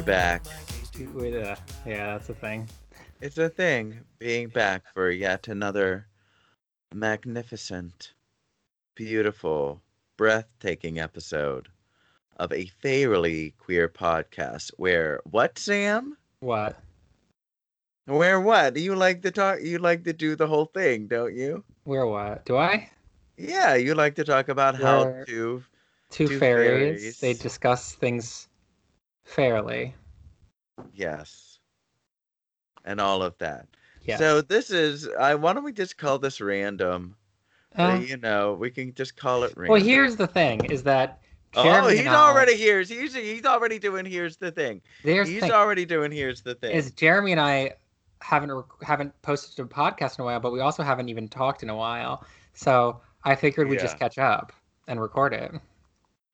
We're 0.00 0.06
back. 0.06 0.46
Yeah, 0.98 1.56
that's 1.84 2.30
a 2.30 2.34
thing. 2.34 2.66
It's 3.20 3.36
a 3.36 3.50
thing 3.50 4.00
being 4.18 4.48
back 4.48 4.82
for 4.94 5.10
yet 5.10 5.46
another 5.48 6.06
magnificent, 6.94 8.14
beautiful, 8.94 9.82
breathtaking 10.16 10.98
episode 10.98 11.68
of 12.38 12.50
a 12.50 12.64
fairly 12.80 13.52
queer 13.58 13.90
podcast 13.90 14.70
where 14.78 15.20
what, 15.30 15.58
Sam? 15.58 16.16
What? 16.38 16.80
Where 18.06 18.40
what? 18.40 18.78
You 18.78 18.94
like 18.96 19.20
to 19.20 19.30
talk 19.30 19.58
you 19.60 19.76
like 19.80 20.04
to 20.04 20.14
do 20.14 20.34
the 20.34 20.46
whole 20.46 20.64
thing, 20.64 21.08
don't 21.08 21.36
you? 21.36 21.62
Where 21.84 22.06
what? 22.06 22.46
Do 22.46 22.56
I? 22.56 22.88
Yeah, 23.36 23.74
you 23.74 23.94
like 23.94 24.14
to 24.14 24.24
talk 24.24 24.48
about 24.48 24.76
how 24.80 25.04
Where- 25.04 25.24
to 25.26 25.62
Two, 26.08 26.26
Two 26.26 26.38
fairies. 26.38 27.00
fairies. 27.02 27.20
They 27.20 27.34
discuss 27.34 27.92
things 27.94 28.48
fairly. 29.30 29.94
yes. 30.94 31.58
And 32.84 33.00
all 33.00 33.22
of 33.22 33.36
that. 33.38 33.66
Yeah. 34.04 34.16
So 34.16 34.40
this 34.40 34.70
is 34.70 35.08
I 35.08 35.34
why 35.34 35.52
don't 35.52 35.64
we 35.64 35.72
just 35.72 35.98
call 35.98 36.18
this 36.18 36.40
random? 36.40 37.16
Uh, 37.76 38.00
you 38.04 38.16
know, 38.16 38.54
we 38.54 38.70
can 38.70 38.92
just 38.94 39.16
call 39.16 39.44
it 39.44 39.52
random. 39.56 39.72
well, 39.72 39.82
here's 39.82 40.16
the 40.16 40.26
thing: 40.26 40.64
is 40.64 40.82
that 40.84 41.20
Oh, 41.54 41.88
he's 41.88 42.06
already 42.06 42.56
here's 42.56 42.88
he's 42.88 43.14
he's 43.14 43.44
already 43.44 43.78
doing 43.78 44.06
here's 44.06 44.36
the 44.36 44.50
thing. 44.50 44.80
The 45.04 45.24
he's 45.24 45.40
thing, 45.40 45.50
already 45.52 45.84
doing 45.84 46.12
here's 46.12 46.42
the 46.42 46.54
thing. 46.54 46.72
is 46.72 46.92
Jeremy 46.92 47.32
and 47.32 47.40
I 47.40 47.74
haven't 48.20 48.64
haven't 48.82 49.20
posted 49.22 49.64
a 49.64 49.68
podcast 49.68 50.18
in 50.18 50.22
a 50.22 50.24
while, 50.26 50.40
but 50.40 50.52
we 50.52 50.60
also 50.60 50.82
haven't 50.82 51.08
even 51.08 51.28
talked 51.28 51.62
in 51.62 51.70
a 51.70 51.76
while. 51.76 52.24
So 52.54 53.00
I 53.24 53.34
figured 53.34 53.68
we'd 53.68 53.80
just 53.80 53.98
catch 53.98 54.18
up 54.18 54.52
and 54.86 55.00
record 55.00 55.32
it. 55.34 55.52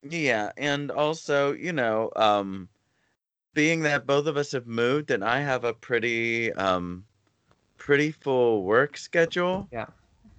Yeah, 0.08 0.52
and 0.56 0.90
also, 0.90 1.52
you 1.52 1.72
know, 1.72 2.10
um 2.16 2.68
being 3.56 3.80
that 3.80 4.06
both 4.06 4.26
of 4.26 4.36
us 4.36 4.52
have 4.52 4.66
moved 4.66 5.10
and 5.10 5.24
I 5.24 5.40
have 5.40 5.64
a 5.64 5.72
pretty 5.72 6.52
um 6.52 7.04
pretty 7.78 8.12
full 8.12 8.62
work 8.62 8.98
schedule. 8.98 9.66
Yeah. 9.72 9.86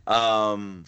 Um 0.05 0.85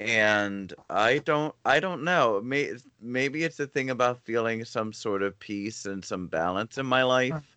and 0.00 0.74
I 0.90 1.18
don't 1.18 1.54
I 1.64 1.78
don't 1.78 2.02
know. 2.02 2.40
May, 2.42 2.72
maybe 3.00 3.44
it's 3.44 3.60
a 3.60 3.68
thing 3.68 3.90
about 3.90 4.24
feeling 4.24 4.64
some 4.64 4.92
sort 4.92 5.22
of 5.22 5.38
peace 5.38 5.86
and 5.86 6.04
some 6.04 6.26
balance 6.26 6.78
in 6.78 6.84
my 6.84 7.04
life. 7.04 7.56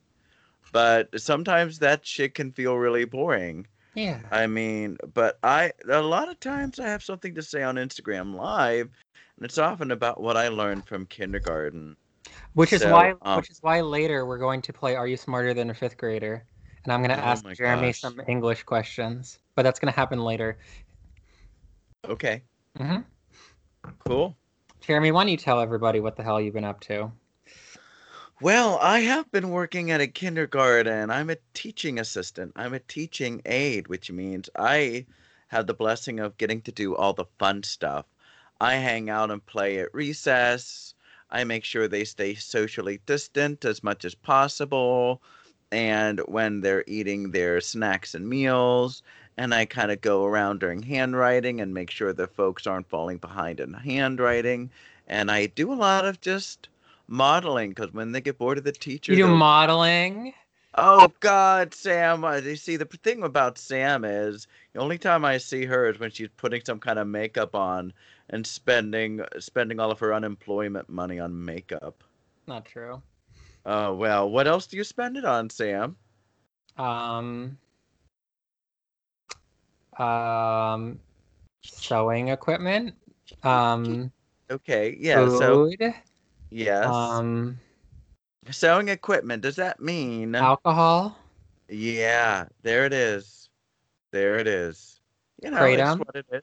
But 0.71 1.09
sometimes 1.19 1.79
that 1.79 2.05
shit 2.05 2.35
can 2.35 2.51
feel 2.51 2.75
really 2.75 3.05
boring. 3.05 3.65
Yeah. 3.95 4.19
I 4.29 4.45
mean, 4.45 4.97
but 5.15 5.39
I 5.41 5.71
a 5.89 6.01
lot 6.01 6.29
of 6.29 6.39
times 6.39 6.79
I 6.79 6.87
have 6.87 7.03
something 7.03 7.33
to 7.33 7.41
say 7.41 7.63
on 7.63 7.75
Instagram 7.75 8.35
Live, 8.35 8.89
and 9.37 9.45
it's 9.45 9.57
often 9.57 9.89
about 9.89 10.21
what 10.21 10.37
I 10.37 10.49
learned 10.49 10.85
from 10.85 11.07
kindergarten. 11.07 11.97
Which 12.55 12.73
is 12.73 12.81
So, 12.81 12.93
why 12.93 13.13
um, 13.21 13.37
which 13.37 13.51
is 13.51 13.59
why 13.61 13.81
later 13.81 14.25
we're 14.25 14.37
going 14.39 14.61
to 14.63 14.73
play 14.73 14.95
Are 14.95 15.07
You 15.07 15.17
Smarter 15.17 15.53
Than 15.53 15.69
a 15.69 15.73
Fifth 15.73 15.97
Grader? 15.97 16.43
And 16.83 16.93
I'm 16.93 17.01
gonna 17.01 17.15
Oh 17.15 17.19
ask 17.21 17.45
Jeremy 17.53 17.91
gosh. 17.91 17.99
some 17.99 18.21
English 18.27 18.63
questions. 18.63 19.39
But 19.55 19.63
that's 19.63 19.79
gonna 19.79 19.91
happen 19.91 20.19
later. 20.23 20.57
Okay, 22.07 22.43
hmm 22.77 23.01
cool. 23.99 24.35
Jeremy, 24.81 25.11
why 25.11 25.23
don't 25.23 25.31
you 25.31 25.37
tell 25.37 25.59
everybody 25.59 25.99
what 25.99 26.15
the 26.15 26.23
hell 26.23 26.41
you've 26.41 26.53
been 26.53 26.63
up 26.65 26.79
to? 26.81 27.11
Well, 28.41 28.79
I 28.81 29.01
have 29.01 29.31
been 29.31 29.49
working 29.49 29.91
at 29.91 30.01
a 30.01 30.07
kindergarten. 30.07 31.09
I'm 31.11 31.29
a 31.29 31.37
teaching 31.53 31.99
assistant. 31.99 32.53
I'm 32.55 32.73
a 32.73 32.79
teaching 32.79 33.41
aide, 33.45 33.87
which 33.89 34.11
means 34.11 34.49
I 34.57 35.05
have 35.49 35.67
the 35.67 35.73
blessing 35.73 36.19
of 36.19 36.37
getting 36.37 36.61
to 36.63 36.71
do 36.71 36.95
all 36.95 37.13
the 37.13 37.25
fun 37.39 37.63
stuff. 37.63 38.05
I 38.59 38.75
hang 38.75 39.09
out 39.09 39.31
and 39.31 39.45
play 39.45 39.79
at 39.79 39.93
recess. 39.93 40.94
I 41.35 41.43
make 41.43 41.65
sure 41.65 41.87
they 41.89 42.05
stay 42.05 42.33
socially 42.35 43.01
distant 43.05 43.65
as 43.65 43.83
much 43.83 44.05
as 44.05 44.15
possible. 44.15 45.21
And 45.69 46.19
when 46.19 46.61
they're 46.61 46.85
eating 46.87 47.31
their 47.31 47.59
snacks 47.59 48.15
and 48.15 48.29
meals, 48.29 49.03
and 49.35 49.53
I 49.53 49.65
kind 49.65 49.91
of 49.91 49.99
go 49.99 50.23
around 50.23 50.61
during 50.61 50.81
handwriting 50.81 51.59
and 51.59 51.73
make 51.73 51.91
sure 51.91 52.13
the 52.13 52.27
folks 52.27 52.65
aren't 52.65 52.87
falling 52.87 53.17
behind 53.17 53.59
in 53.59 53.73
handwriting. 53.73 54.69
And 55.07 55.29
I 55.29 55.47
do 55.47 55.73
a 55.73 55.75
lot 55.75 56.05
of 56.05 56.21
just 56.21 56.69
modeling 57.05 57.71
because 57.71 57.93
when 57.93 58.13
they 58.13 58.21
get 58.21 58.37
bored 58.37 58.57
of 58.57 58.63
the 58.63 58.71
teacher, 58.71 59.11
You 59.11 59.25
do 59.25 59.35
modeling. 59.35 60.33
Oh 60.77 61.11
God, 61.19 61.73
Sam! 61.73 62.23
uh, 62.23 62.35
You 62.37 62.55
see, 62.55 62.77
the 62.77 62.85
thing 62.85 63.23
about 63.23 63.57
Sam 63.57 64.05
is 64.05 64.47
the 64.71 64.79
only 64.79 64.97
time 64.97 65.25
I 65.25 65.37
see 65.37 65.65
her 65.65 65.89
is 65.89 65.99
when 65.99 66.11
she's 66.11 66.29
putting 66.37 66.61
some 66.65 66.79
kind 66.79 66.97
of 66.97 67.07
makeup 67.07 67.55
on 67.55 67.91
and 68.29 68.45
spending 68.45 69.21
spending 69.39 69.79
all 69.79 69.91
of 69.91 69.99
her 69.99 70.13
unemployment 70.13 70.89
money 70.89 71.19
on 71.19 71.45
makeup. 71.45 72.03
Not 72.47 72.65
true. 72.65 73.01
Oh 73.65 73.93
well, 73.93 74.29
what 74.29 74.47
else 74.47 74.67
do 74.67 74.77
you 74.77 74.83
spend 74.83 75.17
it 75.17 75.25
on, 75.25 75.49
Sam? 75.49 75.95
Um. 76.77 77.57
Um. 79.97 80.99
Sewing 81.63 82.29
equipment. 82.29 82.95
Um. 83.43 84.11
Okay, 84.51 84.95
yeah. 84.99 85.27
So 85.29 85.71
yes, 86.49 86.85
Um. 86.85 87.59
sewing 88.51 88.89
equipment. 88.89 89.41
Does 89.41 89.55
that 89.55 89.79
mean? 89.79 90.35
Alcohol. 90.35 91.17
Yeah, 91.69 92.45
there 92.61 92.85
it 92.85 92.93
is. 92.93 93.49
There 94.11 94.37
it 94.37 94.47
is. 94.47 94.99
You 95.41 95.51
know, 95.51 95.57
Kratom? 95.57 95.99
what 95.99 96.15
it 96.15 96.25
is. 96.31 96.41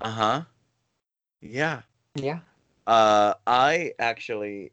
Uh 0.00 0.10
huh. 0.10 0.42
Yeah. 1.40 1.82
Yeah. 2.14 2.40
Uh, 2.86 3.34
I 3.46 3.92
actually 3.98 4.70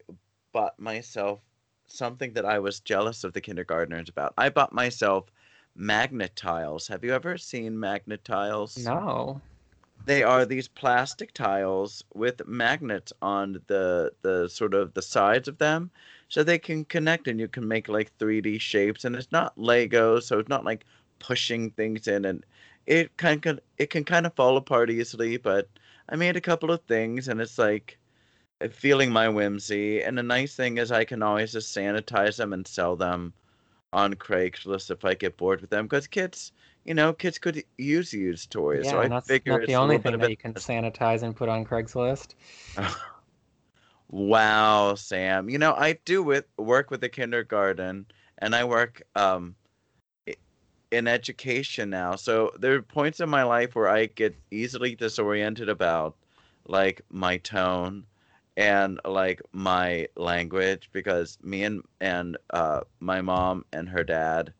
bought 0.53 0.79
myself 0.79 1.41
something 1.87 2.33
that 2.33 2.45
I 2.45 2.59
was 2.59 2.79
jealous 2.79 3.23
of 3.23 3.33
the 3.33 3.41
kindergartners 3.41 4.09
about. 4.09 4.33
I 4.37 4.49
bought 4.49 4.73
myself 4.73 5.25
magnet 5.75 6.35
tiles. 6.35 6.87
Have 6.87 7.03
you 7.03 7.13
ever 7.13 7.37
seen 7.37 7.79
magnet 7.79 8.23
tiles? 8.23 8.77
No. 8.77 9.41
They 10.05 10.23
are 10.23 10.45
these 10.45 10.67
plastic 10.67 11.33
tiles 11.33 12.03
with 12.13 12.45
magnets 12.47 13.11
on 13.21 13.61
the 13.67 14.11
the 14.21 14.47
sort 14.47 14.73
of 14.73 14.93
the 14.93 15.01
sides 15.01 15.47
of 15.47 15.57
them, 15.57 15.89
so 16.29 16.43
they 16.43 16.59
can 16.59 16.85
connect 16.85 17.27
and 17.27 17.39
you 17.39 17.47
can 17.47 17.67
make 17.67 17.87
like 17.89 18.15
3D 18.19 18.61
shapes. 18.61 19.03
And 19.03 19.15
it's 19.15 19.31
not 19.31 19.57
Lego, 19.57 20.19
so 20.19 20.39
it's 20.39 20.49
not 20.49 20.63
like 20.63 20.85
pushing 21.19 21.71
things 21.71 22.07
in, 22.07 22.25
and 22.25 22.45
it 22.85 23.17
kind 23.17 23.43
of 23.45 23.59
it 23.77 23.89
can 23.89 24.03
kind 24.03 24.25
of 24.25 24.35
fall 24.35 24.57
apart 24.57 24.91
easily. 24.91 25.37
But 25.37 25.69
I 26.09 26.15
made 26.15 26.35
a 26.35 26.41
couple 26.41 26.71
of 26.71 26.83
things, 26.83 27.27
and 27.27 27.41
it's 27.41 27.57
like 27.57 27.97
uh, 28.61 28.67
feeling 28.69 29.11
my 29.11 29.29
whimsy. 29.29 30.01
And 30.03 30.17
the 30.17 30.23
nice 30.23 30.55
thing 30.55 30.77
is 30.77 30.91
I 30.91 31.05
can 31.05 31.21
always 31.23 31.51
just 31.53 31.75
sanitize 31.75 32.37
them 32.37 32.53
and 32.53 32.67
sell 32.67 32.95
them 32.95 33.33
on 33.93 34.13
Craigslist 34.15 34.91
if 34.91 35.03
I 35.05 35.13
get 35.15 35.37
bored 35.37 35.61
with 35.61 35.69
them, 35.69 35.85
because 35.85 36.07
kids. 36.07 36.51
You 36.85 36.93
know, 36.95 37.13
kids 37.13 37.37
could 37.39 37.63
use 37.77 38.13
used 38.13 38.51
toys, 38.51 38.87
Yeah, 38.87 38.91
so 38.91 38.99
I 39.01 39.09
that's 39.09 39.27
figure 39.27 39.59
not 39.59 39.65
the 39.65 39.75
only 39.75 39.97
thing 39.97 40.17
that 40.19 40.29
you 40.29 40.37
can 40.37 40.53
sanitize 40.53 41.23
and 41.23 41.35
put 41.35 41.49
on 41.49 41.65
Craigslist. 41.65 42.35
Wow, 44.09 44.95
Sam. 44.95 45.49
You 45.49 45.57
know, 45.57 45.73
I 45.73 45.93
do 46.05 46.23
with 46.23 46.45
work 46.57 46.91
with 46.91 47.01
the 47.01 47.09
kindergarten 47.09 48.05
and 48.37 48.55
I 48.55 48.63
work 48.63 49.01
um 49.15 49.55
in 50.95 51.07
education 51.07 51.89
now. 51.89 52.15
So 52.15 52.51
there 52.59 52.73
are 52.75 52.81
points 52.81 53.19
in 53.19 53.29
my 53.29 53.43
life 53.43 53.75
where 53.75 53.89
I 53.89 54.07
get 54.07 54.35
easily 54.51 54.95
disoriented 54.95 55.69
about 55.69 56.15
like 56.67 57.01
my 57.09 57.37
tone 57.37 58.05
and 58.57 58.99
like 59.05 59.41
my 59.51 60.07
language 60.15 60.89
because 60.93 61.37
me 61.43 61.63
and 61.63 61.83
and 61.99 62.37
uh 62.51 62.81
my 62.99 63.21
mom 63.21 63.65
and 63.73 63.87
her 63.89 64.03
dad 64.03 64.53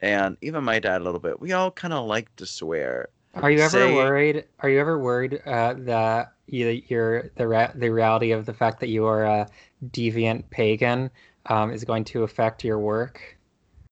and 0.00 0.36
even 0.40 0.64
my 0.64 0.78
dad 0.78 1.00
a 1.00 1.04
little 1.04 1.20
bit, 1.20 1.40
we 1.40 1.52
all 1.52 1.70
kind 1.70 1.94
of 1.94 2.06
like 2.06 2.34
to 2.36 2.44
swear. 2.46 3.08
Are 3.34 3.50
you 3.50 3.60
ever 3.60 3.70
Say- 3.70 3.94
worried? 3.94 4.44
Are 4.60 4.68
you 4.68 4.78
ever 4.80 4.98
worried 4.98 5.40
uh, 5.46 5.74
that 5.78 6.32
you, 6.46 6.82
you're 6.88 7.30
the 7.36 7.48
ra- 7.48 7.72
the 7.74 7.88
reality 7.90 8.30
of 8.32 8.44
the 8.46 8.52
fact 8.52 8.80
that 8.80 8.88
you 8.88 9.06
are 9.06 9.24
a 9.24 9.48
deviant 9.90 10.50
pagan 10.50 11.10
um, 11.46 11.70
is 11.72 11.84
going 11.84 12.04
to 12.04 12.22
affect 12.22 12.64
your 12.64 12.78
work 12.78 13.38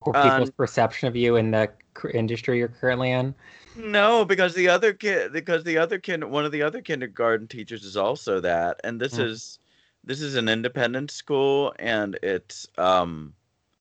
or 0.03 0.13
people's 0.13 0.49
Um, 0.51 0.55
perception 0.57 1.09
of 1.09 1.17
you 1.17 1.37
in 1.37 1.51
the 1.51 1.71
industry 2.13 2.59
you're 2.59 2.69
currently 2.69 3.11
in? 3.11 3.35
No, 3.75 4.25
because 4.25 4.55
the 4.55 4.69
other 4.69 4.93
kid, 4.93 5.33
because 5.33 5.65
the 5.65 5.79
other 5.79 5.99
kid, 5.99 6.25
one 6.25 6.45
of 6.45 6.53
the 6.53 6.63
other 6.63 6.81
kindergarten 6.83 7.49
teachers 7.49 7.85
is 7.85 7.97
also 7.97 8.41
that, 8.41 8.81
and 8.85 9.01
this 9.01 9.19
Mm. 9.19 9.25
is 9.27 9.59
this 10.05 10.21
is 10.21 10.35
an 10.35 10.49
independent 10.49 11.11
school, 11.11 11.73
and 11.79 12.19
it's 12.23 12.67
um 12.79 13.35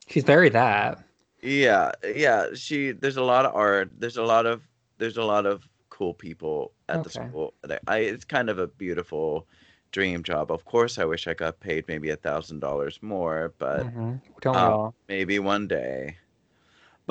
She's 0.07 0.23
very 0.23 0.49
that. 0.49 1.03
yeah 1.41 1.91
yeah 2.03 2.47
she 2.53 2.91
there's 2.91 3.17
a 3.17 3.23
lot 3.23 3.45
of 3.45 3.55
art, 3.55 3.89
there's 3.97 4.17
a 4.17 4.23
lot 4.23 4.45
of 4.45 4.67
there's 4.97 5.17
a 5.17 5.23
lot 5.23 5.45
of 5.45 5.67
cool 5.89 6.13
people 6.13 6.71
at 6.89 7.03
the 7.03 7.09
school. 7.09 7.53
I, 7.87 7.99
it's 7.99 8.25
kind 8.25 8.49
of 8.49 8.59
a 8.59 8.67
beautiful 8.67 9.47
dream 9.91 10.23
job. 10.23 10.51
Of 10.51 10.65
course, 10.65 10.97
I 10.97 11.05
wish 11.05 11.27
I 11.27 11.33
got 11.33 11.59
paid 11.59 11.87
maybe 11.87 12.09
a 12.09 12.15
thousand 12.15 12.59
dollars 12.59 12.99
more, 13.01 13.53
but 13.57 13.87
Mhm. 13.87 14.21
Don't 14.41 14.55
um, 14.55 14.93
maybe 15.07 15.39
one 15.39 15.67
day. 15.67 16.17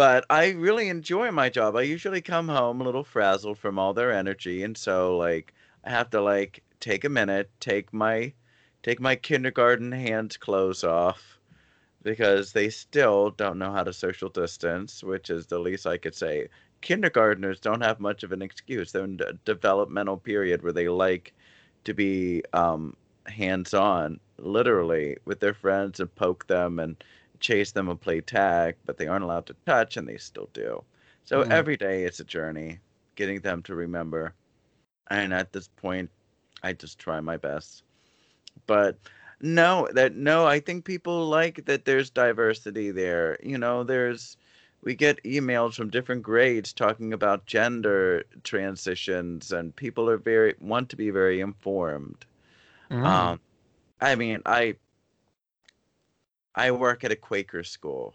But 0.00 0.24
I 0.30 0.52
really 0.52 0.88
enjoy 0.88 1.30
my 1.30 1.50
job. 1.50 1.76
I 1.76 1.82
usually 1.82 2.22
come 2.22 2.48
home 2.48 2.80
a 2.80 2.84
little 2.84 3.04
frazzled 3.04 3.58
from 3.58 3.78
all 3.78 3.92
their 3.92 4.10
energy, 4.10 4.62
and 4.62 4.74
so 4.78 5.18
like 5.18 5.52
I 5.84 5.90
have 5.90 6.08
to 6.12 6.22
like 6.22 6.62
take 6.80 7.04
a 7.04 7.10
minute, 7.10 7.50
take 7.60 7.92
my 7.92 8.32
take 8.82 8.98
my 8.98 9.14
kindergarten 9.14 9.92
hands 9.92 10.38
clothes 10.38 10.84
off, 10.84 11.38
because 12.02 12.52
they 12.54 12.70
still 12.70 13.30
don't 13.32 13.58
know 13.58 13.72
how 13.72 13.84
to 13.84 13.92
social 13.92 14.30
distance, 14.30 15.04
which 15.04 15.28
is 15.28 15.48
the 15.48 15.58
least 15.58 15.86
I 15.86 15.98
could 15.98 16.14
say. 16.14 16.48
Kindergartners 16.80 17.60
don't 17.60 17.82
have 17.82 18.00
much 18.00 18.22
of 18.22 18.32
an 18.32 18.40
excuse. 18.40 18.92
They're 18.92 19.04
in 19.04 19.20
a 19.26 19.34
developmental 19.44 20.16
period 20.16 20.62
where 20.62 20.72
they 20.72 20.88
like 20.88 21.34
to 21.84 21.92
be 21.92 22.42
um, 22.54 22.96
hands 23.26 23.74
on, 23.74 24.18
literally, 24.38 25.18
with 25.26 25.40
their 25.40 25.52
friends 25.52 26.00
and 26.00 26.14
poke 26.14 26.46
them 26.46 26.78
and 26.78 26.96
chase 27.40 27.72
them 27.72 27.88
and 27.88 28.00
play 28.00 28.20
tag, 28.20 28.76
but 28.86 28.98
they 28.98 29.06
aren't 29.08 29.24
allowed 29.24 29.46
to 29.46 29.56
touch 29.66 29.96
and 29.96 30.08
they 30.08 30.18
still 30.18 30.50
do. 30.52 30.84
So 31.24 31.42
Mhm. 31.42 31.50
every 31.50 31.76
day 31.76 32.04
it's 32.04 32.20
a 32.20 32.24
journey 32.24 32.80
getting 33.16 33.40
them 33.40 33.62
to 33.64 33.74
remember. 33.74 34.34
And 35.10 35.34
at 35.34 35.52
this 35.52 35.68
point, 35.68 36.10
I 36.62 36.72
just 36.72 36.98
try 36.98 37.20
my 37.20 37.36
best. 37.36 37.84
But 38.66 38.98
no, 39.40 39.88
that 39.92 40.14
no, 40.14 40.46
I 40.46 40.60
think 40.60 40.84
people 40.84 41.26
like 41.28 41.64
that 41.66 41.84
there's 41.84 42.10
diversity 42.10 42.90
there. 42.90 43.38
You 43.42 43.58
know, 43.58 43.84
there's 43.84 44.36
we 44.82 44.94
get 44.94 45.22
emails 45.24 45.74
from 45.76 45.90
different 45.90 46.22
grades 46.22 46.72
talking 46.72 47.12
about 47.12 47.46
gender 47.46 48.24
transitions 48.44 49.52
and 49.52 49.76
people 49.76 50.08
are 50.08 50.16
very 50.18 50.54
want 50.60 50.88
to 50.90 50.96
be 50.96 51.10
very 51.10 51.40
informed. 51.40 52.26
Mm. 52.90 53.30
Um 53.30 53.40
I 54.00 54.16
mean, 54.16 54.42
I 54.46 54.76
I 56.54 56.70
work 56.72 57.04
at 57.04 57.12
a 57.12 57.16
Quaker 57.16 57.64
school. 57.64 58.14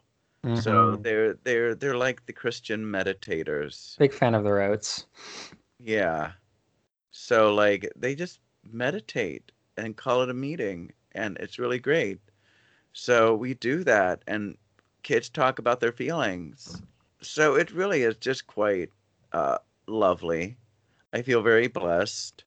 So 0.53 0.95
Mhm. 0.95 1.03
they're 1.03 1.33
they're 1.35 1.75
they're 1.75 1.97
like 1.97 2.25
the 2.25 2.33
Christian 2.33 2.85
meditators. 2.85 3.97
big 3.97 4.13
fan 4.13 4.35
of 4.35 4.43
the 4.43 4.51
roats. 4.53 5.05
Yeah. 5.79 6.33
So 7.11 7.53
like 7.53 7.91
they 7.95 8.15
just 8.15 8.39
meditate 8.63 9.51
and 9.77 9.97
call 9.97 10.21
it 10.23 10.29
a 10.29 10.33
meeting 10.33 10.93
and 11.13 11.37
it's 11.39 11.59
really 11.59 11.79
great. 11.79 12.19
So 12.93 13.35
we 13.35 13.53
do 13.55 13.83
that 13.85 14.23
and 14.27 14.57
kids 15.03 15.29
talk 15.29 15.59
about 15.59 15.79
their 15.81 15.91
feelings. 15.93 16.83
So 17.21 17.55
it 17.55 17.71
really 17.71 18.03
is 18.03 18.17
just 18.17 18.47
quite 18.47 18.91
uh 19.33 19.59
lovely. 19.87 20.57
I 21.13 21.21
feel 21.23 21.41
very 21.41 21.67
blessed 21.67 22.45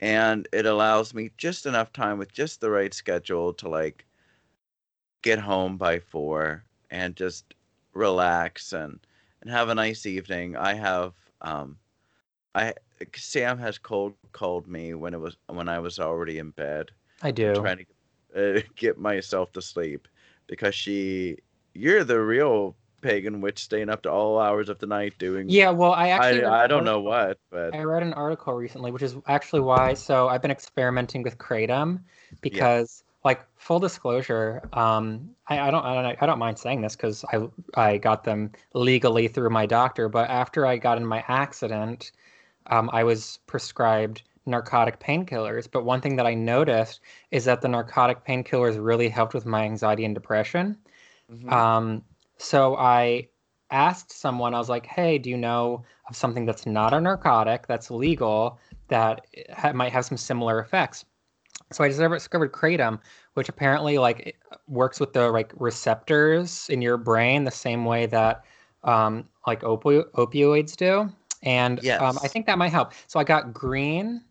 and 0.00 0.48
it 0.52 0.66
allows 0.66 1.14
me 1.14 1.30
just 1.38 1.66
enough 1.66 1.92
time 1.92 2.18
with 2.18 2.32
just 2.32 2.60
the 2.60 2.70
right 2.70 2.94
schedule 2.94 3.54
to 3.54 3.68
like 3.68 4.06
get 5.22 5.38
home 5.38 5.76
by 5.76 6.00
4 6.00 6.64
and 6.90 7.16
just 7.16 7.54
relax 7.92 8.72
and 8.72 9.00
and 9.42 9.50
have 9.50 9.68
a 9.68 9.74
nice 9.74 10.06
evening. 10.06 10.56
I 10.56 10.74
have 10.74 11.14
um 11.40 11.76
I 12.54 12.74
Sam 13.14 13.58
has 13.58 13.78
cold 13.78 14.14
called 14.32 14.66
me 14.66 14.94
when 14.94 15.14
it 15.14 15.20
was 15.20 15.36
when 15.46 15.68
I 15.68 15.78
was 15.78 15.98
already 15.98 16.38
in 16.38 16.50
bed 16.50 16.90
I 17.22 17.30
do. 17.30 17.54
trying 17.54 17.78
to 18.34 18.58
uh, 18.58 18.60
get 18.76 18.98
myself 18.98 19.52
to 19.52 19.62
sleep 19.62 20.08
because 20.46 20.74
she 20.74 21.38
you're 21.74 22.04
the 22.04 22.20
real 22.20 22.76
pagan 23.00 23.40
witch 23.40 23.60
staying 23.60 23.88
up 23.88 24.02
to 24.02 24.10
all 24.10 24.40
hours 24.40 24.68
of 24.68 24.78
the 24.78 24.86
night 24.86 25.14
doing 25.18 25.48
Yeah, 25.48 25.70
well, 25.70 25.92
I 25.92 26.08
actually 26.08 26.44
I 26.44 26.64
I 26.64 26.66
don't 26.66 26.84
know 26.84 27.00
what 27.00 27.38
but 27.50 27.74
I 27.74 27.82
read 27.82 28.02
an 28.02 28.12
article 28.14 28.54
recently, 28.54 28.90
which 28.90 29.02
is 29.02 29.16
actually 29.26 29.60
why. 29.60 29.94
So 29.94 30.28
I've 30.28 30.42
been 30.42 30.50
experimenting 30.50 31.22
with 31.22 31.38
kratom 31.38 32.00
because, 32.40 33.04
like, 33.28 33.44
full 33.56 33.78
disclosure, 33.78 34.62
um, 34.72 35.30
I, 35.48 35.60
I 35.66 35.70
don't, 35.70 35.84
I 35.84 35.92
don't, 35.94 36.22
I 36.22 36.26
don't 36.26 36.38
mind 36.38 36.58
saying 36.58 36.80
this 36.80 36.96
because 36.96 37.24
I, 37.32 37.36
I 37.74 37.98
got 37.98 38.24
them 38.24 38.52
legally 38.72 39.28
through 39.28 39.50
my 39.50 39.66
doctor. 39.66 40.08
But 40.08 40.30
after 40.30 40.66
I 40.66 40.78
got 40.78 40.96
in 40.96 41.06
my 41.06 41.22
accident, 41.28 42.12
um, 42.68 42.88
I 42.92 43.04
was 43.04 43.38
prescribed 43.46 44.22
narcotic 44.46 44.98
painkillers. 44.98 45.68
But 45.70 45.84
one 45.84 46.00
thing 46.00 46.16
that 46.16 46.26
I 46.26 46.34
noticed 46.34 47.00
is 47.30 47.44
that 47.44 47.60
the 47.60 47.68
narcotic 47.68 48.24
painkillers 48.24 48.82
really 48.82 49.10
helped 49.10 49.34
with 49.34 49.44
my 49.44 49.62
anxiety 49.64 50.04
and 50.06 50.14
depression. 50.14 50.76
Mhm. 51.30 51.52
Um, 51.52 52.02
so 52.38 52.76
I 52.76 53.28
asked 53.70 54.10
someone, 54.10 54.54
I 54.54 54.58
was 54.58 54.70
like, 54.70 54.86
hey, 54.86 55.18
do 55.18 55.28
you 55.28 55.36
know 55.36 55.84
of 56.08 56.16
something 56.16 56.46
that's 56.46 56.64
not 56.64 56.94
a 56.94 57.00
narcotic, 57.00 57.66
that's 57.66 57.90
legal, 57.90 58.58
that 58.88 59.26
ha- 59.54 59.74
might 59.74 59.92
have 59.92 60.06
some 60.06 60.16
similar 60.16 60.58
effects? 60.60 61.04
So 61.72 61.84
I 61.84 61.88
discovered, 61.88 62.16
discovered 62.16 62.52
kratom, 62.52 62.98
which 63.34 63.48
apparently 63.48 63.98
like 63.98 64.36
works 64.68 65.00
with 65.00 65.12
the 65.12 65.30
like 65.30 65.52
receptors 65.56 66.68
in 66.70 66.80
your 66.80 66.96
brain 66.96 67.44
the 67.44 67.50
same 67.50 67.84
way 67.84 68.06
that 68.06 68.44
um, 68.84 69.28
like 69.46 69.62
opi- 69.62 70.08
opioids 70.12 70.76
do. 70.76 71.12
And 71.42 71.80
um, 72.00 72.18
I 72.22 72.28
think 72.28 72.46
that 72.46 72.58
might 72.58 72.72
help. 72.72 72.92
So 73.06 73.20
I 73.20 73.24
got 73.24 73.52
green. 73.52 74.22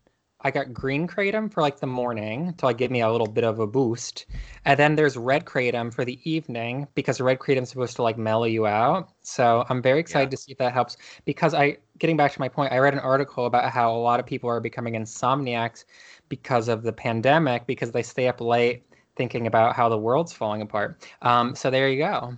I 0.42 0.52
got 0.52 0.72
green 0.72 1.08
kratom 1.08 1.52
for 1.52 1.62
like 1.62 1.80
the 1.80 1.88
morning 1.88 2.54
to 2.58 2.66
like 2.66 2.78
give 2.78 2.92
me 2.92 3.02
a 3.02 3.12
little 3.12 3.28
bit 3.28 3.44
of 3.44 3.60
a 3.60 3.66
boost. 3.66 4.28
And 4.66 4.80
then 4.80 4.96
there's 4.96 5.18
red 5.18 5.46
kratom 5.46 5.92
for 5.92 6.06
the 6.06 6.20
evening 6.30 6.88
because 6.94 7.20
red 7.20 7.40
kratom 7.40 7.64
is 7.64 7.70
supposed 7.70 7.96
to 7.96 8.04
like 8.04 8.18
mellow 8.18 8.46
you 8.46 8.68
out. 8.68 9.10
So 9.24 9.66
I'm 9.70 9.82
very 9.82 10.00
excited 10.00 10.30
to 10.32 10.38
see 10.38 10.52
if 10.52 10.58
that 10.60 10.74
helps 10.74 10.98
because 11.26 11.54
I 11.54 11.78
getting 11.98 12.18
back 12.18 12.32
to 12.34 12.40
my 12.40 12.50
point, 12.50 12.72
I 12.72 12.78
read 12.78 12.94
an 12.94 13.00
article 13.00 13.48
about 13.48 13.72
how 13.72 13.92
a 13.92 13.98
lot 13.98 14.20
of 14.20 14.26
people 14.26 14.50
are 14.50 14.60
becoming 14.60 14.94
insomniacs 14.94 15.86
because 16.30 16.68
of 16.68 16.84
the 16.84 16.94
pandemic 16.94 17.66
because 17.66 17.92
they 17.92 18.04
stay 18.04 18.28
up 18.28 18.42
late 18.42 18.84
thinking 19.16 19.48
about 19.48 19.76
how 19.76 19.90
the 19.90 19.98
world's 19.98 20.34
falling 20.34 20.62
apart. 20.62 21.08
Um, 21.22 21.56
so 21.56 21.70
there 21.70 21.90
you 21.90 21.98
go. 21.98 22.38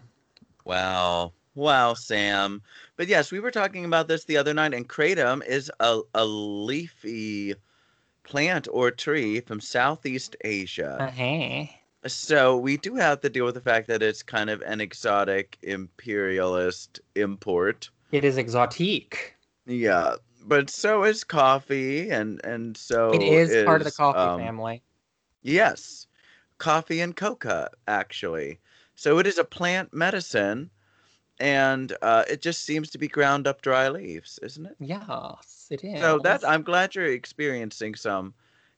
Wow. 0.65 1.33
Wow, 1.55 1.93
Sam. 1.93 2.61
But 2.95 3.07
yes, 3.07 3.31
we 3.31 3.39
were 3.39 3.51
talking 3.51 3.83
about 3.83 4.07
this 4.07 4.23
the 4.23 4.37
other 4.37 4.53
night, 4.53 4.73
and 4.73 4.87
kratom 4.87 5.45
is 5.45 5.69
a, 5.79 5.99
a 6.13 6.25
leafy 6.25 7.55
plant 8.23 8.67
or 8.71 8.91
tree 8.91 9.41
from 9.41 9.59
Southeast 9.59 10.35
Asia. 10.45 10.97
Uh, 10.99 11.11
hey. 11.11 11.75
So 12.07 12.57
we 12.57 12.77
do 12.77 12.95
have 12.95 13.19
to 13.21 13.29
deal 13.29 13.45
with 13.45 13.55
the 13.55 13.61
fact 13.61 13.87
that 13.87 14.01
it's 14.01 14.23
kind 14.23 14.49
of 14.49 14.61
an 14.61 14.79
exotic 14.79 15.57
imperialist 15.63 17.01
import. 17.15 17.89
It 18.11 18.23
is 18.23 18.37
exotique. 18.37 19.33
Yeah, 19.65 20.15
but 20.49 20.69
so 20.69 21.03
is 21.05 21.23
coffee, 21.25 22.09
and 22.11 22.41
and 22.45 22.77
so 22.77 22.97
it 23.11 23.21
is, 23.21 23.55
part 23.55 23.81
of 23.81 23.85
the 23.85 23.91
coffee 23.91 24.29
um, 24.37 24.41
family. 24.41 24.83
Yes, 25.41 26.07
coffee 26.59 27.01
and 27.01 27.15
coca 27.15 27.71
actually. 27.87 28.59
So 28.95 29.19
it 29.19 29.27
is 29.27 29.37
a 29.39 29.45
plant 29.45 29.93
medicine, 29.93 30.71
and 31.39 31.95
uh, 32.01 32.25
it 32.29 32.41
just 32.41 32.63
seems 32.63 32.89
to 32.91 32.99
be 32.99 33.07
ground 33.09 33.47
up 33.47 33.61
dry 33.61 33.89
leaves, 33.89 34.39
isn't 34.43 34.65
it? 34.67 34.77
Yes, 34.79 35.67
it 35.71 35.83
is. 35.83 35.99
So 35.99 36.19
that 36.19 36.47
I'm 36.47 36.63
glad 36.63 36.95
you're 36.95 37.05
experiencing 37.05 37.95
some 37.95 38.33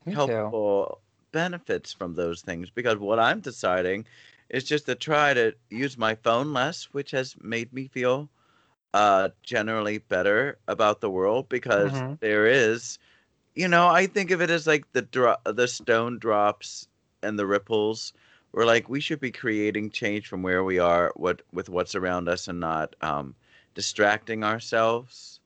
Me 0.06 0.16
too. 0.16 0.56
helpful 0.56 1.02
benefits 1.32 1.92
from 1.92 2.14
those 2.14 2.42
things 2.42 2.70
because 2.70 2.98
what 2.98 3.18
I'm 3.18 3.40
deciding 3.40 4.06
is 4.50 4.64
just 4.64 4.86
to 4.86 4.94
try 4.94 5.32
to 5.34 5.56
use 5.70 5.96
my 5.96 6.14
phone 6.16 6.52
less, 6.52 6.92
which 6.92 7.12
has 7.12 7.36
made 7.40 7.72
me 7.72 7.88
feel 7.88 8.30
uh 8.94 9.30
generally 9.42 9.98
better 9.98 10.58
about 10.68 11.00
the 11.00 11.10
world 11.10 11.48
because 11.48 12.02
Mhm. 12.02 12.18
there 12.20 12.46
is 12.46 12.98
you 13.54 13.68
know, 13.68 13.88
I 13.88 14.06
think 14.06 14.30
of 14.30 14.40
it 14.42 14.50
as 14.50 14.66
like 14.66 14.92
the 14.92 15.02
dro- 15.02 15.36
the 15.44 15.68
stone 15.68 16.18
drops 16.18 16.88
and 17.22 17.38
the 17.38 17.46
ripples. 17.46 18.12
We're 18.52 18.66
like 18.66 18.88
we 18.88 19.00
should 19.00 19.20
be 19.20 19.32
creating 19.32 19.90
change 19.90 20.28
from 20.28 20.42
where 20.42 20.64
we 20.64 20.78
are, 20.78 21.12
what 21.16 21.42
with 21.52 21.68
what's 21.68 21.94
around 21.94 22.28
us, 22.28 22.48
and 22.48 22.60
not 22.60 22.96
um, 23.02 23.36
distracting 23.74 24.44
ourselves. 24.44 25.40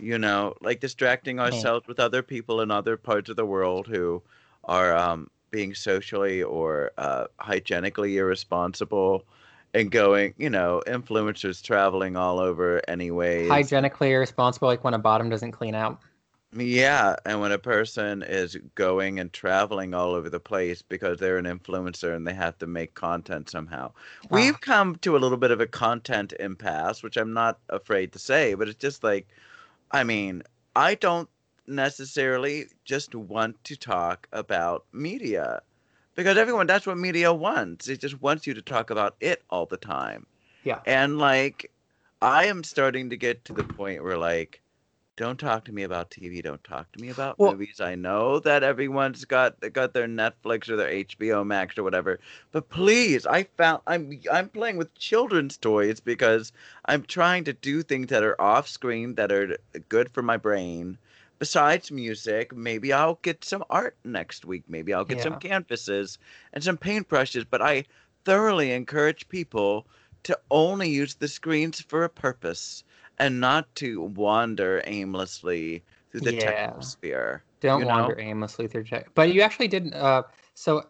You 0.00 0.18
know, 0.18 0.54
like 0.60 0.80
distracting 0.80 1.38
ourselves 1.38 1.86
with 1.86 2.00
other 2.00 2.22
people 2.22 2.60
in 2.60 2.70
other 2.70 2.96
parts 2.96 3.30
of 3.30 3.36
the 3.36 3.46
world 3.46 3.86
who 3.88 4.22
are 4.64 4.96
um, 4.96 5.30
being 5.50 5.74
socially 5.74 6.42
or 6.42 6.92
uh, 6.98 7.26
hygienically 7.40 8.16
irresponsible 8.16 9.26
and 9.74 9.90
going, 9.90 10.34
you 10.36 10.50
know, 10.50 10.82
influencers 10.86 11.62
traveling 11.62 12.16
all 12.16 12.38
over 12.38 12.80
anyways. 12.88 13.48
Hygienically 13.48 14.12
irresponsible, 14.12 14.68
like 14.68 14.84
when 14.84 14.94
a 14.94 14.98
bottom 14.98 15.30
doesn't 15.30 15.52
clean 15.52 15.74
out. 15.74 15.98
Yeah, 16.54 17.16
and 17.24 17.40
when 17.40 17.52
a 17.52 17.58
person 17.58 18.22
is 18.22 18.58
going 18.74 19.18
and 19.18 19.32
traveling 19.32 19.94
all 19.94 20.12
over 20.12 20.28
the 20.28 20.38
place 20.40 20.82
because 20.82 21.18
they're 21.18 21.38
an 21.38 21.46
influencer 21.46 22.14
and 22.14 22.26
they 22.26 22.34
have 22.34 22.58
to 22.58 22.66
make 22.66 22.94
content 22.94 23.48
somehow. 23.48 23.92
We've 24.28 24.54
Ah. 24.56 24.58
come 24.60 24.96
to 24.96 25.16
a 25.16 25.18
little 25.18 25.38
bit 25.38 25.50
of 25.50 25.62
a 25.62 25.66
content 25.66 26.34
impasse, 26.38 27.02
which 27.02 27.16
I'm 27.16 27.32
not 27.32 27.58
afraid 27.70 28.12
to 28.12 28.18
say, 28.18 28.52
but 28.52 28.68
it's 28.68 28.78
just 28.78 29.02
like, 29.02 29.28
I 29.92 30.04
mean, 30.04 30.42
I 30.76 30.94
don't 30.94 31.30
necessarily 31.66 32.66
just 32.84 33.14
want 33.14 33.62
to 33.64 33.76
talk 33.76 34.28
about 34.32 34.84
media 34.92 35.62
because 36.14 36.36
everyone, 36.36 36.66
that's 36.66 36.86
what 36.86 36.98
media 36.98 37.32
wants. 37.32 37.88
It 37.88 38.00
just 38.00 38.20
wants 38.20 38.46
you 38.46 38.54
to 38.54 38.62
talk 38.62 38.90
about 38.90 39.16
it 39.20 39.42
all 39.50 39.66
the 39.66 39.76
time. 39.76 40.26
Yeah. 40.64 40.80
And 40.86 41.18
like, 41.18 41.70
I 42.20 42.46
am 42.46 42.62
starting 42.64 43.10
to 43.10 43.16
get 43.16 43.44
to 43.46 43.52
the 43.52 43.64
point 43.64 44.02
where 44.02 44.18
like, 44.18 44.60
don't 45.16 45.38
talk 45.38 45.66
to 45.66 45.72
me 45.72 45.82
about 45.82 46.10
TV. 46.10 46.42
Don't 46.42 46.62
talk 46.64 46.90
to 46.92 47.00
me 47.00 47.10
about 47.10 47.38
Well- 47.38 47.52
movies. 47.52 47.80
I 47.80 47.94
know 47.94 48.38
that 48.40 48.62
everyone's 48.62 49.24
got 49.24 49.60
got 49.72 49.92
their 49.92 50.06
Netflix 50.06 50.68
or 50.70 50.76
their 50.76 50.90
HBO 50.90 51.44
Max 51.46 51.76
or 51.76 51.82
whatever, 51.82 52.18
but 52.50 52.70
please, 52.70 53.26
I 53.26 53.44
found 53.44 53.82
I'm 53.86 54.18
I'm 54.32 54.48
playing 54.48 54.78
with 54.78 54.94
children's 54.94 55.58
toys 55.58 56.00
because 56.00 56.52
I'm 56.86 57.02
trying 57.02 57.44
to 57.44 57.52
do 57.52 57.82
things 57.82 58.06
that 58.06 58.22
are 58.24 58.40
off 58.40 58.66
screen 58.66 59.14
that 59.16 59.30
are 59.30 59.58
good 59.90 60.10
for 60.10 60.22
my 60.22 60.38
brain. 60.38 60.96
Besides 61.42 61.90
music, 61.90 62.54
maybe 62.54 62.92
I'll 62.92 63.18
get 63.22 63.44
some 63.44 63.64
art 63.68 63.96
next 64.04 64.44
week. 64.44 64.62
Maybe 64.68 64.94
I'll 64.94 65.04
get 65.04 65.24
some 65.24 65.40
canvases 65.40 66.18
and 66.52 66.62
some 66.62 66.78
paintbrushes. 66.78 67.46
But 67.50 67.60
I 67.60 67.84
thoroughly 68.24 68.70
encourage 68.70 69.28
people 69.28 69.88
to 70.22 70.38
only 70.52 70.88
use 70.88 71.16
the 71.16 71.26
screens 71.26 71.80
for 71.80 72.04
a 72.04 72.08
purpose 72.08 72.84
and 73.18 73.40
not 73.40 73.74
to 73.74 74.02
wander 74.02 74.82
aimlessly 74.86 75.82
through 76.12 76.20
the 76.20 76.32
Yeah. 76.32 76.70
technosphere. 76.70 77.40
Don't 77.60 77.80
you 77.80 77.86
know? 77.86 78.02
wander 78.02 78.20
aimlessly 78.20 78.68
through 78.68 78.84
tech. 78.84 79.08
But 79.16 79.34
you 79.34 79.40
actually 79.40 79.66
did. 79.66 79.92
Uh, 79.94 80.22
so, 80.54 80.86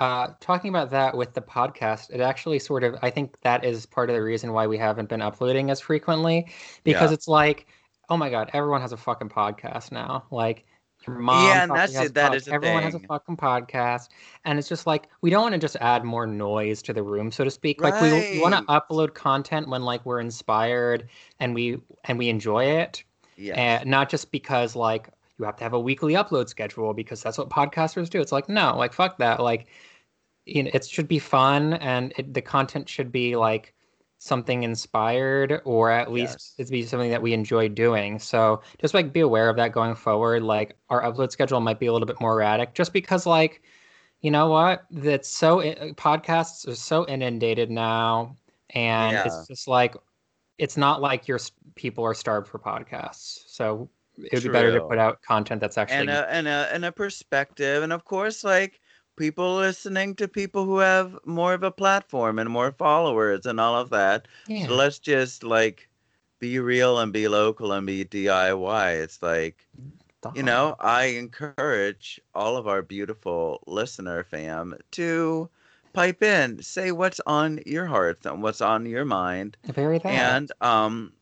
uh, 0.00 0.30
talking 0.40 0.70
about 0.70 0.90
that 0.90 1.16
with 1.16 1.34
the 1.34 1.40
podcast, 1.40 2.10
it 2.10 2.20
actually 2.20 2.58
sort 2.58 2.82
of. 2.82 2.96
I 3.00 3.10
think 3.10 3.40
that 3.42 3.64
is 3.64 3.86
part 3.86 4.10
of 4.10 4.16
the 4.16 4.22
reason 4.22 4.52
why 4.52 4.66
we 4.66 4.76
haven't 4.76 5.08
been 5.08 5.22
uploading 5.22 5.70
as 5.70 5.78
frequently, 5.78 6.48
because 6.82 7.12
Yeah. 7.12 7.14
it's 7.14 7.28
like, 7.28 7.68
oh 8.08 8.16
my 8.16 8.30
god, 8.30 8.50
everyone 8.52 8.80
has 8.80 8.92
a 8.92 8.96
fucking 8.96 9.28
podcast 9.28 9.92
now. 9.92 10.24
Like 10.30 10.64
your 11.06 11.18
mom. 11.18 11.46
Yeah, 11.46 11.62
and 11.64 11.74
that's 11.74 11.94
it, 11.94 12.14
that 12.14 12.34
is 12.34 12.48
Everyone 12.48 12.82
has 12.82 12.94
a 12.94 13.00
fucking 13.00 13.36
podcast, 13.36 14.08
and 14.44 14.58
it's 14.58 14.68
just 14.68 14.86
like 14.86 15.08
we 15.20 15.30
don't 15.30 15.42
want 15.42 15.52
to 15.54 15.58
just 15.58 15.76
add 15.80 16.04
more 16.04 16.26
noise 16.26 16.82
to 16.82 16.92
the 16.92 17.02
room, 17.02 17.30
so 17.30 17.44
to 17.44 17.50
speak. 17.50 17.82
Like 17.82 18.00
we, 18.00 18.10
we 18.12 18.40
want 18.40 18.54
to 18.54 18.62
upload 18.62 19.14
content 19.14 19.68
when 19.68 19.82
like 19.82 20.04
we're 20.04 20.20
inspired 20.20 21.08
and 21.40 21.54
we 21.54 21.78
and 22.04 22.18
we 22.18 22.28
enjoy 22.28 22.64
it 22.64 23.04
eh, 23.38 23.42
Yes. 23.42 23.56
and 23.56 23.90
not 23.90 24.08
just 24.08 24.30
because 24.30 24.76
like 24.76 25.08
you 25.38 25.44
have 25.44 25.56
to 25.56 25.64
have 25.64 25.72
a 25.72 25.80
weekly 25.80 26.14
upload 26.14 26.48
schedule 26.48 26.94
because 26.94 27.22
that's 27.22 27.38
what 27.38 27.50
podcasters 27.50 28.08
do 28.08 28.20
it's 28.20 28.30
like 28.32 28.48
no 28.48 28.76
like 28.76 28.92
fuck 28.92 29.18
that 29.18 29.40
like 29.40 29.66
you 30.46 30.62
know 30.62 30.70
it 30.72 30.84
should 30.84 31.08
be 31.08 31.18
fun 31.18 31.74
and 31.74 32.12
it, 32.16 32.32
the 32.32 32.40
content 32.42 32.88
should 32.88 33.10
be 33.10 33.34
like 33.36 33.74
something 34.24 34.62
inspired 34.62 35.60
or 35.64 35.90
at 35.90 36.10
least 36.12 36.38
Yes. 36.38 36.54
it's 36.58 36.70
be 36.70 36.82
something 36.84 37.10
that 37.10 37.20
we 37.22 37.32
enjoy 37.34 37.68
doing. 37.68 38.18
So 38.18 38.62
just 38.80 38.94
like 38.94 39.12
be 39.12 39.20
aware 39.20 39.50
of 39.50 39.56
that 39.56 39.72
going 39.72 39.94
forward. 39.94 40.42
Like 40.42 40.76
our 40.88 41.02
upload 41.02 41.30
schedule 41.30 41.60
might 41.60 41.78
be 41.78 41.86
a 41.86 41.92
little 41.92 42.06
bit 42.06 42.20
more 42.20 42.32
erratic 42.34 42.74
just 42.74 42.92
because 42.92 43.26
like 43.26 43.62
you 44.20 44.30
know 44.30 44.48
what? 44.48 44.86
That's 44.90 45.28
so 45.28 45.60
eh, 45.60 45.74
eh, 45.78 45.92
podcasts 45.94 46.66
are 46.68 46.74
so 46.74 47.06
inundated 47.06 47.70
now 47.70 48.36
and 48.70 49.12
Yeah. 49.12 49.26
it's 49.26 49.46
just 49.46 49.68
like 49.68 49.94
it's 50.58 50.76
not 50.76 51.00
like 51.02 51.28
your 51.28 51.40
people 51.74 52.04
are 52.04 52.14
starved 52.14 52.48
for 52.48 52.58
podcasts. 52.58 53.44
So 53.48 53.90
it 54.18 54.32
would 54.34 54.42
be 54.44 54.48
better 54.48 54.72
to 54.72 54.80
put 54.80 54.98
out 54.98 55.22
content 55.22 55.60
that's 55.60 55.78
actually 55.78 56.06
and 56.06 56.10
a, 56.10 56.30
and 56.30 56.48
a 56.48 56.68
and 56.72 56.84
a 56.84 56.92
perspective. 56.92 57.82
And 57.82 57.92
of 57.92 58.04
course 58.04 58.44
like 58.44 58.80
people 59.16 59.56
listening 59.56 60.14
to 60.16 60.28
people 60.28 60.64
who 60.64 60.78
have 60.78 61.18
more 61.24 61.54
of 61.54 61.62
a 61.62 61.70
platform 61.70 62.38
and 62.38 62.50
more 62.50 62.72
followers 62.72 63.46
and 63.46 63.60
all 63.60 63.76
of 63.76 63.90
that. 63.90 64.28
Yeah. 64.46 64.66
so 64.66 64.74
let's 64.74 64.98
just 64.98 65.44
like 65.44 65.88
be 66.40 66.58
real 66.58 66.98
and 66.98 67.12
be 67.12 67.28
local 67.28 67.72
and 67.72 67.86
be 67.86 68.04
diy 68.04 69.02
it's 69.02 69.22
like 69.22 69.66
you 70.34 70.42
know 70.42 70.74
i 70.80 71.04
encourage 71.04 72.20
all 72.34 72.56
of 72.56 72.66
our 72.66 72.82
beautiful 72.82 73.62
listener 73.66 74.24
fam 74.24 74.74
to 74.90 75.48
pipe 75.92 76.22
in 76.22 76.60
say 76.62 76.90
what's 76.92 77.20
on 77.26 77.60
your 77.66 77.86
heart 77.86 78.26
and 78.26 78.42
what's 78.42 78.60
on 78.60 78.84
your 78.84 79.04
mind. 79.04 79.56
Very 79.64 79.98
that. 79.98 80.12
And 80.12 80.52
um 80.60 81.12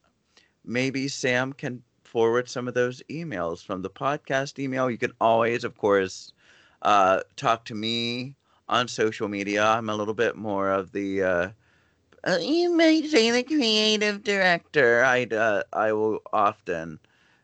maybe 0.65 1.09
sam 1.09 1.53
can 1.53 1.83
forward 2.05 2.49
some 2.49 2.67
of 2.69 2.75
those 2.75 3.03
emails 3.11 3.65
from 3.65 3.83
the 3.83 3.91
podcast 3.91 4.59
email. 4.59 4.91
You 4.91 4.99
can 4.99 5.13
always 5.21 5.63
of 5.65 5.77
course 5.77 6.33
uh 6.83 7.21
talk 7.37 7.65
to 7.67 7.75
me 7.75 8.35
on 8.69 8.89
social 8.89 9.29
media. 9.29 9.65
I'm 9.65 9.89
a 9.89 9.97
little 9.97 10.15
bit 10.15 10.37
more 10.37 10.71
of 10.71 10.93
the 10.93 11.23
uh 11.23 11.49
uh, 12.25 12.39
you 12.41 12.71
might 12.77 13.05
say 13.07 13.31
the 13.33 13.43
creative 13.43 14.23
director. 14.23 15.05
I 15.05 15.25
uh, 15.25 15.63
i 15.73 15.93
will 15.93 16.21
often 16.33 16.99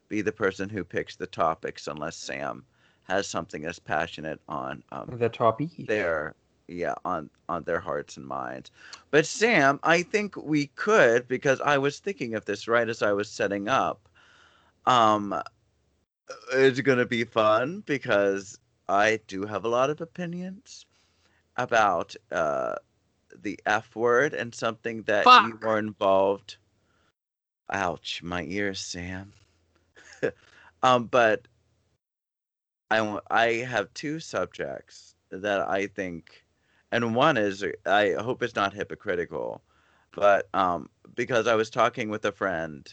be 0.09 0.23
the 0.23 0.33
person 0.33 0.69
who 0.69 0.85
picks 0.85 1.17
the 1.17 1.27
topics 1.27 1.87
unless 1.87 2.17
sam 2.17 2.65
has 3.09 3.27
something 3.27 3.65
as 3.65 3.79
passionate 3.79 4.41
on 4.49 4.83
um, 4.93 5.17
the 5.19 5.29
topic. 5.29 5.71
their 5.79 6.35
yeah 6.69 6.95
on 7.05 7.31
on 7.49 7.65
their 7.65 7.81
hearts 7.81 8.17
and 8.17 8.27
minds. 8.27 8.71
But 9.11 9.27
sam 9.27 9.81
i 9.83 10.03
think 10.03 10.37
we 10.37 10.67
could 10.69 11.27
because 11.29 11.61
i 11.61 11.79
was 11.79 11.99
thinking 11.99 12.35
of 12.35 12.45
this 12.45 12.69
right 12.69 12.89
as 12.89 13.03
i 13.03 13.13
was 13.13 13.29
setting 13.29 13.69
up 13.69 14.09
um 14.87 15.35
it's 16.53 16.81
gonna 16.81 17.07
be 17.07 17.25
fun 17.25 17.83
because 17.87 18.59
i 18.89 19.19
do 19.27 19.47
have 19.47 19.65
a 19.65 19.69
lot 19.69 19.91
of 19.91 20.01
opinions 20.01 20.87
about 21.57 22.15
uh 22.31 22.77
the 23.37 23.59
f 23.67 23.95
word 23.97 24.35
and 24.35 24.55
something 24.55 25.03
that 25.05 25.25
you 25.41 25.59
were 25.63 25.79
involved 25.79 26.57
ouch 27.71 28.23
my 28.23 28.43
ears 28.45 28.81
sam. 28.81 29.33
Um 30.83 31.07
but 31.07 31.49
I 32.91 33.19
I 33.31 33.47
have 33.65 33.93
two 33.95 34.21
subjects 34.21 35.17
that 35.31 35.61
I 35.69 35.87
think, 35.87 36.45
and 36.91 37.15
one 37.15 37.37
is 37.37 37.65
I 37.87 38.13
hope 38.13 38.43
it's 38.43 38.55
not 38.57 38.75
hypocritical, 38.75 39.63
but 40.13 40.49
um, 40.55 40.91
because 41.15 41.47
I 41.47 41.55
was 41.55 41.71
talking 41.71 42.09
with 42.11 42.25
a 42.25 42.33
friend, 42.33 42.93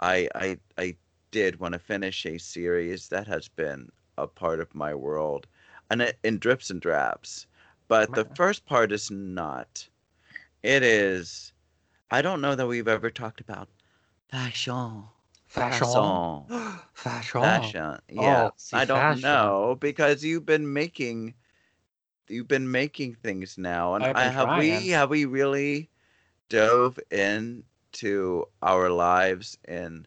I 0.00 0.28
I 0.34 0.58
I 0.78 0.96
did 1.30 1.60
want 1.60 1.74
to 1.74 1.78
finish 1.78 2.24
a 2.26 2.38
series 2.38 3.08
that 3.08 3.26
has 3.26 3.48
been 3.48 3.90
a 4.18 4.26
part 4.28 4.60
of 4.60 4.74
my 4.74 4.94
world, 4.94 5.46
and 5.90 6.02
it 6.02 6.18
in 6.24 6.38
drips 6.38 6.70
and 6.70 6.80
drabs. 6.80 7.46
But 7.88 8.14
the 8.14 8.24
first 8.24 8.66
part 8.66 8.92
is 8.92 9.10
not. 9.10 9.88
It 10.62 10.82
is. 10.82 11.52
I 12.10 12.22
don't 12.22 12.40
know 12.40 12.54
that 12.54 12.66
we've 12.68 12.88
ever 12.88 13.10
talked 13.10 13.40
about 13.40 13.68
fashion. 14.28 15.08
fashion 15.46 15.70
Fashion 15.70 16.22
fashion 16.92 16.92
fashion. 16.92 17.30
Oh, 17.40 17.76
yeah, 18.08 18.50
Oh, 18.50 18.52
see, 18.56 18.80
I 18.80 18.84
don't 18.84 19.10
fashion. 19.10 19.20
know 19.20 19.76
because 19.80 20.24
you've 20.24 20.46
been 20.46 20.72
making, 20.72 21.34
you've 22.28 22.48
been 22.48 22.70
making 22.70 23.14
things 23.14 23.58
now, 23.58 23.94
and 23.94 24.06
I've 24.06 24.14
I 24.14 24.24
been 24.24 24.32
have 24.32 24.52
we 24.52 24.88
have 24.88 25.10
we 25.10 25.24
really 25.26 25.90
dove 26.48 26.98
into 27.10 28.46
our 28.62 28.90
lives 28.90 29.58
in 29.66 30.06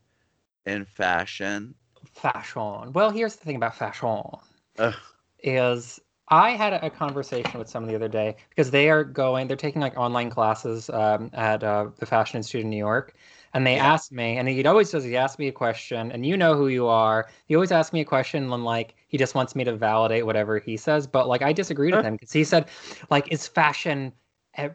in 0.65 0.85
fashion. 0.85 1.75
Fashion 2.05 2.91
well 2.93 3.09
here's 3.09 3.35
the 3.35 3.45
thing 3.45 3.55
about 3.55 3.75
fashion 3.75 4.21
Ugh. 4.79 4.95
is 5.43 5.99
I 6.29 6.51
had 6.51 6.73
a 6.73 6.89
conversation 6.89 7.59
with 7.59 7.67
someone 7.67 7.89
the 7.89 7.95
other 7.95 8.07
day 8.07 8.37
because 8.49 8.71
they 8.71 8.89
are 8.89 9.03
going, 9.03 9.47
they're 9.47 9.57
taking 9.57 9.81
like 9.81 9.97
online 9.97 10.29
classes 10.29 10.89
um, 10.89 11.29
at 11.33 11.61
uh, 11.61 11.89
the 11.99 12.05
Fashion 12.05 12.37
Institute 12.37 12.61
in 12.63 12.69
New 12.69 12.77
York. 12.77 13.13
And 13.53 13.67
they 13.67 13.75
Yeah. 13.75 13.93
asked 13.93 14.13
me, 14.13 14.37
and 14.37 14.47
he 14.47 14.63
always 14.65 14.89
does, 14.89 15.03
he 15.03 15.17
asks 15.17 15.37
me 15.37 15.49
a 15.49 15.51
question, 15.51 16.09
and 16.13 16.25
you 16.25 16.37
know 16.37 16.55
who 16.55 16.69
you 16.69 16.87
are. 16.87 17.27
He 17.47 17.55
always 17.55 17.73
asks 17.73 17.91
me 17.91 17.99
a 17.99 18.05
question 18.05 18.49
and 18.49 18.63
like 18.63 18.95
he 19.09 19.17
just 19.17 19.35
wants 19.35 19.55
me 19.57 19.65
to 19.65 19.75
validate 19.75 20.25
whatever 20.25 20.57
he 20.57 20.77
says. 20.77 21.05
But 21.05 21.27
like 21.27 21.41
I 21.41 21.51
disagreed 21.51 21.93
with 21.93 22.05
him 22.05 22.13
because 22.13 22.31
he 22.31 22.45
said, 22.45 22.69
like, 23.09 23.29
is 23.29 23.45
fashion 23.47 24.13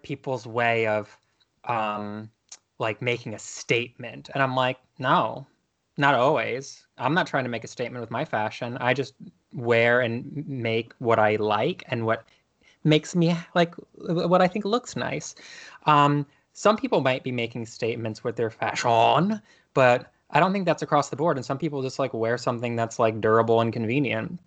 people's 0.02 0.46
way 0.46 0.86
of 0.86 1.16
um 1.64 2.30
like 2.78 3.00
making 3.00 3.32
a 3.32 3.38
statement? 3.38 4.28
And 4.34 4.42
I'm 4.42 4.54
like, 4.54 4.78
no, 4.98 5.46
not 5.96 6.14
always. 6.14 6.86
I'm 6.98 7.14
not 7.14 7.26
trying 7.26 7.44
to 7.44 7.50
make 7.50 7.64
a 7.64 7.68
statement 7.68 8.00
with 8.00 8.10
my 8.10 8.24
fashion. 8.24 8.76
I 8.80 8.94
just 8.94 9.14
wear 9.52 10.00
and 10.00 10.44
make 10.46 10.92
what 10.98 11.18
I 11.18 11.36
like 11.36 11.84
and 11.88 12.06
what 12.06 12.24
makes 12.84 13.16
me 13.16 13.36
like 13.54 13.74
what 13.96 14.40
I 14.40 14.48
think 14.48 14.64
looks 14.64 14.96
nice. 14.96 15.34
Um, 15.86 16.26
some 16.52 16.76
people 16.76 17.00
might 17.00 17.22
be 17.22 17.32
making 17.32 17.66
statements 17.66 18.24
with 18.24 18.36
their 18.36 18.50
fashion, 18.50 19.40
but 19.74 20.12
I 20.30 20.40
don't 20.40 20.52
think 20.52 20.64
that's 20.64 20.82
across 20.82 21.10
the 21.10 21.16
board. 21.16 21.36
And 21.36 21.44
some 21.44 21.58
people 21.58 21.82
just 21.82 21.98
like 21.98 22.14
wear 22.14 22.38
something 22.38 22.76
that's 22.76 22.98
like 22.98 23.20
durable 23.20 23.60
and 23.60 23.72
convenient. 23.72 24.38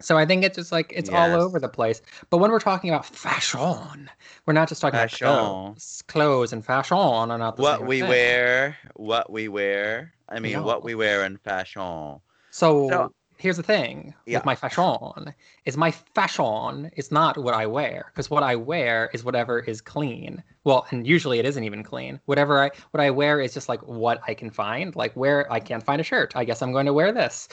So 0.00 0.18
I 0.18 0.26
think 0.26 0.44
it's 0.44 0.56
just 0.56 0.72
like 0.72 0.92
it's 0.94 1.08
all 1.08 1.32
over 1.34 1.58
the 1.58 1.68
place. 1.68 2.02
But 2.30 2.38
when 2.38 2.50
we're 2.50 2.60
talking 2.60 2.90
about 2.90 3.06
fashion, 3.06 4.10
we're 4.44 4.52
not 4.52 4.68
just 4.68 4.80
talking 4.80 4.98
Fashion. 4.98 5.26
about 5.26 5.38
clothes. 5.74 6.02
Clothes 6.08 6.52
and 6.52 6.64
fashion 6.64 6.96
are 6.98 7.38
not 7.38 7.56
the 7.56 7.62
What 7.62 7.78
same 7.78 7.86
we 7.86 8.00
thing. 8.00 8.08
wear, 8.10 8.76
what 8.94 9.30
we 9.30 9.48
wear. 9.48 10.12
I 10.28 10.40
mean, 10.40 10.62
what 10.64 10.82
we 10.84 10.94
wear 10.94 11.24
in 11.24 11.38
fashion. 11.38 12.20
So, 12.50 12.88
So- 12.88 13.12
here's 13.38 13.56
the 13.56 13.62
thing 13.62 14.14
Yeah. 14.26 14.38
with 14.38 14.44
my 14.44 14.54
fashion 14.54 15.34
is 15.64 15.76
my 15.76 15.90
fashion 15.90 16.90
is 16.96 17.10
not 17.10 17.36
what 17.38 17.54
I 17.54 17.66
wear 17.66 18.06
because 18.12 18.30
what 18.30 18.42
I 18.42 18.56
wear 18.56 19.10
is 19.12 19.24
whatever 19.24 19.58
is 19.60 19.80
clean. 19.80 20.42
Well, 20.64 20.86
and 20.90 21.06
usually 21.06 21.38
it 21.38 21.44
isn't 21.46 21.62
even 21.64 21.82
clean. 21.82 22.20
Whatever 22.26 22.62
I 22.62 22.70
what 22.90 23.00
I 23.00 23.10
wear 23.10 23.40
is 23.40 23.54
just 23.54 23.68
like 23.68 23.80
what 23.82 24.20
I 24.26 24.34
can 24.34 24.50
find. 24.50 24.94
Like 24.96 25.12
where 25.14 25.50
I 25.52 25.60
can't 25.60 25.82
find 25.84 26.00
a 26.00 26.04
shirt, 26.04 26.32
I 26.36 26.44
guess 26.44 26.62
I'm 26.62 26.72
going 26.72 26.86
to 26.86 26.92
wear 26.92 27.12
this. 27.12 27.48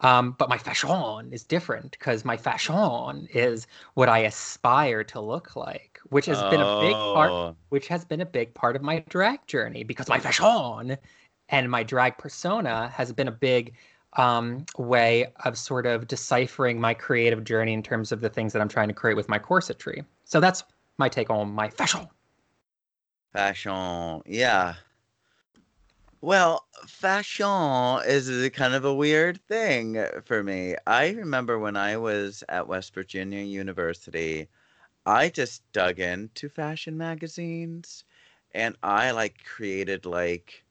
Um, 0.00 0.32
but 0.38 0.48
my 0.48 0.58
fashion 0.58 1.32
is 1.32 1.44
different 1.44 1.92
because 1.92 2.24
my 2.24 2.36
fashion 2.36 3.28
is 3.32 3.66
what 3.94 4.08
I 4.08 4.20
aspire 4.20 5.04
to 5.04 5.20
look 5.20 5.56
like, 5.56 5.98
which 6.10 6.26
has 6.26 6.42
been 6.42 6.60
a 6.60 6.66
big 6.66 6.98
part 7.12 7.34
Oh, 7.36 7.56
which 7.70 7.88
has 7.88 8.04
been 8.04 8.20
a 8.20 8.26
big 8.26 8.54
part 8.54 8.76
of 8.76 8.82
my 8.82 9.00
drag 9.08 9.44
journey 9.48 9.82
because 9.82 10.08
my 10.08 10.20
fashion 10.20 10.96
and 11.48 11.70
my 11.70 11.82
drag 11.82 12.18
persona 12.18 12.88
has 12.90 13.12
been 13.12 13.28
a 13.28 13.32
big 13.32 13.74
um, 14.16 14.64
way 14.78 15.32
of 15.44 15.58
sort 15.58 15.86
of 15.86 16.06
deciphering 16.06 16.80
my 16.80 16.94
creative 16.94 17.44
journey 17.44 17.72
in 17.72 17.82
terms 17.82 18.12
of 18.12 18.20
the 18.20 18.28
things 18.28 18.52
that 18.52 18.62
I'm 18.62 18.68
trying 18.68 18.88
to 18.88 18.94
create 18.94 19.16
with 19.16 19.28
my 19.28 19.38
corsetry. 19.38 20.04
So 20.24 20.40
that's 20.40 20.62
my 20.98 21.08
take 21.08 21.30
on 21.30 21.52
my 21.52 21.68
fashion. 21.68 22.06
Fashion, 23.32 24.22
yeah. 24.26 24.74
Well, 26.20 26.64
fashion 26.86 28.00
is 28.06 28.30
a 28.30 28.48
kind 28.48 28.72
of 28.72 28.84
a 28.84 28.94
weird 28.94 29.40
thing 29.42 30.02
for 30.24 30.42
me. 30.42 30.76
I 30.86 31.10
remember 31.10 31.58
when 31.58 31.76
I 31.76 31.96
was 31.98 32.42
at 32.48 32.66
West 32.66 32.94
Virginia 32.94 33.40
University, 33.40 34.48
I 35.04 35.28
just 35.28 35.70
dug 35.72 35.98
into 35.98 36.48
fashion 36.48 36.96
magazines 36.96 38.04
and 38.54 38.76
I 38.82 39.10
like 39.10 39.44
created 39.44 40.06
like 40.06 40.63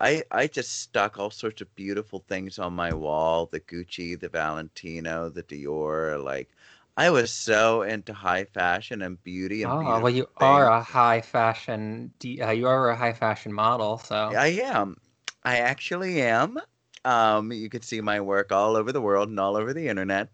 I 0.00 0.24
I 0.30 0.46
just 0.48 0.80
stuck 0.80 1.18
all 1.18 1.30
sorts 1.30 1.60
of 1.62 1.74
beautiful 1.76 2.20
things 2.28 2.58
on 2.58 2.72
my 2.74 2.92
wall, 2.92 3.46
the 3.46 3.60
Gucci, 3.60 4.18
the 4.18 4.28
Valentino, 4.28 5.28
the 5.30 5.42
Dior, 5.42 6.22
like 6.22 6.50
I 6.96 7.10
was 7.10 7.30
so 7.30 7.82
into 7.82 8.12
high 8.14 8.44
fashion 8.44 9.02
and 9.02 9.22
beauty 9.22 9.62
and 9.62 9.72
Oh, 9.72 10.00
well, 10.00 10.10
you 10.10 10.28
are 10.36 10.66
a 10.68 10.82
high 10.82 11.20
fashion, 11.20 12.12
uh, 12.42 12.50
you 12.50 12.66
are 12.66 12.90
a 12.90 12.96
high 12.96 13.12
fashion 13.12 13.52
model, 13.52 13.98
so 13.98 14.32
I 14.36 14.48
am. 14.62 14.96
I 15.44 15.58
actually 15.58 16.20
am. 16.22 16.58
Um, 17.04 17.52
you 17.52 17.68
can 17.70 17.82
see 17.82 18.00
my 18.00 18.20
work 18.20 18.52
all 18.52 18.76
over 18.76 18.92
the 18.92 19.00
world 19.00 19.28
and 19.28 19.38
all 19.40 19.56
over 19.56 19.72
the 19.72 19.88
internet. 19.88 20.30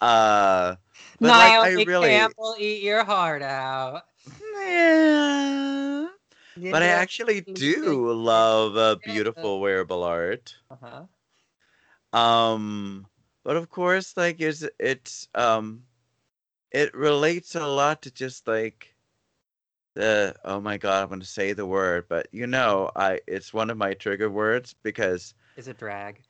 Uh, 0.00 0.76
but 1.20 1.34
like 1.34 1.54
I 1.62 1.70
really, 1.72 2.08
Campbell, 2.08 2.56
eat 2.58 2.82
your 2.82 3.04
heart 3.04 3.42
out. 3.42 4.02
yeah. 4.54 5.19
But 6.70 6.82
I 6.82 6.86
actually 6.86 7.40
do 7.40 8.12
love 8.12 8.76
uh, 8.76 8.96
beautiful 9.04 9.60
wearable 9.60 10.02
art. 10.02 10.54
Uh-huh. 10.70 11.06
Um, 12.12 13.06
but 13.44 13.56
of 13.56 13.70
course, 13.70 14.16
like 14.16 14.40
is 14.40 14.68
it's 14.78 15.28
um 15.34 15.84
it 16.70 16.94
relates 16.94 17.54
a 17.54 17.66
lot 17.66 18.02
to 18.02 18.10
just 18.10 18.46
like 18.46 18.94
the 19.94 20.34
oh 20.44 20.60
my 20.60 20.76
God, 20.76 21.02
I'm 21.04 21.08
gonna 21.08 21.24
say 21.24 21.52
the 21.52 21.66
word, 21.66 22.06
but 22.08 22.28
you 22.32 22.46
know, 22.46 22.90
I 22.96 23.20
it's 23.26 23.52
one 23.54 23.70
of 23.70 23.76
my 23.76 23.94
trigger 23.94 24.30
words 24.30 24.74
because 24.82 25.34
Is 25.56 25.68
it 25.68 25.78
drag? 25.78 26.20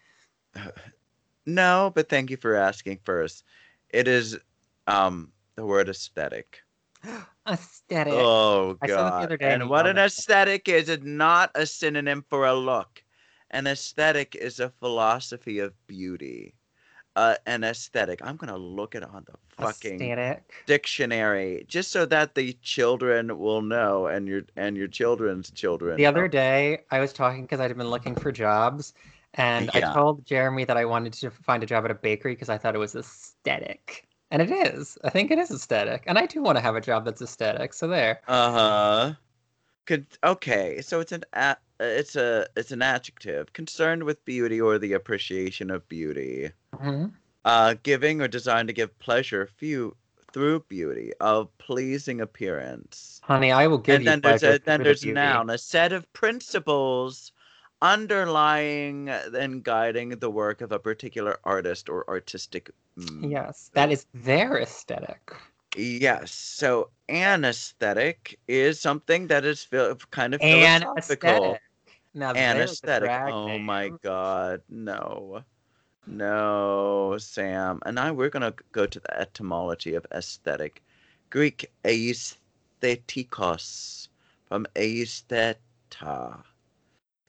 no, 1.47 1.93
but 1.95 2.09
thank 2.09 2.31
you 2.31 2.37
for 2.37 2.55
asking 2.55 3.01
first. 3.05 3.45
It 3.91 4.07
is 4.09 4.39
um 4.87 5.33
the 5.57 5.65
word 5.67 5.89
aesthetic. 5.89 6.63
Aesthetic. 7.51 8.15
Oh 8.15 8.75
I 8.83 8.87
saw 8.87 9.03
that 9.05 9.17
the 9.17 9.23
God. 9.23 9.25
other 9.25 9.37
day 9.37 9.53
and 9.53 9.69
what 9.69 9.87
an 9.87 9.99
aesthetic 9.99 10.69
is, 10.69 10.89
it's 10.89 11.05
not 11.05 11.51
a 11.55 11.67
synonym 11.67 12.25
for 12.29 12.47
a 12.47 12.55
look. 12.55 13.03
An 13.51 13.67
aesthetic 13.67 14.35
is 14.37 14.61
a 14.61 14.71
philosophy 14.71 15.59
of 15.59 15.75
beauty. 15.87 16.55
Uh, 17.17 17.37
an 17.47 17.65
aesthetic. 17.65 18.21
I'm 18.23 18.37
gonna 18.37 18.57
look 18.57 18.95
it 18.95 19.03
on 19.03 19.25
the 19.27 19.35
fucking 19.57 20.13
Aesthetic. 20.13 20.55
dictionary 20.67 21.65
just 21.69 21.91
so 21.91 22.07
that 22.07 22.35
the 22.35 22.53
children 22.63 23.39
will 23.39 23.63
know 23.63 24.07
and 24.07 24.29
your 24.29 24.43
and 24.57 24.77
your 24.77 24.89
children's 24.89 25.51
children. 25.51 25.97
The 25.97 26.07
other 26.07 26.29
day, 26.29 26.85
I 26.91 27.01
was 27.01 27.13
talking 27.13 27.43
because 27.43 27.61
I'd 27.61 27.77
been 27.77 27.91
looking 27.91 28.15
for 28.15 28.33
jobs, 28.33 28.95
and 29.35 29.71
I 29.75 29.81
told 29.81 30.25
Jeremy 30.25 30.65
that 30.65 30.77
I 30.77 30.85
wanted 30.85 31.13
to 31.15 31.31
find 31.31 31.63
a 31.63 31.67
job 31.67 31.85
at 31.85 31.91
a 31.91 31.95
bakery 31.95 32.35
because 32.35 32.49
I 32.49 32.59
thought 32.59 32.75
it 32.75 32.79
was 32.79 32.95
aesthetic. 32.95 34.09
And 34.31 34.41
it 34.43 34.51
is. 34.51 34.97
I 35.03 35.11
think 35.11 35.31
it 35.31 35.39
is 35.39 35.51
aesthetic. 35.51 36.05
And 36.07 36.19
I 36.19 36.27
do 36.27 36.43
want 36.43 36.57
to 36.57 36.63
have 36.63 36.77
a 36.77 36.81
job 36.81 37.05
that's 37.05 37.23
aesthetic. 37.23 37.75
So 37.75 37.89
there. 37.89 38.21
Uh-huh. 38.29 39.15
Could 39.87 40.07
okay, 40.23 40.81
so 40.83 41.01
it's 41.01 41.11
an 41.11 41.25
a, 41.33 41.57
it's 41.81 42.15
a 42.15 42.47
it's 42.57 42.71
an 42.71 42.83
adjective 42.83 43.53
concerned 43.53 44.05
with 44.05 44.25
beauty 44.25 44.61
or 44.61 44.79
the 44.79 44.93
appreciation 44.93 45.71
of 45.71 45.89
beauty. 45.89 46.51
Mhm. 46.75 47.13
uh, 47.45 47.75
giving 47.83 48.21
or 48.21 48.29
designed 48.29 48.69
to 48.69 48.75
give 48.75 48.97
pleasure 49.01 49.47
few 49.47 49.97
through 50.33 50.61
beauty 50.69 51.13
of 51.21 51.49
pleasing 51.59 52.21
appearance. 52.21 53.21
Honey, 53.25 53.51
I 53.51 53.67
will 53.67 53.79
give 53.79 53.97
And 53.97 54.05
you 54.05 54.11
And 54.13 54.23
then 54.23 54.39
there's 54.39 54.43
a 54.45 54.59
then 54.65 54.83
there's 54.83 55.01
beauty. 55.03 55.15
noun, 55.15 55.51
a 55.51 55.59
set 55.59 55.93
of 55.93 56.11
principles 56.13 57.33
underlying 57.83 59.09
and 59.09 59.63
guiding 59.63 60.11
the 60.11 60.31
work 60.31 60.61
of 60.61 60.73
a 60.73 60.79
particular 60.79 61.39
artist 61.45 61.89
or 61.89 62.09
artistic. 62.09 62.71
mm, 62.99 63.31
Yes, 63.31 63.71
that 63.75 63.91
is 63.91 64.07
their 64.15 64.59
aesthetic. 64.59 65.33
Yes. 65.77 66.33
So 66.33 66.91
an 67.09 67.45
aesthetic 67.45 68.39
is 68.49 68.81
something 68.81 69.29
that 69.29 69.45
is 69.45 69.69
kind 70.11 70.35
of 70.35 70.43
And 70.43 70.45
philosophical. 70.85 70.99
aesthetic. 70.99 71.63
Now 72.15 72.33
An 72.35 72.61
aesthetic. 72.61 73.11
Oh 73.27 73.59
my. 73.59 73.93
God. 74.03 74.63
No. 74.69 75.45
No, 76.07 77.17
Sam. 77.19 77.81
And 77.87 77.95
now 77.97 78.13
we're 78.13 78.29
going 78.31 78.53
to 78.53 78.55
go 78.73 78.87
to 78.87 79.01
the 79.01 79.21
etymology 79.21 79.95
of 79.95 80.07
aesthetic. 80.13 80.83
Greek 81.31 81.71
aesthetikos 81.85 84.09
from 84.49 84.67
aestheta, 84.77 86.43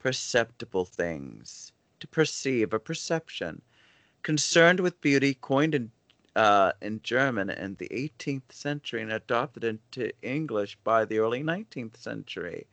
perceptible 0.02 0.86
things, 0.86 1.72
to 2.00 2.08
perceive, 2.08 2.74
a 2.74 2.80
perception. 2.80 3.62
Concerned 4.24 4.80
with 4.80 5.00
beauty, 5.02 5.36
coined 5.36 5.76
in, 5.76 5.92
uh, 6.36 6.72
in 6.82 7.02
German 7.04 7.50
in 7.50 7.76
the 7.76 7.88
18th 7.90 8.52
century 8.52 9.02
and 9.02 9.12
adopted 9.12 9.64
into 9.64 10.12
English 10.22 10.78
by 10.84 11.06
the 11.06 11.20
early 11.20 11.44
19th 11.44 11.98
century 11.98 12.68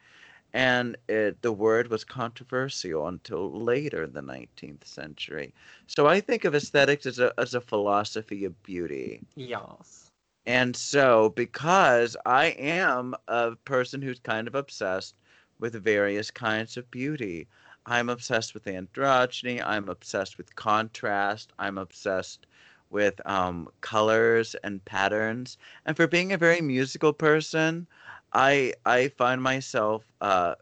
and 0.54 0.96
it, 1.08 1.42
the 1.42 1.52
word 1.52 1.88
was 1.88 2.04
controversial 2.04 3.06
until 3.06 3.52
later 3.52 4.04
in 4.04 4.12
the 4.12 4.22
19th 4.22 4.84
century. 4.84 5.52
So 5.86 6.06
I 6.06 6.20
think 6.20 6.44
of 6.44 6.54
aesthetics 6.54 7.06
as 7.06 7.18
a 7.18 7.32
as 7.38 7.54
a 7.54 7.60
philosophy 7.60 8.44
of 8.44 8.62
beauty. 8.62 9.20
Yes. 9.36 10.06
And 10.46 10.74
so 10.74 11.28
because 11.30 12.16
I 12.24 12.46
am 12.46 13.14
a 13.28 13.56
person 13.56 14.00
who's 14.00 14.20
kind 14.20 14.48
of 14.48 14.54
obsessed 14.54 15.14
with 15.58 15.74
various 15.82 16.30
kinds 16.30 16.76
of 16.76 16.90
beauty. 16.90 17.48
I'm 17.86 18.08
obsessed 18.08 18.54
with 18.54 18.64
androgyny, 18.64 19.62
I'm 19.64 19.88
obsessed 19.88 20.36
with 20.38 20.54
contrast, 20.56 21.52
I'm 21.58 21.78
obsessed 21.78 22.46
with 22.90 23.24
um, 23.26 23.68
colors 23.80 24.54
and 24.62 24.84
patterns. 24.84 25.56
And 25.84 25.96
for 25.96 26.06
being 26.06 26.32
a 26.32 26.38
very 26.38 26.60
musical 26.60 27.12
person, 27.12 27.86
I 28.32 28.74
I 28.84 29.08
find 29.08 29.42
myself 29.42 30.12
uh, 30.20 30.56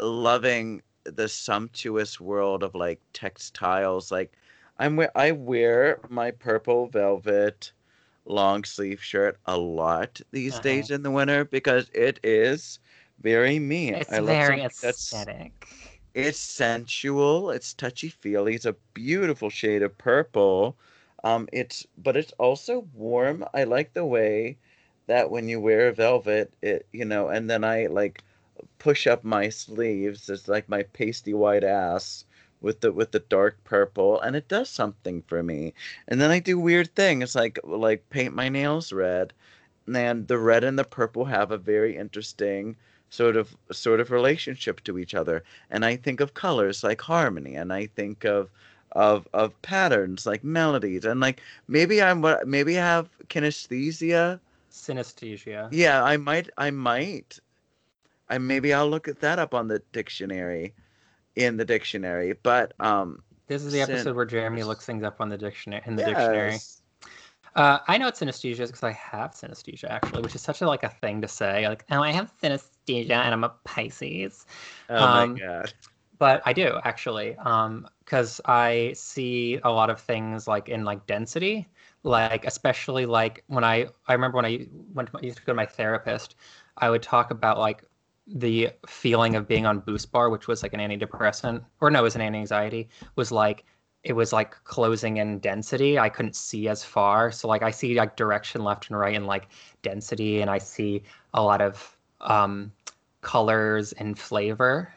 loving 0.00 0.82
the 1.04 1.28
sumptuous 1.28 2.20
world 2.20 2.62
of 2.62 2.74
like 2.74 3.00
textiles. 3.12 4.10
Like 4.10 4.32
I'm 4.78 4.96
we- 4.96 5.08
I 5.14 5.32
wear 5.32 6.00
my 6.02 6.30
purple 6.30 6.82
velvet 6.82 7.72
long 8.24 8.64
sleeve 8.64 9.02
shirt 9.02 9.38
a 9.46 9.56
lot 9.56 10.20
these 10.30 10.58
Uh-huh. 10.58 10.60
days 10.60 10.90
in 10.90 11.02
the 11.02 11.10
winter 11.10 11.44
because 11.44 11.90
it 11.94 12.20
is 12.22 12.78
very 13.22 13.58
me. 13.58 13.90
It's 13.92 14.12
I 14.12 14.18
love 14.20 14.46
very 14.46 14.62
aesthetic. 14.62 15.68
it's 16.14 16.38
sensual, 16.38 17.50
it's 17.50 17.74
touchy 17.74 18.08
feely, 18.08 18.54
it's 18.54 18.64
a 18.66 18.76
beautiful 18.94 19.50
shade 19.50 19.82
of 19.82 19.96
purple. 19.98 20.76
Um, 21.24 21.48
it's 21.52 21.86
but 21.98 22.16
it's 22.16 22.32
also 22.38 22.86
warm. 22.94 23.44
I 23.54 23.64
like 23.64 23.94
the 23.94 24.04
way 24.04 24.58
that 25.06 25.30
when 25.30 25.48
you 25.48 25.60
wear 25.60 25.92
velvet, 25.92 26.52
it 26.62 26.86
you 26.92 27.04
know, 27.04 27.28
and 27.28 27.48
then 27.50 27.64
I 27.64 27.86
like 27.86 28.22
push 28.78 29.06
up 29.06 29.24
my 29.24 29.48
sleeves. 29.50 30.28
It's 30.28 30.48
like 30.48 30.68
my 30.68 30.82
pasty 30.84 31.34
white 31.34 31.64
ass 31.64 32.24
with 32.60 32.80
the 32.80 32.92
with 32.92 33.12
the 33.12 33.20
dark 33.20 33.62
purple, 33.64 34.20
and 34.20 34.36
it 34.36 34.48
does 34.48 34.68
something 34.70 35.22
for 35.22 35.42
me. 35.42 35.74
And 36.08 36.20
then 36.20 36.30
I 36.30 36.38
do 36.40 36.58
weird 36.58 36.94
things 36.94 37.34
like 37.34 37.58
like 37.64 38.08
paint 38.10 38.34
my 38.34 38.48
nails 38.48 38.92
red, 38.92 39.32
and 39.92 40.28
the 40.28 40.38
red 40.38 40.64
and 40.64 40.78
the 40.78 40.84
purple 40.84 41.26
have 41.26 41.50
a 41.52 41.58
very 41.58 41.96
interesting 41.96 42.76
sort 43.12 43.36
of 43.36 43.54
sort 43.70 44.00
of 44.00 44.10
relationship 44.10 44.82
to 44.84 44.98
each 44.98 45.14
other. 45.14 45.44
And 45.70 45.84
I 45.84 45.96
think 45.96 46.20
of 46.20 46.32
colors 46.32 46.82
like 46.82 47.00
harmony, 47.00 47.54
and 47.56 47.72
I 47.72 47.86
think 47.86 48.24
of 48.24 48.48
of 48.92 49.28
of 49.34 49.60
patterns 49.60 50.24
like 50.24 50.42
melodies, 50.42 51.04
and 51.04 51.20
like 51.20 51.42
maybe 51.68 52.02
I'm 52.02 52.22
what 52.22 52.48
maybe 52.48 52.78
I 52.78 52.84
have 52.84 53.10
kinesthesia. 53.28 54.40
Synesthesia. 54.70 55.68
Yeah, 55.70 56.02
I 56.02 56.16
might 56.16 56.48
I 56.56 56.70
might. 56.70 57.38
I 58.30 58.38
maybe 58.38 58.72
I'll 58.72 58.88
look 58.88 59.08
at 59.08 59.20
that 59.20 59.38
up 59.38 59.52
on 59.52 59.68
the 59.68 59.82
dictionary 59.92 60.72
in 61.36 61.58
the 61.58 61.66
dictionary. 61.66 62.32
But 62.42 62.72
um 62.80 63.22
This 63.46 63.62
is 63.62 63.74
the 63.74 63.82
episode 63.82 64.16
where 64.16 64.24
Jeremy 64.24 64.62
looks 64.62 64.86
things 64.86 65.04
up 65.04 65.20
on 65.20 65.28
the 65.28 65.36
dictionary 65.36 65.82
in 65.84 65.96
the 65.96 66.04
dictionary. 66.04 66.58
Uh, 67.54 67.78
I 67.86 67.98
know 67.98 68.08
it's 68.08 68.20
synesthesia 68.20 68.66
because 68.66 68.82
I 68.82 68.92
have 68.92 69.32
synesthesia 69.32 69.90
actually, 69.90 70.22
which 70.22 70.34
is 70.34 70.40
such 70.40 70.62
a 70.62 70.66
like 70.66 70.82
a 70.82 70.88
thing 70.88 71.20
to 71.20 71.28
say. 71.28 71.68
Like, 71.68 71.84
oh, 71.90 72.02
I 72.02 72.10
have 72.12 72.32
synesthesia 72.42 72.71
and 72.88 73.12
I'm 73.12 73.44
a 73.44 73.50
Pisces. 73.64 74.46
Oh 74.88 74.98
Um, 74.98 75.34
my 75.34 75.40
god. 75.40 75.74
But 76.18 76.42
I 76.46 76.52
do 76.52 76.78
actually, 76.84 77.36
because 78.04 78.40
I 78.46 78.92
see 78.94 79.58
a 79.64 79.70
lot 79.70 79.90
of 79.90 80.00
things 80.00 80.46
like 80.46 80.68
in 80.68 80.84
like 80.84 81.06
density, 81.06 81.68
like 82.04 82.44
especially 82.46 83.06
like 83.06 83.44
when 83.48 83.64
I 83.64 83.88
I 84.06 84.12
remember 84.12 84.36
when 84.36 84.46
I 84.46 84.66
went 84.94 85.08
to 85.10 85.14
my, 85.14 85.20
used 85.22 85.38
to 85.38 85.44
go 85.44 85.52
to 85.52 85.56
my 85.56 85.66
therapist, 85.66 86.36
I 86.76 86.90
would 86.90 87.02
talk 87.02 87.30
about 87.30 87.58
like 87.58 87.84
the 88.26 88.70
feeling 88.86 89.34
of 89.34 89.48
being 89.48 89.66
on 89.66 89.82
BuSpar, 89.82 90.30
which 90.30 90.46
was 90.46 90.62
like 90.62 90.74
an 90.74 90.80
antidepressant, 90.80 91.64
or 91.80 91.90
no, 91.90 92.00
it 92.00 92.02
was 92.02 92.14
an 92.14 92.20
anti-anxiety, 92.22 92.88
was 93.16 93.32
like 93.32 93.64
it 94.04 94.12
was 94.14 94.32
like 94.32 94.52
closing 94.64 95.16
in 95.18 95.38
density. 95.40 95.98
I 95.98 96.08
couldn't 96.08 96.36
see 96.36 96.68
as 96.68 96.84
far, 96.84 97.30
so 97.32 97.48
like 97.48 97.62
I 97.62 97.70
see 97.70 97.94
like 97.96 98.16
direction 98.16 98.62
left 98.64 98.88
and 98.90 98.98
right 98.98 99.14
and 99.16 99.26
like 99.26 99.48
density, 99.82 100.40
and 100.40 100.50
I 100.50 100.58
see 100.58 101.02
a 101.34 101.42
lot 101.42 101.60
of 101.60 101.96
um, 102.22 102.72
colors 103.22 103.92
and 103.94 104.18
flavor 104.18 104.92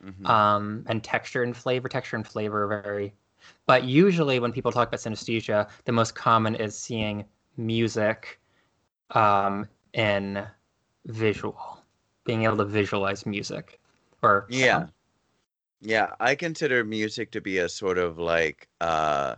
Mhm. 0.00 0.30
um, 0.30 0.84
and 0.88 1.02
texture 1.04 1.42
and 1.42 1.56
flavor. 1.56 1.88
Texture 1.88 2.16
and 2.16 2.26
flavor 2.26 2.64
are 2.64 2.82
very. 2.82 3.14
But 3.66 3.84
usually, 3.84 4.40
when 4.40 4.52
people 4.52 4.72
talk 4.72 4.88
about 4.88 5.00
synesthesia, 5.00 5.68
the 5.84 5.92
most 5.92 6.14
common 6.14 6.54
is 6.56 6.76
seeing 6.78 7.24
music 7.56 8.40
um, 9.12 9.68
in 9.94 10.46
visual, 11.06 11.78
being 12.24 12.44
able 12.44 12.56
to 12.58 12.64
visualize 12.64 13.26
music 13.26 13.80
or 14.22 14.48
Yeah. 14.48 14.84
sound. 14.84 14.92
Yeah, 15.80 16.14
I 16.20 16.34
consider 16.34 16.84
music 16.84 17.30
to 17.32 17.40
be 17.40 17.58
a 17.58 17.68
sort 17.68 17.98
of 17.98 18.18
like 18.18 18.68
uh 18.80 19.36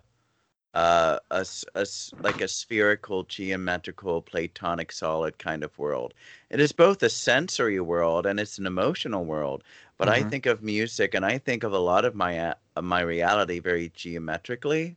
uh 0.76 1.18
a, 1.30 1.46
a 1.76 1.86
like 2.20 2.40
a 2.42 2.48
spherical 2.48 3.24
geometrical 3.24 4.22
platonic 4.22 4.92
solid 4.92 5.38
kind 5.38 5.64
of 5.64 5.78
world. 5.78 6.14
It 6.50 6.60
is 6.60 6.72
both 6.72 7.02
a 7.02 7.10
sensory 7.10 7.80
world 7.80 8.26
and 8.26 8.40
it's 8.40 8.58
an 8.58 8.66
emotional 8.66 9.24
world. 9.24 9.64
But 9.98 10.08
I 10.08 10.22
Mhm. 10.22 10.30
think 10.30 10.46
of 10.46 10.62
music 10.62 11.14
and 11.14 11.24
I 11.26 11.38
think 11.38 11.64
of 11.64 11.72
a 11.72 11.78
lot 11.78 12.04
of 12.04 12.14
my 12.14 12.54
of 12.76 12.84
my 12.84 13.00
reality 13.02 13.60
very 13.60 13.90
geometrically. 13.94 14.96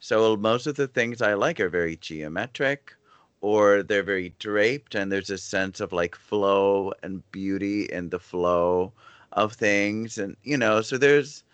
So 0.00 0.36
most 0.36 0.66
of 0.66 0.76
the 0.76 0.88
things 0.88 1.22
I 1.22 1.34
like 1.34 1.60
are 1.60 1.68
very 1.70 1.96
geometric 1.96 2.94
or 3.40 3.82
they're 3.82 4.02
very 4.02 4.30
draped 4.38 4.94
and 4.94 5.12
there's 5.12 5.30
a 5.30 5.38
sense 5.38 5.80
of 5.80 5.92
like 5.92 6.14
flow 6.16 6.92
and 7.02 7.28
beauty 7.32 7.84
in 7.84 8.10
the 8.10 8.20
flow 8.20 8.92
of 9.32 9.52
things 9.54 10.18
and 10.18 10.36
you 10.42 10.56
know 10.58 10.82
so 10.82 10.98
there's 10.98 11.44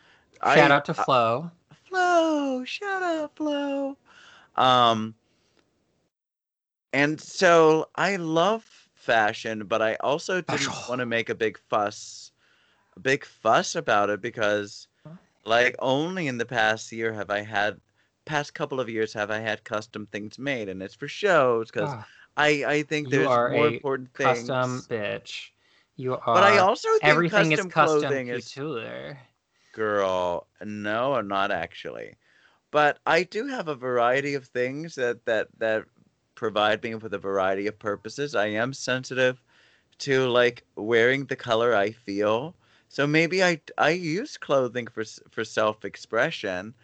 Shout 0.45 0.71
I 0.71 0.73
out 0.73 0.85
to 0.87 0.95
Flo. 0.95 1.53
Flow 1.97 2.65
shout 2.65 3.03
out 3.03 3.37
flow 3.37 3.97
um 4.57 5.15
and 6.93 7.21
so 7.21 7.89
I 7.95 8.17
love 8.17 8.65
fashion 8.95 9.67
but 9.67 9.83
I 9.83 9.95
also 10.01 10.41
didn't 10.41 10.89
want 10.89 11.01
to 11.01 11.07
make 11.07 11.29
a 11.29 11.35
big 11.35 11.59
fuss 11.59 12.33
a 12.97 13.01
big 13.01 13.25
fuss 13.25 13.75
about 13.75 14.11
it 14.11 14.21
because 14.21 14.89
like 15.45 15.77
only 15.79 16.27
in 16.29 16.39
the 16.39 16.47
past 16.47 16.93
year 16.93 17.13
have 17.13 17.31
I 17.31 17.43
had 17.43 17.81
past 18.25 18.55
couple 18.55 18.81
of 18.81 18.89
years 18.89 19.13
have 19.15 19.31
I 19.31 19.39
had 19.41 19.65
custom 19.65 20.07
things 20.07 20.39
made 20.39 20.69
and 20.69 20.83
it's 20.83 20.95
for 20.95 21.09
shows 21.09 21.71
because 21.71 21.91
Ah, 21.91 22.07
I 22.37 22.65
I 22.67 22.83
think 22.83 23.11
there's 23.11 23.29
more 23.47 23.69
important 23.69 24.13
things 24.15 24.49
custom 24.49 24.87
bitch. 24.89 25.51
You 25.97 26.15
are. 26.17 26.35
but 26.35 26.45
I 26.45 26.59
also 26.59 26.89
think 26.99 27.05
everything 27.05 27.51
custom 27.51 27.69
is 27.69 27.75
custom 27.75 28.11
clothing 28.11 28.29
is. 28.29 28.55
Girl. 29.77 30.47
No 30.65 31.15
I'm 31.15 31.29
not 31.29 31.51
actually. 31.51 32.17
But 32.71 32.99
I 33.07 33.23
do 33.23 33.47
have 33.47 33.69
a 33.69 33.75
variety 33.75 34.35
of 34.35 34.47
things 34.47 34.95
that 34.97 35.25
that 35.27 35.49
that 35.59 35.85
provide 36.35 36.83
me 36.83 36.95
with 36.95 37.15
a 37.15 37.19
variety 37.19 37.67
of 37.67 37.79
purposes. 37.79 38.35
I 38.35 38.47
am 38.47 38.73
sensitive 38.73 39.41
to 39.99 40.29
like 40.29 40.65
wearing 40.77 41.27
the 41.27 41.37
color 41.37 41.75
I 41.75 41.93
feel. 41.93 42.55
So 42.89 43.07
maybe 43.07 43.43
I 43.45 43.61
I 43.79 43.91
use 43.91 44.37
clothing 44.37 44.87
for 44.89 45.05
for 45.31 45.45
self-expression 45.45 46.75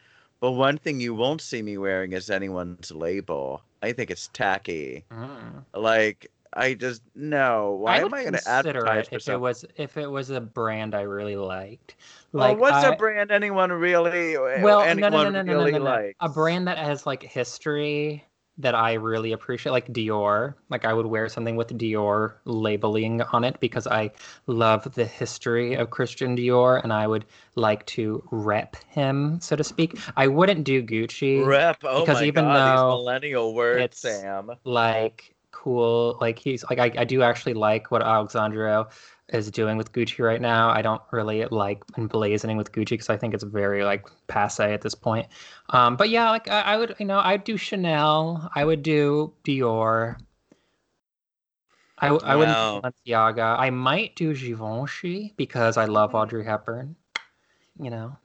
but 0.42 0.52
one 0.52 0.76
thing 0.76 0.98
you 0.98 1.14
won't 1.14 1.40
see 1.40 1.62
me 1.62 1.78
wearing 1.78 2.14
is 2.14 2.28
anyone's 2.28 2.90
label. 2.90 3.62
I 3.80 3.92
think 3.92 4.10
it's 4.10 4.28
tacky. 4.32 5.04
Mm. 5.12 5.64
like 5.72 6.32
I 6.54 6.74
just 6.74 7.02
no 7.14 7.72
why 7.80 7.98
I 7.98 8.00
am 8.00 8.12
I 8.14 8.22
going 8.22 8.34
to 8.34 8.48
advertise 8.48 9.08
it 9.10 9.10
for 9.10 9.16
if 9.16 9.28
it 9.28 9.36
was 9.38 9.64
if 9.76 9.96
it 9.96 10.06
was 10.08 10.30
a 10.30 10.40
brand 10.40 10.94
I 10.94 11.02
really 11.02 11.36
liked. 11.36 11.96
well, 12.32 12.54
Like 12.54 12.58
what's 12.58 12.82
I, 12.84 12.84
a 12.84 12.92
brand 12.92 13.30
anyone 13.30 13.72
really 13.72 14.34
eh, 14.36 14.62
well, 14.62 14.92
no, 14.94 15.08
no, 15.08 15.10
anyone 15.10 15.12
no, 15.22 15.30
no, 15.30 15.42
no, 15.42 15.54
no, 15.54 15.54
really 15.58 15.72
no, 15.72 15.78
no. 15.78 15.84
likes 15.84 16.18
A 16.20 16.28
brand 16.28 16.68
that 16.68 16.78
has 16.78 17.06
like 17.06 17.22
history 17.22 18.24
that 18.58 18.74
I 18.74 18.94
really 18.94 19.32
appreciate, 19.32 19.72
like 19.72 19.88
Dior. 19.92 20.54
Like 20.70 20.84
I 20.84 20.92
would 20.92 21.06
wear 21.06 21.28
something 21.28 21.56
with 21.56 21.68
Dior 21.78 22.34
labeling 22.44 23.22
on 23.22 23.44
it 23.44 23.58
because 23.60 23.86
I 23.86 24.10
love 24.46 24.92
the 24.94 25.06
history 25.06 25.74
of 25.74 25.90
Christian 25.90 26.36
Dior 26.36 26.82
and 26.82 26.92
I 26.92 27.06
would 27.06 27.24
like 27.56 27.86
to 27.86 28.22
rep 28.30 28.76
him, 28.88 29.40
so 29.40 29.56
to 29.56 29.64
speak. 29.64 29.98
I 30.16 30.26
wouldn't 30.28 30.64
do 30.64 30.82
Gucci. 30.82 31.46
Rep. 31.46 31.78
Oh 31.84 32.00
because 32.00 32.20
my 32.20 32.26
even 32.26 32.44
god, 32.44 32.62
these 32.62 32.82
though 32.82 32.86
millennial 32.86 33.54
words, 33.54 33.98
Sam. 33.98 34.50
like 34.64 35.31
cool. 35.52 36.18
Like 36.20 36.38
he's 36.38 36.64
like 36.68 36.78
I, 36.78 36.92
I 36.98 37.04
do 37.04 37.22
actually 37.22 37.54
like 37.54 37.90
what 37.90 38.02
alexandro 38.02 38.88
is 39.28 39.50
doing 39.50 39.76
with 39.76 39.92
gucci 39.92 40.24
right 40.24 40.40
now. 40.40 40.68
I 40.70 40.82
don't 40.82 41.00
really 41.12 41.44
like 41.46 41.86
emblazoning 41.98 42.56
with 42.56 42.72
gucci 42.72 42.90
because 42.90 43.08
i 43.10 43.16
think 43.16 43.34
it's 43.34 43.44
very 43.44 43.84
like 43.84 44.06
passe 44.26 44.72
at 44.72 44.80
this 44.82 44.94
point. 44.94 45.28
Um 45.70 45.96
but 45.96 46.08
yeah 46.10 46.30
like 46.30 46.48
I, 46.48 46.60
I 46.62 46.76
would 46.76 46.96
you 46.98 47.06
know 47.06 47.20
i'd 47.20 47.44
do 47.44 47.56
chanel. 47.56 48.50
I 48.54 48.64
would 48.64 48.82
do 48.82 49.32
dior. 49.44 50.16
I, 51.98 52.08
I 52.08 52.34
wouldn't 52.36 52.58
Wow. 52.58 52.80
do 52.82 53.12
balenciaga. 53.12 53.58
I 53.58 53.70
might 53.70 54.16
do 54.16 54.34
givenchy 54.34 55.34
because 55.36 55.76
i 55.76 55.84
love 55.84 56.14
audrey 56.14 56.44
hepburn 56.44 56.96
you 57.78 57.90
know? 57.90 58.16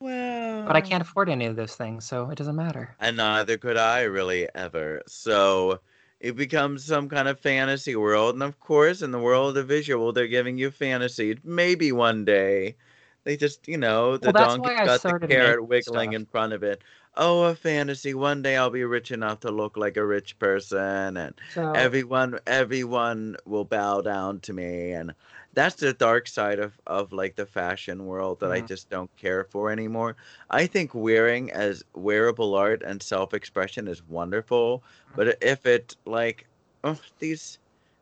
Well, 0.00 0.64
but 0.66 0.76
i 0.76 0.80
can't 0.80 1.02
afford 1.02 1.28
any 1.28 1.46
of 1.46 1.56
those 1.56 1.74
things 1.74 2.04
so 2.04 2.30
it 2.30 2.36
doesn't 2.38 2.56
matter. 2.56 2.94
And 3.00 3.16
neither 3.16 3.56
could 3.58 3.76
I 3.76 4.02
really 4.02 4.48
ever. 4.54 5.02
So 5.06 5.80
it 6.20 6.36
becomes 6.36 6.84
some 6.84 7.08
kind 7.08 7.28
of 7.28 7.40
fantasy 7.40 7.94
world. 7.96 8.34
And 8.34 8.42
of 8.42 8.58
course, 8.60 9.02
in 9.02 9.10
the 9.12 9.18
world 9.20 9.56
of 9.58 9.68
visual, 9.68 10.12
they're 10.12 10.26
giving 10.28 10.58
you 10.58 10.70
fantasy. 10.70 11.38
Maybe 11.44 11.92
one 11.92 12.24
day 12.24 12.76
they 13.24 13.36
just, 13.36 13.68
you 13.68 13.78
know, 13.78 14.16
the 14.16 14.30
Well, 14.30 14.32
that's 14.32 14.56
donkey's 14.56 14.80
got 14.82 15.04
the 15.06 15.14
carrot 15.28 15.66
wiggling 15.66 16.12
stuff. 16.12 16.14
in 16.14 16.26
front 16.26 16.52
of 16.52 16.62
it. 16.62 16.82
Oh, 17.16 17.44
a 17.44 17.54
fantasy. 17.54 18.14
One 18.14 18.42
day 18.42 18.56
I'll 18.56 18.70
be 18.70 18.84
rich 18.84 19.10
enough 19.10 19.40
to 19.40 19.50
look 19.50 19.76
like 19.76 19.96
a 19.96 20.06
rich 20.06 20.38
person 20.38 21.16
and 21.16 21.34
so 21.48 21.64
everyone 21.74 22.38
everyone 22.46 23.36
will 23.44 23.64
bow 23.64 24.00
down 24.02 24.40
to 24.40 24.52
me 24.52 24.92
and 24.92 25.14
that's 25.54 25.76
the 25.76 25.92
dark 25.92 26.28
side 26.28 26.58
of 26.58 26.80
of 26.86 27.12
like 27.12 27.36
the 27.36 27.46
fashion 27.46 28.06
world 28.06 28.40
that 28.40 28.52
I 28.52 28.60
Mhm. 28.60 28.68
just 28.68 28.90
don't 28.90 29.14
care 29.16 29.44
for 29.44 29.70
anymore. 29.70 30.16
I 30.50 30.66
think 30.66 30.94
wearing 30.94 31.50
as 31.52 31.84
wearable 31.94 32.54
art 32.54 32.82
and 32.82 33.02
self-expression 33.02 33.88
is 33.88 34.02
wonderful, 34.04 34.84
but 35.14 35.36
if 35.42 35.66
it 35.66 35.96
like 36.06 36.46
oh, 36.84 37.00
these 37.18 37.58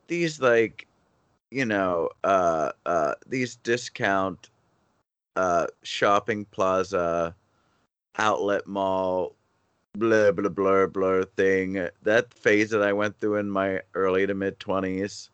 these 0.09 0.41
like 0.41 0.89
you 1.51 1.67
know 1.67 2.11
uh 2.25 2.73
uh 2.87 3.15
these 3.27 3.57
discount 3.57 4.51
uh 5.37 5.67
shopping 5.83 6.45
plaza 6.47 7.37
outlet 8.19 8.67
mall 8.67 9.37
blah 9.95 10.33
blah 10.33 10.51
blah 10.51 10.87
blah 10.87 11.25
thing 11.37 11.89
that 12.03 12.35
phase 12.35 12.71
that 12.71 12.83
I 12.83 12.93
went 12.93 13.19
through 13.19 13.37
in 13.37 13.51
my 13.51 13.83
early 13.95 14.27
to 14.27 14.35
mid 14.35 14.61
20s 14.61 15.31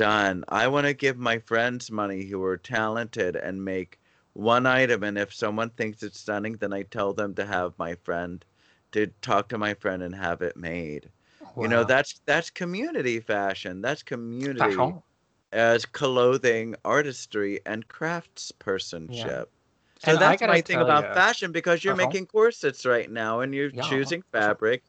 done. 0.00 0.44
I 0.48 0.68
want 0.68 0.86
to 0.86 0.94
give 0.94 1.18
my 1.18 1.38
friends 1.38 1.90
money 1.90 2.26
who 2.26 2.42
are 2.44 2.56
talented 2.58 3.36
and 3.36 3.64
make 3.64 4.00
one 4.32 4.66
item 4.66 5.02
and 5.04 5.18
if 5.18 5.32
someone 5.34 5.70
thinks 5.70 6.02
it's 6.02 6.20
stunning 6.20 6.56
then 6.58 6.72
I 6.72 6.82
tell 6.82 7.12
them 7.14 7.34
to 7.34 7.46
have 7.46 7.78
my 7.78 7.94
friend 7.96 8.44
to 8.92 9.08
talk 9.22 9.48
to 9.50 9.58
my 9.58 9.74
friend 9.74 10.02
and 10.02 10.14
have 10.16 10.42
it 10.42 10.56
made. 10.56 11.10
You 11.58 11.68
know, 11.68 11.84
that's 11.84 12.20
that's 12.26 12.50
community 12.50 13.20
fashion. 13.20 13.82
That's 13.82 14.02
community 14.02 14.96
Fashion. 14.96 15.02
as 15.52 15.84
clothing, 15.86 16.74
artistry 16.84 17.60
and 17.66 17.88
craftspersonship. 17.88 19.46
So 19.98 20.16
And 20.16 20.18
that's 20.18 20.44
my 20.44 20.60
thing 20.62 20.80
about 20.80 21.12
fashion 21.12 21.52
because 21.52 21.84
you're 21.84 21.94
Uh-huh. 21.94 22.06
making 22.06 22.26
corsets 22.26 22.86
right 22.86 23.10
now 23.10 23.40
and 23.40 23.54
you're 23.54 23.70
Yeah, 23.70 23.80
choosing 23.80 24.22
fabric 24.32 24.84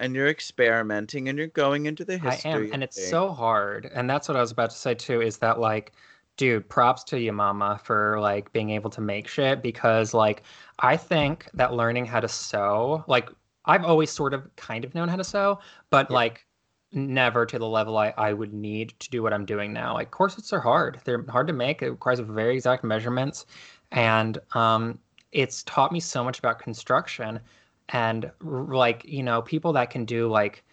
and 0.00 0.14
you're 0.14 0.28
experimenting 0.28 1.28
and 1.28 1.38
you're 1.38 1.46
going 1.48 1.86
into 1.86 2.04
the 2.04 2.18
history. 2.18 2.50
I 2.50 2.54
am, 2.54 2.68
and 2.72 2.82
it's 2.82 2.96
so 2.98 3.30
hard. 3.32 3.90
And 3.94 4.08
that's 4.10 4.28
what 4.28 4.36
I 4.36 4.40
was 4.40 4.50
about 4.52 4.70
to 4.70 4.76
say 4.76 4.94
too, 4.94 5.20
is 5.22 5.38
that 5.38 5.60
like, 5.60 5.92
dude, 6.36 6.68
props 6.68 7.04
to 7.04 7.20
you, 7.20 7.32
mama, 7.32 7.80
for 7.84 8.18
like 8.20 8.52
being 8.52 8.70
able 8.70 8.90
to 8.90 9.00
make 9.00 9.28
shit 9.28 9.62
because 9.62 10.14
like 10.14 10.42
I 10.80 10.96
think 10.96 11.48
that 11.54 11.74
learning 11.74 12.06
how 12.06 12.20
to 12.20 12.28
sew, 12.28 13.04
like 13.06 13.28
I've 13.66 13.84
always 13.84 14.10
sort 14.10 14.34
of 14.34 14.54
kind 14.56 14.84
of 14.84 14.94
known 14.94 15.08
how 15.08 15.16
to 15.16 15.24
sew, 15.24 15.60
but 15.90 16.10
Yeah. 16.10 16.14
like 16.14 16.46
never 16.92 17.46
to 17.46 17.58
the 17.58 17.68
level 17.68 17.96
I, 17.98 18.12
I 18.16 18.32
would 18.32 18.52
need 18.52 18.94
to 19.00 19.10
do 19.10 19.22
what 19.22 19.32
I'm 19.32 19.44
doing 19.44 19.72
now. 19.72 19.94
Like 19.94 20.10
corsets 20.10 20.52
are 20.52 20.60
hard. 20.60 21.00
They're 21.04 21.24
hard 21.28 21.46
to 21.46 21.52
make. 21.52 21.82
It 21.82 21.90
requires 21.90 22.18
very 22.20 22.54
exact 22.54 22.84
measurements. 22.84 23.46
And 23.92 24.38
um 24.54 24.98
it's 25.32 25.62
taught 25.64 25.92
me 25.92 26.00
so 26.00 26.24
much 26.24 26.38
about 26.40 26.58
construction 26.58 27.38
and 27.90 28.30
like, 28.40 29.04
you 29.04 29.22
know, 29.22 29.42
people 29.42 29.72
that 29.74 29.90
can 29.90 30.04
do 30.04 30.28
like 30.28 30.64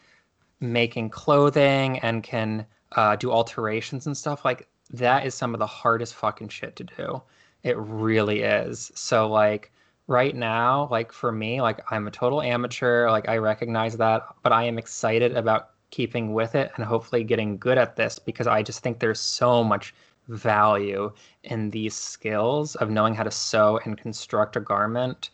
making 0.60 1.10
clothing 1.10 2.00
and 2.00 2.24
can 2.24 2.66
uh, 2.94 3.16
do 3.16 3.32
alterations 3.32 4.08
and 4.08 4.16
stuff 4.16 4.46
like 4.46 4.68
that 4.92 5.26
is 5.26 5.36
some 5.36 5.54
of 5.54 5.60
the 5.60 5.68
hardest 5.68 6.16
fucking 6.16 6.50
shit 6.50 6.76
to 6.78 6.84
do. 6.84 7.22
It 7.64 7.78
really 7.78 8.42
is. 8.42 8.92
So 8.96 9.30
like 9.30 9.72
right 10.08 10.36
now 10.36 10.88
like 10.90 11.12
for 11.12 11.32
me 11.34 11.62
like 11.62 11.82
i'm 11.92 12.08
a 12.08 12.12
total 12.12 12.42
amateur 12.42 13.10
like 13.12 13.28
i 13.28 13.38
recognize 13.38 13.98
that 13.98 14.24
but 14.42 14.54
i 14.54 14.64
am 14.64 14.78
excited 14.78 15.36
about 15.36 15.72
keeping 15.90 16.34
with 16.34 16.56
it 16.56 16.72
and 16.76 16.86
hopefully 16.86 17.24
getting 17.24 17.58
good 17.58 17.78
at 17.78 17.96
this 17.98 18.18
because 18.18 18.48
i 18.48 18.64
just 18.64 18.80
think 18.80 19.00
there's 19.00 19.20
so 19.20 19.64
much 19.64 19.94
value 20.30 21.12
in 21.44 21.70
these 21.72 21.94
skills 21.94 22.76
of 22.76 22.90
knowing 22.90 23.14
how 23.14 23.24
to 23.24 23.32
sew 23.32 23.80
and 23.86 23.98
construct 23.98 24.56
a 24.56 24.62
garment 24.62 25.30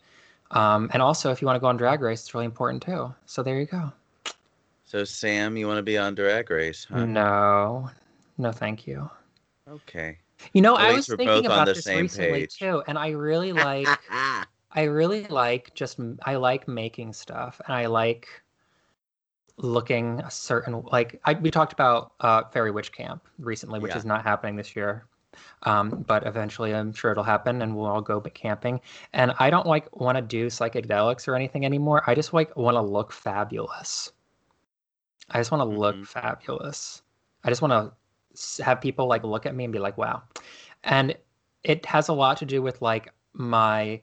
um, 0.54 0.88
and 0.92 1.02
also 1.02 1.30
if 1.30 1.40
you 1.42 1.46
want 1.46 1.56
to 1.56 1.60
go 1.60 1.66
on 1.66 1.76
drag 1.76 2.00
race 2.00 2.20
it's 2.22 2.34
really 2.34 2.46
important 2.46 2.82
too 2.82 3.12
so 3.26 3.42
there 3.42 3.58
you 3.58 3.66
go 3.66 3.92
So 4.86 5.02
Sam, 5.04 5.56
you 5.56 5.66
want 5.66 5.78
to 5.78 5.82
be 5.82 5.98
on 5.98 6.14
Drag 6.14 6.48
Race, 6.50 6.86
huh? 6.88 7.06
no, 7.06 7.90
no, 8.38 8.52
thank 8.52 8.86
you. 8.86 9.10
Okay. 9.68 10.18
You 10.52 10.62
know, 10.62 10.76
At 10.76 10.82
I 10.82 10.92
was 10.92 11.08
thinking 11.08 11.46
about 11.46 11.66
this 11.66 11.82
same 11.84 12.02
recently 12.02 12.40
page. 12.42 12.58
too, 12.58 12.82
and 12.86 12.98
I 12.98 13.08
really 13.10 13.52
like, 13.52 13.88
I 14.72 14.82
really 14.84 15.24
like 15.28 15.74
just, 15.74 15.98
I 16.22 16.36
like 16.36 16.68
making 16.68 17.12
stuff, 17.12 17.60
and 17.66 17.74
I 17.74 17.86
like, 17.86 18.28
looking 19.56 20.20
a 20.20 20.30
certain 20.30 20.82
like 20.90 21.20
I, 21.24 21.34
we 21.34 21.50
talked 21.50 21.72
about 21.72 22.12
uh, 22.20 22.42
Fairy 22.52 22.70
Witch 22.70 22.92
Camp 22.92 23.22
recently, 23.38 23.80
which 23.80 23.92
Yeah. 23.92 23.98
is 23.98 24.04
not 24.04 24.22
happening 24.24 24.56
this 24.56 24.74
year. 24.76 25.06
Um, 25.62 26.04
but 26.06 26.26
eventually, 26.26 26.74
I'm 26.74 26.92
sure 26.92 27.12
it'll 27.12 27.24
happen, 27.24 27.62
and 27.62 27.76
we'll 27.76 27.86
all 27.86 28.00
go 28.02 28.20
camping. 28.20 28.80
And 29.12 29.32
I 29.38 29.50
don't 29.50 29.66
like 29.66 29.94
want 29.98 30.16
to 30.16 30.22
do 30.22 30.46
psychedelics 30.46 31.28
or 31.28 31.34
anything 31.34 31.64
anymore. 31.64 32.02
I 32.06 32.14
just 32.14 32.32
like 32.32 32.56
want 32.56 32.76
to 32.76 32.82
look 32.82 33.12
fabulous. 33.12 34.12
I 35.30 35.38
just 35.38 35.50
want 35.50 35.60
to 35.60 35.64
look 35.68 36.04
Mhm. 36.04 36.06
fabulous. 36.06 37.02
I 37.44 37.48
just 37.50 37.62
want 37.62 37.72
to 37.72 38.62
have 38.64 38.80
people 38.80 39.06
like 39.06 39.22
look 39.24 39.46
at 39.46 39.54
me 39.54 39.64
and 39.64 39.72
be 39.72 39.78
like, 39.78 39.96
"Wow." 39.98 40.22
And 40.84 41.16
it 41.62 41.86
has 41.86 42.08
a 42.08 42.12
lot 42.12 42.36
to 42.38 42.46
do 42.46 42.62
with 42.62 42.82
like 42.82 43.12
my 43.32 44.00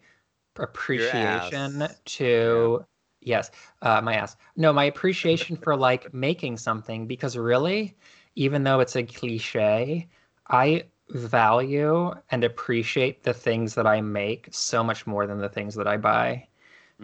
appreciation 0.58 1.88
to 2.06 2.86
yes 3.22 3.52
uh, 3.82 4.02
my 4.02 4.16
ass 4.16 4.36
no 4.58 4.74
my 4.74 4.84
appreciation 4.86 5.56
for 5.64 5.76
like 5.76 6.14
making 6.14 6.58
something 6.58 7.08
because 7.08 7.38
really 7.38 7.96
even 8.36 8.64
though 8.64 8.80
it's 8.80 8.96
a 8.96 9.04
cliche 9.04 10.08
i 10.50 10.84
value 11.14 12.14
and 12.32 12.44
appreciate 12.44 13.24
the 13.24 13.34
things 13.34 13.76
that 13.76 13.88
i 13.88 14.02
make 14.02 14.48
so 14.52 14.84
much 14.84 15.06
more 15.08 15.28
than 15.28 15.40
the 15.40 15.50
things 15.50 15.76
that 15.76 15.88
i 15.88 15.98
buy. 15.98 16.48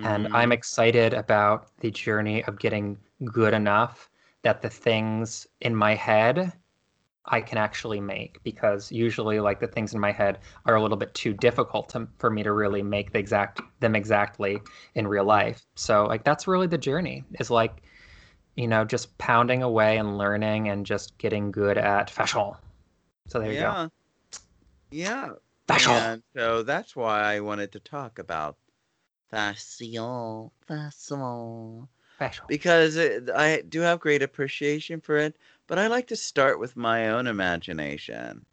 And 0.03 0.27
Mhm. 0.27 0.31
i'm 0.33 0.51
excited 0.51 1.13
about 1.13 1.77
the 1.79 1.91
journey 1.91 2.43
of 2.45 2.59
getting 2.59 2.97
good 3.25 3.53
enough 3.53 4.09
that 4.43 4.61
the 4.61 4.69
things 4.69 5.47
in 5.61 5.75
my 5.75 5.95
head 5.95 6.53
i 7.25 7.41
can 7.41 7.57
actually 7.57 7.99
make 7.99 8.41
because 8.43 8.91
usually 8.91 9.39
like 9.39 9.59
the 9.59 9.67
things 9.67 9.93
in 9.93 9.99
my 9.99 10.11
head 10.11 10.39
are 10.65 10.75
a 10.75 10.81
little 10.81 10.97
bit 10.97 11.13
too 11.13 11.33
difficult 11.33 11.89
to, 11.89 12.07
for 12.19 12.29
me 12.29 12.43
to 12.43 12.53
really 12.53 12.81
make 12.83 13.11
the 13.11 13.19
exact 13.19 13.61
them 13.81 13.95
exactly 13.95 14.61
in 14.95 15.07
real 15.07 15.25
life. 15.25 15.65
So 15.75 16.05
like 16.05 16.23
that's 16.23 16.47
really 16.47 16.67
the 16.67 16.77
journey 16.77 17.25
is 17.39 17.51
like 17.51 17.83
you 18.55 18.67
know 18.67 18.85
just 18.85 19.17
pounding 19.19 19.63
away 19.63 19.97
and 19.97 20.17
learning 20.17 20.69
and 20.69 20.85
just 20.85 21.17
getting 21.19 21.51
good 21.51 21.77
at 21.77 22.09
fashion. 22.09 22.53
So 23.27 23.39
there 23.39 23.51
you 23.51 23.57
go 23.57 23.77
yeah. 24.91 25.33
Fashion 25.67 25.93
And 25.93 26.23
so 26.35 26.63
that's 26.63 26.95
why 26.95 27.21
I 27.21 27.39
wanted 27.41 27.71
to 27.73 27.79
talk 27.79 28.19
about 28.19 28.57
fashion, 29.29 30.51
fashion, 30.67 31.87
fashion 32.17 32.45
because 32.47 32.95
it, 32.95 33.29
I 33.29 33.61
do 33.61 33.81
have 33.81 33.99
great 33.99 34.21
appreciation 34.23 35.01
for 35.01 35.17
it, 35.17 35.35
but 35.67 35.77
I 35.79 35.87
like 35.87 36.07
to 36.07 36.15
start 36.15 36.59
with 36.59 36.75
my 36.77 37.09
own 37.09 37.27
imagination. 37.27 38.45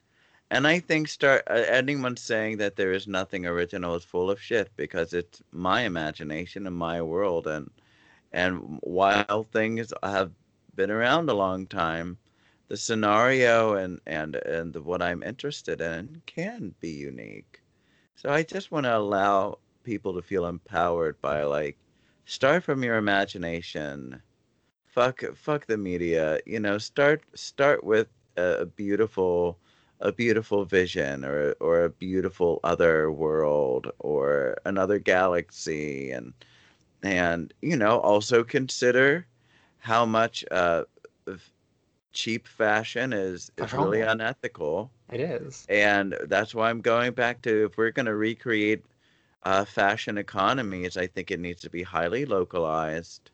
And 0.51 0.67
I 0.67 0.81
think 0.81 1.09
start 1.09 1.43
uh, 1.49 1.55
anyone 1.69 2.17
saying 2.17 2.59
that 2.59 2.77
there 2.77 2.93
is 2.93 3.07
nothing 3.09 3.47
original 3.47 3.95
is 3.97 4.05
full 4.05 4.31
of 4.31 4.41
shit 4.41 4.71
because 4.77 5.13
it's 5.13 5.43
my 5.53 5.83
imagination 5.83 6.67
and 6.67 6.77
my 6.77 7.03
world 7.03 7.47
and 7.47 7.71
and 8.33 8.79
while 8.83 9.45
things 9.45 9.93
have 10.03 10.33
been 10.75 10.91
around 10.91 11.29
a 11.29 11.35
long 11.35 11.67
time, 11.67 12.19
the 12.69 12.77
scenario 12.77 13.75
and 13.75 14.01
and 14.07 14.37
and 14.37 14.77
what 14.77 15.03
I'm 15.03 15.23
interested 15.23 15.81
in 15.81 16.23
can 16.27 16.75
be 16.81 16.91
unique. 16.91 17.63
So 18.17 18.31
I 18.31 18.43
just 18.43 18.71
want 18.71 18.85
to 18.87 18.97
allow 18.97 19.59
people 19.85 20.15
to 20.15 20.23
feel 20.23 20.47
empowered 20.47 21.21
by 21.21 21.43
like 21.45 21.79
start 22.25 22.65
from 22.65 22.83
your 22.83 22.97
imagination. 22.97 24.23
Fuck 24.87 25.23
fuck 25.37 25.67
the 25.67 25.79
media, 25.79 26.41
you 26.47 26.61
know, 26.61 26.79
start 26.79 27.25
start 27.35 27.85
with 27.85 28.09
a, 28.37 28.61
a 28.63 28.67
beautiful 28.67 29.59
a 30.01 30.13
beautiful 30.13 30.65
vision 30.65 31.25
or 31.25 31.53
or 31.61 31.85
a 31.85 31.91
beautiful 31.91 32.61
other 32.65 33.11
world 33.13 33.91
or 33.99 34.57
another 34.65 34.99
galaxy 34.99 36.11
and 36.11 36.35
and 37.03 37.53
you 37.63 37.77
know 37.77 37.99
also 38.01 38.45
consider 38.45 39.27
how 39.79 40.05
much 40.07 40.45
uh 40.51 40.85
cheap 42.15 42.49
fashion 42.49 43.13
is 43.13 43.51
is 43.59 43.75
really 43.75 44.03
unethical. 44.03 44.93
It 45.13 45.21
is. 45.21 45.69
And 45.69 46.17
that's 46.29 46.55
why 46.55 46.71
i'm 46.71 46.81
going 46.83 47.13
back 47.15 47.43
to 47.43 47.67
if 47.67 47.79
we're 47.79 47.91
going 47.93 48.07
to 48.07 48.17
recreate 48.17 48.85
uh, 49.45 49.65
fashion 49.65 50.19
economies 50.19 50.97
i 50.97 51.07
think 51.07 51.31
it 51.31 51.41
needs 51.41 51.63
to 51.63 51.71
be 51.71 51.83
highly 51.85 52.25
localized. 52.27 53.31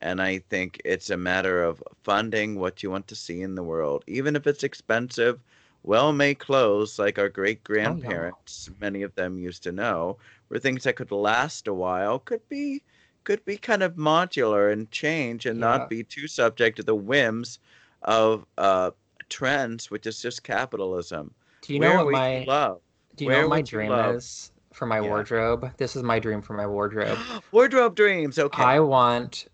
And 0.00 0.20
i 0.22 0.38
think 0.38 0.80
it's 0.84 1.10
a 1.10 1.16
matter 1.16 1.62
of 1.64 1.82
funding 2.04 2.58
what 2.58 2.82
you 2.82 2.90
want 2.90 3.08
to 3.08 3.16
see 3.16 3.42
in 3.42 3.54
the 3.56 3.62
world. 3.64 4.04
Even 4.06 4.36
if 4.36 4.46
it's 4.46 4.64
expensive 4.64 5.40
well-made 5.82 6.38
clothes 6.38 6.98
like 6.98 7.18
our 7.18 7.28
great 7.28 7.62
grandparents 7.64 8.70
many 8.80 9.02
of 9.02 9.14
them 9.14 9.38
used 9.38 9.62
to 9.64 9.72
know 9.72 10.18
were 10.48 10.58
things 10.58 10.84
that 10.84 10.96
could 10.96 11.10
last 11.12 11.66
a 11.68 11.74
while 11.74 12.18
could 12.18 12.46
be 12.48 12.82
could 13.24 13.44
be 13.44 13.56
kind 13.56 13.82
of 13.82 13.94
modular 13.96 14.72
and 14.72 14.90
change 14.90 15.46
and 15.46 15.60
Yeah. 15.60 15.60
not 15.60 15.88
be 15.88 16.02
too 16.04 16.26
subject 16.28 16.76
to 16.76 16.82
the 16.82 16.94
whims 16.96 17.58
of 18.02 18.46
uh, 18.58 18.90
trends, 19.28 19.90
which 19.90 20.06
is 20.06 20.20
just 20.20 20.42
capitalism. 20.42 21.34
do 21.62 21.72
you 21.74 21.80
Where 21.80 21.90
know 21.98 22.04
what 22.04 22.12
my 22.12 22.46
love? 22.46 22.80
do 23.16 23.24
you 23.24 23.28
where 23.28 23.42
know 23.42 23.48
what 23.48 23.56
my 23.56 23.62
dream 23.62 23.92
is 23.92 24.52
for 24.72 24.86
my 24.86 25.00
Yeah. 25.00 25.08
wardrobe 25.08 25.70
this 25.78 25.96
is 25.96 26.02
my 26.02 26.18
dream 26.18 26.42
for 26.42 26.54
my 26.54 26.66
wardrobe 26.66 27.18
Wardrobe 27.52 27.94
dreams. 27.96 28.38
Okay. 28.38 28.62
I 28.62 28.80
want 28.80 29.46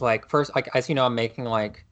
like 0.00 0.28
first 0.28 0.54
like 0.54 0.68
as 0.74 0.88
you 0.88 0.94
know 0.94 1.06
I'm 1.06 1.14
making 1.14 1.44
like 1.44 1.84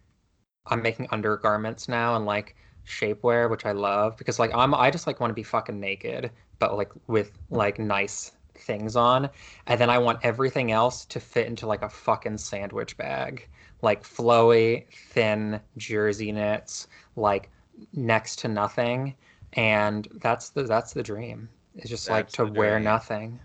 I'm 0.66 0.82
making 0.82 1.08
undergarments 1.10 1.88
now 1.88 2.16
and 2.16 2.26
like 2.26 2.56
shapewear 2.86 3.50
which 3.50 3.66
I 3.66 3.72
love 3.72 4.16
because 4.16 4.38
like 4.38 4.52
I'm 4.54 4.74
I 4.74 4.90
just 4.90 5.06
like 5.06 5.20
want 5.20 5.30
to 5.30 5.34
be 5.34 5.42
fucking 5.42 5.78
naked 5.80 6.30
but 6.58 6.76
like 6.76 6.90
with 7.08 7.32
like 7.50 7.78
nice 7.78 8.32
things 8.54 8.96
on 8.96 9.30
and 9.66 9.80
then 9.80 9.90
I 9.90 9.98
want 9.98 10.20
everything 10.22 10.72
else 10.72 11.04
to 11.06 11.20
fit 11.20 11.46
into 11.46 11.66
like 11.66 11.82
a 11.82 11.88
fucking 11.88 12.38
sandwich 12.38 12.96
bag. 12.96 13.48
Like 13.82 14.02
flowy 14.02 14.86
thin 14.92 15.60
jersey 15.76 16.32
knits 16.32 16.88
like 17.16 17.50
next 17.94 18.36
to 18.40 18.48
nothing. 18.48 19.14
And 19.54 20.06
that's 20.20 20.50
the 20.50 20.64
that's 20.64 20.92
the 20.92 21.02
dream. 21.02 21.48
It's 21.74 21.88
just 21.88 22.10
like 22.10 22.28
to 22.30 22.44
wear 22.44 22.74
dream. 22.74 22.84
nothing. 22.84 23.40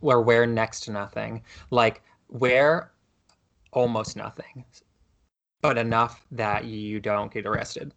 Or 0.00 0.22
wear 0.22 0.46
next 0.46 0.80
to 0.80 0.92
nothing. 0.92 1.42
Like 1.70 2.02
wear 2.28 2.90
almost 3.72 4.16
nothing. 4.16 4.64
But 5.62 5.78
enough 5.78 6.26
that 6.32 6.64
you 6.64 7.00
don't 7.00 7.32
get 7.32 7.46
arrested 7.46 7.92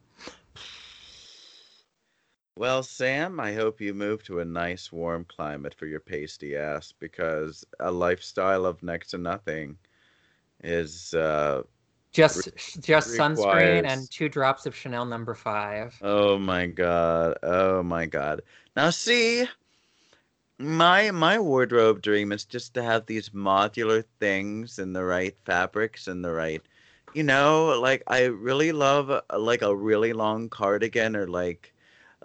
Well, 2.55 2.83
Sam, 2.83 3.39
I 3.39 3.53
hope 3.53 3.79
you 3.81 3.93
move 3.93 4.23
to 4.23 4.39
a 4.39 4.45
nice 4.45 4.91
warm 4.91 5.25
climate 5.25 5.73
for 5.73 5.85
your 5.85 5.99
pasty 5.99 6.55
ass 6.55 6.91
because 6.91 7.65
a 7.79 7.91
lifestyle 7.91 8.65
of 8.65 8.83
next 8.83 9.09
to 9.11 9.17
nothing 9.17 9.77
is 10.63 11.13
uh 11.13 11.63
just 12.11 12.49
just 12.79 13.09
sunscreen 13.17 13.85
and 13.85 14.09
two 14.09 14.29
drops 14.29 14.65
of 14.65 14.75
chanel 14.75 15.05
number 15.05 15.33
five 15.33 16.01
oh 16.01 16.37
my 16.37 16.67
god. 16.67 17.37
Oh 17.43 17.83
my 17.83 18.05
god. 18.05 18.41
Now 18.75 18.89
see 18.91 19.47
my 20.59 21.11
my 21.11 21.39
wardrobe 21.39 22.01
dream 22.01 22.31
is 22.31 22.45
just 22.45 22.73
to 22.73 22.83
have 22.83 23.05
these 23.05 23.29
modular 23.29 24.03
things 24.19 24.79
in 24.79 24.93
the 24.93 25.03
right 25.03 25.35
fabrics 25.45 26.07
and 26.07 26.23
the 26.23 26.31
right 26.31 26.61
you 27.13 27.23
know, 27.23 27.79
like 27.79 28.03
I 28.07 28.25
really 28.25 28.71
love 28.71 29.09
uh, 29.11 29.21
like 29.37 29.61
a 29.61 29.75
really 29.75 30.13
long 30.13 30.49
cardigan 30.49 31.15
or 31.15 31.27
like 31.27 31.72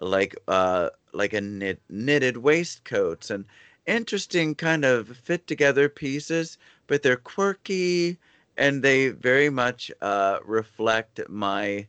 like 0.00 0.36
uh 0.48 0.90
like 1.12 1.32
a 1.32 1.40
knit, 1.40 1.80
knitted 1.88 2.36
waistcoats 2.38 3.30
and 3.30 3.44
interesting 3.86 4.54
kind 4.54 4.84
of 4.84 5.08
fit 5.16 5.46
together 5.46 5.88
pieces 5.88 6.58
but 6.86 7.02
they're 7.02 7.16
quirky 7.16 8.18
and 8.56 8.82
they 8.82 9.08
very 9.08 9.50
much 9.50 9.90
uh 10.02 10.38
reflect 10.44 11.20
my 11.28 11.86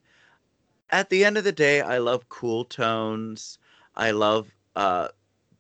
at 0.92 1.10
the 1.10 1.24
end 1.26 1.38
of 1.38 1.44
the 1.44 1.52
day 1.52 1.82
i 1.82 1.98
love 1.98 2.28
cool 2.30 2.66
tones. 2.66 3.58
I 3.96 4.12
love 4.12 4.50
uh 4.76 5.10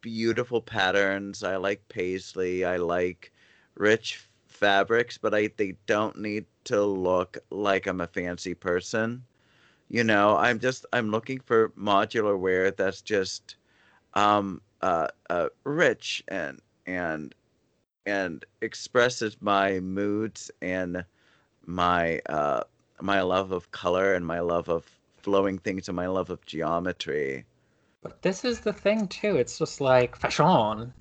beautiful 0.01 0.61
patterns. 0.61 1.43
I 1.43 1.57
like 1.57 1.87
paisley. 1.89 2.63
I 2.63 2.77
like 2.77 3.31
rich 3.75 4.25
fabrics 4.47 5.17
but 5.17 5.33
i 5.33 5.49
they 5.57 5.75
don't 5.85 6.17
need 6.17 6.45
to 6.65 6.83
look 6.83 7.37
like 7.49 7.87
i'm 7.87 8.01
a 8.01 8.07
fancy 8.07 8.53
person 8.53 9.23
you 9.89 10.03
know 10.03 10.37
i'm 10.37 10.59
just 10.59 10.85
i'm 10.93 11.11
looking 11.11 11.39
for 11.39 11.69
modular 11.69 12.37
wear 12.37 12.71
that's 12.71 13.01
just 13.01 13.55
um 14.13 14.61
uh, 14.81 15.07
uh 15.29 15.47
rich 15.63 16.23
and 16.29 16.59
and 16.85 17.35
and 18.05 18.45
expresses 18.61 19.37
my 19.41 19.79
moods 19.79 20.49
and 20.61 21.03
my 21.65 22.19
uh 22.27 22.61
my 23.01 23.21
love 23.21 23.51
of 23.51 23.71
color 23.71 24.13
and 24.13 24.25
my 24.25 24.39
love 24.39 24.67
of 24.69 24.85
flowing 25.17 25.57
things 25.59 25.87
and 25.87 25.95
my 25.95 26.07
love 26.07 26.29
of 26.29 26.45
geometry. 26.45 27.45
But 28.01 28.21
this 28.21 28.43
is 28.43 28.61
the 28.61 28.73
thing 28.73 29.07
too. 29.07 29.35
It's 29.35 29.57
just 29.57 29.79
like 29.79 30.15
fashion. 30.15 30.93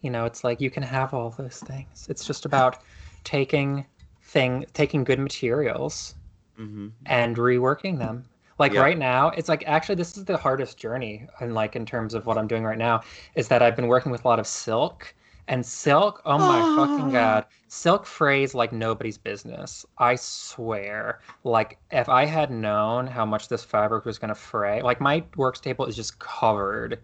You 0.00 0.10
know 0.10 0.24
it's 0.24 0.44
like 0.44 0.60
you 0.60 0.70
can 0.70 0.82
have 0.82 1.14
all 1.14 1.30
those 1.30 1.60
things. 1.60 2.06
It's 2.10 2.26
just 2.26 2.44
about 2.44 2.82
taking 3.22 3.86
thing 4.22 4.66
taking 4.72 5.04
good 5.04 5.18
materials 5.18 6.14
hmm 6.56 6.88
and 7.06 7.36
reworking 7.36 7.98
them. 7.98 8.26
Like 8.58 8.74
Yeah. 8.74 8.76
right 8.76 8.96
now, 8.98 9.28
it's 9.30 9.48
like 9.48 9.64
actually 9.66 9.96
this 9.96 10.16
is 10.16 10.24
the 10.24 10.36
hardest 10.36 10.78
journey 10.78 11.26
and 11.40 11.54
like 11.54 11.76
in 11.76 11.86
terms 11.86 12.14
of 12.14 12.26
what 12.26 12.38
I'm 12.38 12.46
doing 12.46 12.64
right 12.64 12.78
now 12.78 13.02
is 13.34 13.48
that 13.48 13.62
I've 13.62 13.76
been 13.76 13.88
working 13.88 14.12
with 14.12 14.24
a 14.24 14.28
lot 14.28 14.38
of 14.40 14.46
silk 14.46 15.14
And 15.48 15.64
silk, 15.66 16.22
oh 16.24 16.38
my 16.38 16.62
fucking 16.62 17.10
god. 17.10 17.46
Silk 17.68 18.06
frays 18.06 18.54
like 18.54 18.72
nobody's 18.72 19.18
business. 19.18 19.84
I 19.98 20.14
swear. 20.16 21.20
Like 21.44 21.78
if 21.90 22.08
I 22.08 22.24
had 22.26 22.50
known 22.50 23.06
how 23.06 23.26
much 23.26 23.48
this 23.48 23.64
fabric 23.64 24.04
was 24.06 24.18
gonna 24.18 24.34
fray, 24.34 24.80
like 24.82 25.00
my 25.00 25.24
work 25.36 25.60
table 25.60 25.86
is 25.86 25.96
just 25.96 26.18
covered 26.18 27.00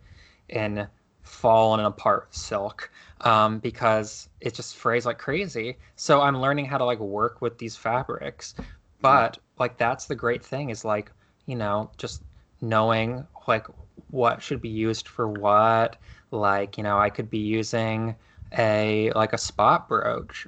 in 0.48 0.88
fallen 1.22 1.80
apart 1.80 2.34
silk 2.34 2.90
um, 3.22 3.58
because 3.60 4.28
it 4.40 4.54
just 4.54 4.76
frays 4.76 5.06
like 5.06 5.18
crazy. 5.18 5.78
So 5.96 6.20
I'm 6.22 6.40
learning 6.40 6.66
how 6.66 6.78
to 6.78 6.84
like 6.84 7.00
work 7.00 7.40
with 7.42 7.58
these 7.58 7.76
fabrics. 7.76 8.54
But 9.00 9.38
like 9.58 9.76
that's 9.78 10.06
the 10.06 10.14
great 10.14 10.44
thing 10.44 10.70
is 10.70 10.84
like, 10.84 11.12
you 11.46 11.56
know, 11.56 11.90
just 11.96 12.22
knowing 12.60 13.26
like 13.48 13.66
what 14.10 14.42
should 14.42 14.60
be 14.60 14.68
used 14.68 15.08
for 15.08 15.28
what. 15.28 15.96
Like, 16.30 16.76
you 16.76 16.84
know, 16.84 16.98
I 16.98 17.10
could 17.10 17.28
be 17.28 17.38
using 17.38 18.14
a 18.56 19.10
like 19.12 19.32
a 19.32 19.38
spot 19.38 19.88
brooch, 19.88 20.46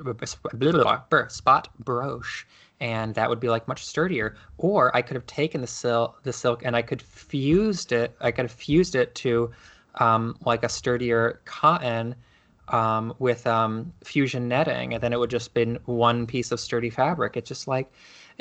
spot 1.28 1.68
brooch, 1.80 2.46
and 2.80 3.14
that 3.14 3.28
would 3.28 3.40
be 3.40 3.48
like 3.48 3.66
much 3.68 3.84
sturdier. 3.84 4.36
Or 4.58 4.94
I 4.96 5.02
could 5.02 5.14
have 5.14 5.26
taken 5.26 5.60
the 5.60 5.66
silk, 5.66 6.22
the 6.22 6.32
silk, 6.32 6.62
and 6.64 6.76
I 6.76 6.82
could 6.82 7.02
fused 7.02 7.92
it. 7.92 8.16
I 8.20 8.30
could 8.30 8.44
have 8.44 8.52
fused 8.52 8.94
it 8.94 9.14
to 9.16 9.50
um, 9.96 10.36
like 10.44 10.64
a 10.64 10.68
sturdier 10.68 11.40
cotton 11.44 12.14
um, 12.68 13.14
with 13.18 13.46
um, 13.46 13.92
fusion 14.04 14.48
netting, 14.48 14.94
and 14.94 15.02
then 15.02 15.12
it 15.12 15.18
would 15.18 15.30
just 15.30 15.54
been 15.54 15.78
one 15.84 16.26
piece 16.26 16.52
of 16.52 16.60
sturdy 16.60 16.90
fabric. 16.90 17.36
It's 17.36 17.48
just 17.48 17.68
like 17.68 17.90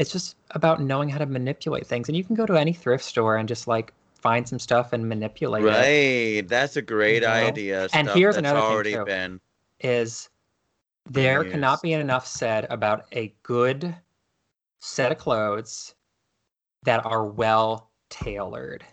it's 0.02 0.12
just 0.12 0.36
about 0.52 0.82
knowing 0.82 1.10
how 1.10 1.20
to 1.20 1.28
manipulate 1.28 1.86
things, 1.86 2.10
and 2.10 2.18
you 2.18 2.24
can 2.24 2.36
go 2.36 2.48
to 2.48 2.58
any 2.58 2.74
thrift 2.74 3.04
store 3.04 3.38
and 3.38 3.48
just 3.48 3.68
like 3.68 3.94
find 4.16 4.50
some 4.50 4.58
stuff 4.58 4.94
and 4.94 5.08
manipulate 5.08 5.64
right. 5.64 5.74
it. 5.86 6.36
Right. 6.42 6.48
That's 6.48 6.76
a 6.76 6.82
great 6.82 7.22
You 7.22 7.28
know? 7.28 7.34
idea. 7.34 7.88
And 7.94 8.08
stuff 8.08 8.18
here's 8.18 8.36
that's 8.36 8.48
another 8.48 8.62
thing, 8.62 8.70
already 8.72 8.94
too. 8.94 9.06
been. 9.06 9.40
Is 9.80 10.30
there 11.08 11.44
Yes. 11.44 11.52
cannot 11.52 11.82
be 11.84 11.94
enough 11.94 12.26
said 12.26 12.66
about 12.72 13.06
a 13.12 13.32
good 13.44 13.96
set 14.80 15.12
of 15.12 15.20
clothes 15.20 15.94
that 16.84 17.06
are 17.06 17.26
well 17.26 17.92
tailored. 18.10 18.84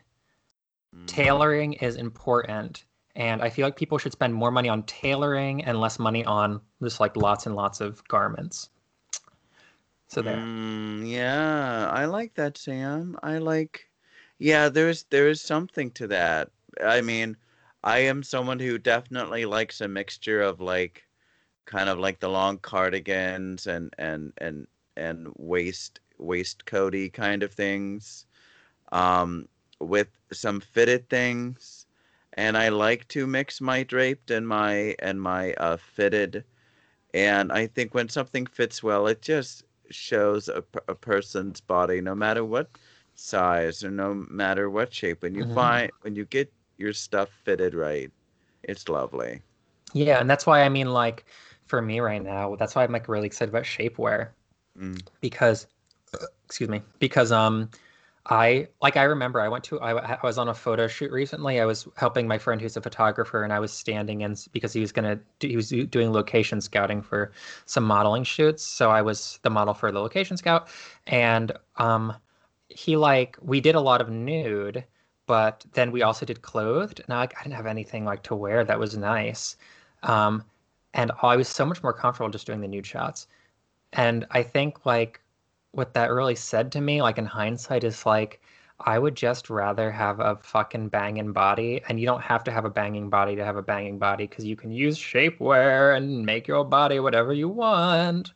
Mm. 0.95 1.07
Tailoring 1.07 1.73
is 1.75 1.97
important. 1.97 2.85
And 3.17 3.41
I 3.41 3.49
feel 3.49 3.67
like 3.67 3.77
people 3.77 3.97
should 3.97 4.13
spend 4.13 4.35
more 4.35 4.51
money 4.51 4.69
on 4.69 4.83
tailoring 4.83 5.65
and 5.65 5.81
less 5.81 5.99
money 5.99 6.23
on 6.27 6.61
just 6.83 7.01
like 7.01 7.17
lots 7.17 7.47
and 7.47 7.57
lots 7.57 7.81
of 7.81 8.07
garments. 8.09 8.69
So 10.09 10.23
there. 10.23 10.49
Mm, 10.49 11.09
yeah, 11.11 11.89
I 11.91 12.05
like 12.07 12.35
that, 12.35 12.57
Sam. 12.59 13.19
I 13.23 13.39
like, 13.39 13.89
yeah, 14.39 14.69
there's 14.69 15.05
there's 15.05 15.41
something 15.43 15.91
to 15.93 16.07
that. 16.09 16.51
I 16.85 17.01
mean, 17.01 17.37
I 17.85 17.99
am 18.01 18.23
someone 18.23 18.59
who 18.61 18.79
definitely 18.79 19.45
likes 19.47 19.81
a 19.81 19.89
mixture 19.89 20.41
of 20.43 20.61
like, 20.61 21.07
kind 21.67 21.89
of 21.89 21.99
like 21.99 22.21
the 22.21 22.29
long 22.31 22.59
cardigans 22.59 23.67
and 23.67 23.95
and 23.99 24.33
and 24.39 24.67
and 24.97 25.29
waist 25.37 26.01
waistcoaty 26.21 27.13
kind 27.13 27.43
of 27.43 27.53
things, 27.55 28.27
um, 28.93 29.49
with 29.81 30.09
some 30.33 30.61
fitted 30.61 31.09
things, 31.11 31.87
and 32.35 32.57
I 32.57 32.69
like 32.71 33.09
to 33.09 33.27
mix 33.27 33.61
my 33.61 33.83
draped 33.85 34.31
and 34.31 34.47
my 34.49 34.97
and 35.01 35.21
my 35.23 35.55
uh, 35.55 35.77
fitted, 35.79 36.45
and 37.15 37.53
I 37.53 37.67
think 37.67 37.95
when 37.95 38.09
something 38.09 38.47
fits 38.47 38.83
well, 38.83 39.07
it 39.07 39.23
just 39.23 39.65
shows 39.91 40.49
a, 40.49 40.65
a 40.89 40.95
person's 40.95 41.61
body 41.61 42.01
no 42.01 42.15
matter 42.15 42.45
what 42.45 42.69
size 43.15 43.83
or 43.85 43.91
no 43.91 44.15
matter 44.15 44.71
what 44.71 44.93
shape 44.93 45.23
when 45.23 45.35
you 45.35 45.45
Mhm. 45.45 45.55
find 45.55 45.91
when 46.03 46.15
you 46.17 46.25
get 46.27 46.53
your 46.79 46.93
stuff 46.93 47.31
fitted 47.45 47.75
right 47.75 48.11
it's 48.63 48.89
lovely 48.89 49.43
Yeah, 49.95 50.21
and 50.21 50.29
that's 50.31 50.47
why 50.47 50.63
I 50.63 50.69
mean 50.69 50.89
like 50.93 51.25
for 51.67 51.81
me 51.83 52.01
right 52.01 52.23
now, 52.23 52.57
that's 52.57 52.75
why 52.75 52.85
I'm 52.85 52.93
like 52.93 53.09
really 53.09 53.27
excited 53.27 53.51
about 53.51 53.65
shapewear. 53.65 54.31
Mm. 54.79 54.99
because 55.21 55.67
excuse 56.47 56.69
me 56.71 56.83
because 57.01 57.33
um 57.33 57.71
i 58.29 58.69
like 58.83 58.97
i 58.97 59.03
remember 59.05 59.41
i 59.41 59.49
went 59.49 59.65
to 59.65 59.81
I, 59.81 60.15
I 60.17 60.19
was 60.23 60.37
on 60.39 60.49
a 60.49 60.55
photo 60.55 60.87
shoot 60.87 61.11
recently. 61.11 61.61
I 61.61 61.65
was 61.65 61.89
helping 61.97 62.29
my 62.29 62.39
friend 62.39 62.61
who's 62.61 62.77
a 62.77 62.81
photographer 62.83 63.43
and 63.43 63.53
i 63.53 63.59
was 63.59 63.73
standing 63.73 64.21
in 64.23 64.37
because 64.53 64.73
he 64.73 64.81
was 64.81 64.93
gonna 64.93 65.19
he 65.41 65.57
was 65.57 65.71
doing 65.71 66.13
location 66.13 66.61
scouting 66.61 67.03
for 67.03 67.33
some 67.67 67.85
modeling 67.85 68.25
shoots. 68.25 68.63
So 68.63 68.91
i 68.91 69.01
was 69.03 69.39
the 69.43 69.51
model 69.51 69.75
for 69.75 69.91
the 69.93 70.01
location 70.01 70.37
scout. 70.37 70.69
And 71.07 71.53
um 71.77 72.15
he 72.69 72.97
like 72.97 73.37
we 73.41 73.61
did 73.61 73.75
a 73.75 73.81
lot 73.81 74.01
of 74.01 74.11
nude 74.11 74.85
but 75.27 75.65
then 75.75 75.91
we 75.93 76.03
also 76.03 76.25
did 76.27 76.41
clothed. 76.43 77.01
And 77.01 77.13
I, 77.15 77.23
I 77.25 77.43
didn't 77.43 77.53
have 77.55 77.67
anything 77.67 78.05
like 78.05 78.23
to 78.25 78.35
wear 78.35 78.65
that 78.65 78.79
was 78.79 78.97
nice. 78.97 79.57
Um 80.03 80.45
and 80.95 81.13
i 81.23 81.37
was 81.37 81.49
so 81.49 81.67
much 81.67 81.83
more 81.83 81.93
comfortable 81.93 82.31
just 82.31 82.47
doing 82.47 82.61
the 82.61 82.69
nude 82.69 82.87
shots. 82.87 83.27
And 83.93 84.27
I 84.31 84.43
think 84.43 84.87
like 84.87 85.21
what 85.73 85.95
that 85.95 86.11
really 86.11 86.35
said 86.35 86.73
to 86.73 86.81
me, 86.81 87.03
like 87.03 87.19
in 87.19 87.27
hindsight, 87.27 87.85
is 87.85 88.07
like 88.07 88.41
I 88.81 88.99
would 88.99 89.17
just 89.17 89.51
rather 89.51 89.91
have 89.91 90.21
a 90.21 90.37
fucking 90.37 90.89
banging 90.89 91.33
body, 91.33 91.83
and 91.89 91.99
you 92.01 92.07
don't 92.07 92.23
have 92.23 92.45
to 92.45 92.53
have 92.53 92.65
a 92.65 92.71
banging 92.71 93.11
body 93.11 93.37
to 93.37 93.45
have 93.45 93.57
a 93.57 93.63
banging 93.63 93.99
body 93.99 94.27
because 94.27 94.45
you 94.45 94.57
can 94.57 94.71
use 94.73 94.99
shapewear 94.99 95.97
and 95.97 96.25
make 96.25 96.47
your 96.49 96.65
body 96.65 97.01
whatever 97.01 97.33
you 97.33 97.49
want, 97.49 98.33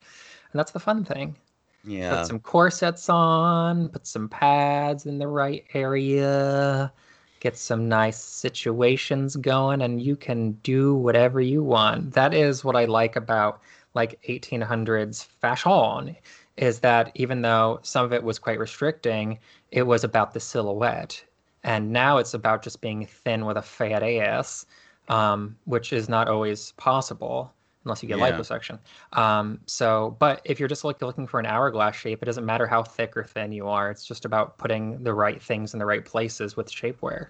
and 0.53 0.59
that's 0.59 0.73
the 0.73 0.81
fun 0.81 1.05
thing. 1.05 1.37
yeah 1.85 2.17
Put 2.17 2.27
some 2.27 2.41
corsets 2.41 3.09
on, 3.09 3.89
put 3.89 4.07
some 4.07 4.29
pads 4.29 5.07
in 5.07 5.19
the 5.19 5.29
right 5.29 5.65
area, 5.75 6.93
get 7.41 7.57
some 7.57 7.89
nice 7.89 8.19
situations 8.23 9.37
going, 9.37 9.83
and 9.83 10.01
you 10.03 10.17
can 10.17 10.53
do 10.63 10.95
whatever 10.95 11.41
you 11.41 11.63
want. 11.63 12.13
That 12.15 12.35
is 12.35 12.65
what 12.65 12.77
I 12.77 12.85
like 12.87 13.17
about 13.17 13.61
like 13.95 14.21
1800s 14.29 15.25
fashion 15.25 16.17
is 16.57 16.81
that 16.81 17.11
even 17.15 17.43
though 17.43 17.81
some 17.83 18.05
of 18.05 18.13
it 18.13 18.23
was 18.23 18.39
quite 18.39 18.59
restricting, 18.59 19.39
it 19.71 19.83
was 19.85 20.05
about 20.05 20.33
the 20.33 20.41
silhouette. 20.41 21.23
And 21.65 21.93
now 21.93 22.19
it's 22.19 22.35
about 22.35 22.63
just 22.63 22.81
being 22.81 23.07
thin 23.07 23.47
with 23.47 23.57
a 23.57 23.63
fat 23.63 24.03
ass, 24.03 24.67
um, 25.09 25.57
which 25.65 25.93
is 25.93 26.09
not 26.09 26.29
always 26.29 26.73
possible 26.73 27.53
unless 27.85 28.03
you 28.03 28.09
get 28.09 28.19
Yeah. 28.19 28.31
liposuction. 28.33 28.79
Um, 29.13 29.61
so, 29.67 30.17
but 30.21 30.41
if 30.45 30.61
you're 30.61 30.69
just 30.69 30.85
like 30.85 31.03
looking 31.03 31.27
for 31.27 31.41
an 31.41 31.47
hourglass 31.47 31.97
shape, 31.97 32.23
it 32.23 32.27
doesn't 32.27 32.47
matter 32.47 32.67
how 32.67 32.83
thick 32.83 33.17
or 33.17 33.25
thin 33.25 33.51
you 33.53 33.69
are. 33.69 33.91
It's 33.91 34.05
just 34.07 34.25
about 34.25 34.59
putting 34.59 35.03
the 35.03 35.15
right 35.15 35.43
things 35.43 35.73
in 35.73 35.79
the 35.79 35.87
right 35.87 36.05
places 36.05 36.57
with 36.57 36.71
shapewear 36.71 37.29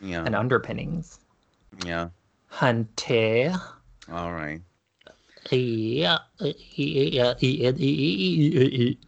yeah 0.00 0.22
and 0.24 0.34
underpinnings. 0.36 1.18
yeah 1.84 2.08
Hunter. 2.48 3.54
all 4.12 4.32
right 4.32 4.60
Yeah. 5.50 6.18
Honey. 6.40 8.98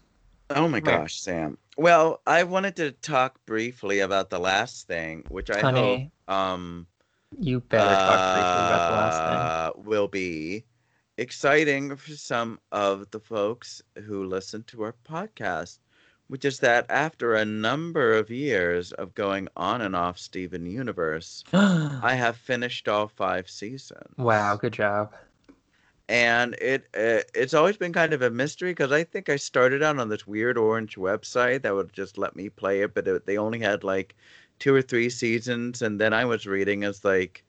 oh 0.50 0.68
my 0.68 0.81
gosh 0.81 1.20
sam 1.20 1.59
well 1.76 2.20
i 2.26 2.42
wanted 2.42 2.76
to 2.76 2.92
talk 2.92 3.38
briefly 3.46 4.00
about 4.00 4.31
the 4.31 4.38
last 4.38 4.87
thing 4.87 5.24
which 5.29 5.50
i 5.50 5.61
hope 5.61 6.00
um 6.29 6.87
You 7.38 7.61
better 7.61 7.94
talk 7.94 8.35
briefly 8.35 8.66
about 8.66 8.90
the 8.90 8.96
last 8.96 9.20
uh, 9.20 9.72
will 9.76 10.09
be 10.09 10.64
exciting 11.18 11.96
for 11.96 12.12
some 12.12 12.59
of 12.72 13.11
the 13.11 13.20
folks 13.20 13.83
who 14.07 14.24
listen 14.24 14.62
to 14.64 14.83
our 14.83 14.94
podcast, 15.09 15.79
which 16.29 16.44
is 16.44 16.59
that 16.61 16.87
after 16.88 17.35
a 17.35 17.44
number 17.44 18.12
of 18.14 18.31
years 18.31 18.92
of 18.92 19.14
going 19.14 19.48
on 19.57 19.83
and 19.83 19.94
off 19.94 20.18
Steven 20.18 20.64
Universe. 20.66 21.44
I 21.53 22.14
have 22.14 22.37
finished 22.37 22.88
all 22.88 23.09
five 23.09 23.48
seasons. 23.50 24.14
wow, 24.16 24.57
good 24.57 24.72
job. 24.72 25.12
And 26.11 26.54
it 26.61 26.88
uh, 26.94 27.23
it's 27.35 27.54
always 27.54 27.79
been 27.79 27.92
kind 27.94 28.13
of 28.13 28.23
a 28.23 28.31
mystery 28.31 28.73
because 28.73 28.92
I 28.92 29.04
think 29.04 29.29
I 29.31 29.37
started 29.37 29.83
out 29.83 29.98
on 29.98 30.08
this 30.11 30.27
weird 30.27 30.58
orange 30.58 30.96
website 30.96 31.63
that 31.63 31.75
would 31.75 31.92
just 31.92 32.19
let 32.19 32.37
me 32.37 32.50
play 32.50 32.83
it, 32.83 32.94
but 32.94 33.08
it, 33.08 33.27
they 33.27 33.38
only 33.38 33.61
had 33.61 33.85
like 33.85 34.17
two 34.58 34.75
or 34.75 34.83
three 34.83 35.08
seasons, 35.11 35.83
and 35.83 36.00
then 36.00 36.13
I 36.13 36.25
was 36.27 36.46
reading 36.46 36.85
as 36.85 37.04
like 37.04 37.44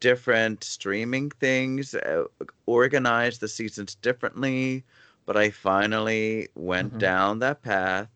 different 0.00 0.64
streaming 0.64 1.30
things 1.30 1.94
uh, 1.94 2.24
organized 2.66 3.40
the 3.40 3.48
seasons 3.48 3.96
differently. 3.96 4.84
But 5.26 5.36
I 5.36 5.50
finally 5.50 6.48
went 6.56 6.94
Mhm. 6.94 6.98
down 6.98 7.38
that 7.40 7.62
path. 7.62 8.10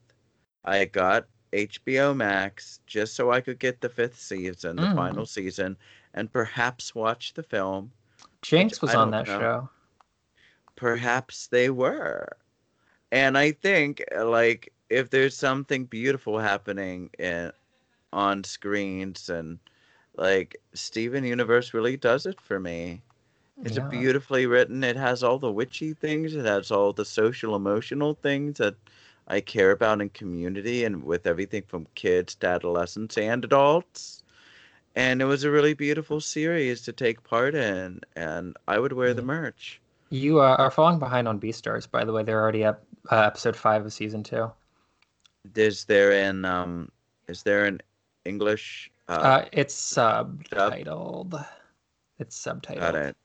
I 0.65 0.87
got 0.87 1.29
HBO 1.53 2.15
Max 2.15 2.81
just 2.87 3.15
so 3.17 3.31
I 3.33 3.41
could 3.43 3.59
get 3.61 3.81
the 3.83 3.89
fifth 3.91 4.19
season, 4.21 4.81
the 4.81 4.87
Mm. 4.87 4.97
final 4.97 5.27
season, 5.27 5.77
and 6.15 6.33
perhaps 6.33 6.95
watch 6.95 7.35
the 7.35 7.43
film. 7.45 7.93
Jinx 8.43 8.81
was 8.83 8.95
I 8.95 8.97
on 8.97 9.11
that 9.13 9.27
know. 9.27 9.39
show. 9.39 9.71
Perhaps 10.77 11.47
they 11.47 11.71
were. 11.71 12.37
And 13.11 13.37
I 13.39 13.53
think 13.53 14.03
uh, 14.17 14.27
like 14.29 14.73
if 14.91 15.11
there's 15.11 15.37
something 15.37 15.85
beautiful 15.87 16.39
happening 16.39 17.11
in 17.19 17.53
on 18.13 18.45
screens 18.45 19.29
and 19.29 19.59
like 20.17 20.57
Steven 20.75 21.25
Universe 21.25 21.75
really 21.75 21.97
does 21.97 22.27
it 22.27 22.41
for 22.41 22.59
me. 22.61 23.03
It's 23.65 23.79
Yeah. 23.79 23.89
beautifully 23.91 24.47
written. 24.47 24.83
It 24.85 24.97
has 24.97 25.23
all 25.23 25.39
the 25.39 25.51
witchy 25.53 25.93
things. 25.95 26.35
It 26.35 26.45
has 26.47 26.71
all 26.71 26.93
the 26.93 27.05
social 27.05 27.55
emotional 27.55 28.15
things 28.15 28.59
that 28.59 28.77
I 29.27 29.41
care 29.41 29.71
about 29.73 30.01
in 30.01 30.11
community 30.11 30.85
and 30.85 31.05
with 31.05 31.27
everything 31.27 31.63
from 31.67 31.87
kids 31.95 32.35
to 32.37 32.47
adolescents 32.49 33.17
and 33.19 33.45
adults. 33.45 34.23
and 34.95 35.21
it 35.23 35.27
was 35.27 35.45
a 35.45 35.51
really 35.51 35.75
beautiful 35.75 36.21
series 36.21 36.83
to 36.83 36.93
take 36.93 37.23
part 37.23 37.55
in, 37.55 38.01
and 38.17 38.57
I 38.67 38.79
would 38.79 38.93
wear 38.93 39.15
the 39.15 39.23
merch. 39.23 39.81
You 40.11 40.41
uh, 40.41 40.57
are 40.59 40.71
falling 40.71 40.99
behind 40.99 41.27
on 41.27 41.41
Beastars, 41.41 41.91
by 41.91 42.05
the 42.05 42.13
way. 42.13 42.23
They're 42.23 42.41
already 42.41 42.65
up 42.65 42.85
uh, 43.11 43.23
episode 43.23 43.57
five 43.57 43.85
of 43.85 43.93
season 43.93 44.23
two. 44.23 44.51
Is 45.55 45.85
there 45.85 46.13
an 46.13 46.45
um? 46.45 46.91
Is 47.29 47.43
there 47.43 47.65
an 47.65 47.81
English? 48.25 48.91
Uh, 49.09 49.13
Uh, 49.13 49.45
it's 49.53 49.75
subtitled. 49.75 51.45
It's 52.19 52.39
subtitled. 52.43 52.79
got 52.81 52.95
it. 52.95 53.17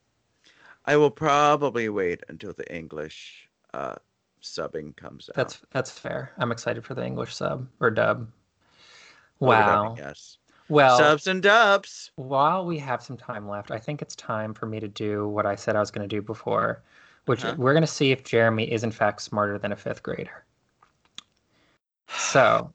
I 0.86 0.98
will 0.98 1.12
probably 1.12 1.90
wait 1.90 2.24
until 2.30 2.54
the 2.54 2.66
English 2.74 3.48
uh 3.74 3.96
subbing 4.42 4.96
comes 4.96 5.30
out. 5.30 5.36
That's 5.36 5.62
that's 5.72 5.92
fair. 5.92 6.32
I'm 6.40 6.52
excited 6.52 6.84
for 6.84 6.96
the 6.96 7.06
English 7.06 7.36
sub 7.36 7.68
or 7.80 7.92
dub. 7.92 8.28
Wow. 9.40 9.96
Yes. 9.98 10.39
Well, 10.70 10.98
Subs 10.98 11.26
and 11.28 11.42
dubs. 11.42 12.12
while 12.16 12.66
we 12.66 12.78
have 12.80 13.02
some 13.02 13.18
time 13.18 13.50
left, 13.50 13.72
I 13.72 13.80
think 13.80 14.02
it's 14.02 14.16
time 14.16 14.54
for 14.54 14.68
me 14.68 14.80
to 14.80 14.88
do 14.88 15.28
what 15.28 15.46
I 15.46 15.56
said 15.56 15.76
I 15.76 15.80
was 15.80 15.90
going 15.92 16.08
to 16.08 16.16
do 16.16 16.22
before, 16.22 16.84
which 17.26 17.44
Uh-huh. 17.44 17.56
we're 17.58 17.74
going 17.74 17.82
to 17.82 17.88
see 17.88 18.12
if 18.12 18.24
Jeremy 18.24 18.72
is 18.72 18.84
in 18.84 18.92
fact 18.92 19.22
smarter 19.22 19.58
than 19.58 19.72
a 19.72 19.76
fifth 19.76 20.04
grader. 20.04 20.46
So, 22.08 22.72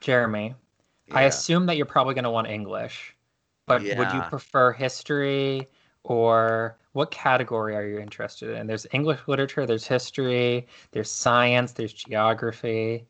Jeremy, 0.00 0.54
I 1.12 1.22
assume 1.22 1.66
that 1.66 1.76
you're 1.76 1.86
probably 1.86 2.14
going 2.14 2.24
to 2.24 2.30
want 2.30 2.48
English, 2.48 3.14
but 3.66 3.82
would 3.82 4.12
you 4.12 4.22
prefer 4.22 4.72
history 4.72 5.68
or 6.02 6.76
what 6.92 7.10
category 7.10 7.74
are 7.76 7.86
you 7.86 7.98
interested 7.98 8.50
in? 8.56 8.66
There's 8.66 8.86
English 8.92 9.20
literature, 9.26 9.66
there's 9.66 9.86
history, 9.86 10.66
there's 10.92 11.10
science, 11.10 11.72
there's 11.72 11.92
geography. 11.92 13.06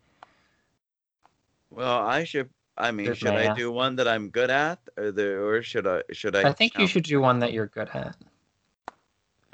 Well, 1.70 1.99
I 2.07 2.24
should. 2.24 2.51
I 2.77 2.91
mean, 2.91 3.07
There's 3.07 3.18
should 3.18 3.29
I 3.29 3.55
do 3.55 3.70
one 3.70 3.97
that 3.97 4.09
I'm 4.09 4.31
good 4.31 4.51
at, 4.51 4.81
or 4.97 5.12
the, 5.12 5.37
or 5.37 5.62
should 5.62 5.87
I? 5.87 6.03
Should 6.12 6.35
I? 6.35 6.49
I 6.49 6.53
think 6.53 6.77
you 6.79 6.87
should 6.87 7.05
do 7.05 7.20
one 7.20 7.39
that 7.39 7.53
you're 7.53 7.66
good 7.68 7.89
at. 7.95 8.16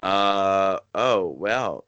Uh 0.02 0.78
oh. 0.94 1.28
Well, 1.28 1.84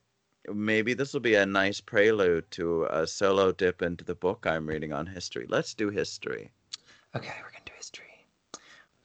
maybe 0.53 0.93
this 0.95 1.12
will 1.12 1.20
be 1.20 1.35
a 1.35 1.47
nice 1.47 1.80
prelude 1.80 2.51
to 2.53 2.85
a 2.91 3.07
solo 3.07 3.53
dip 3.53 3.80
into 3.80 4.05
the 4.05 4.14
book 4.14 4.47
I'm 4.47 4.66
reading 4.66 4.93
on 4.93 5.07
history. 5.07 5.47
Let's 5.49 5.72
do 5.72 5.89
history. 5.89 6.51
Okay, 7.16 7.33
we're 7.43 7.51
going 7.51 7.62
to 7.64 7.72
do 7.72 7.76
history. 7.76 8.26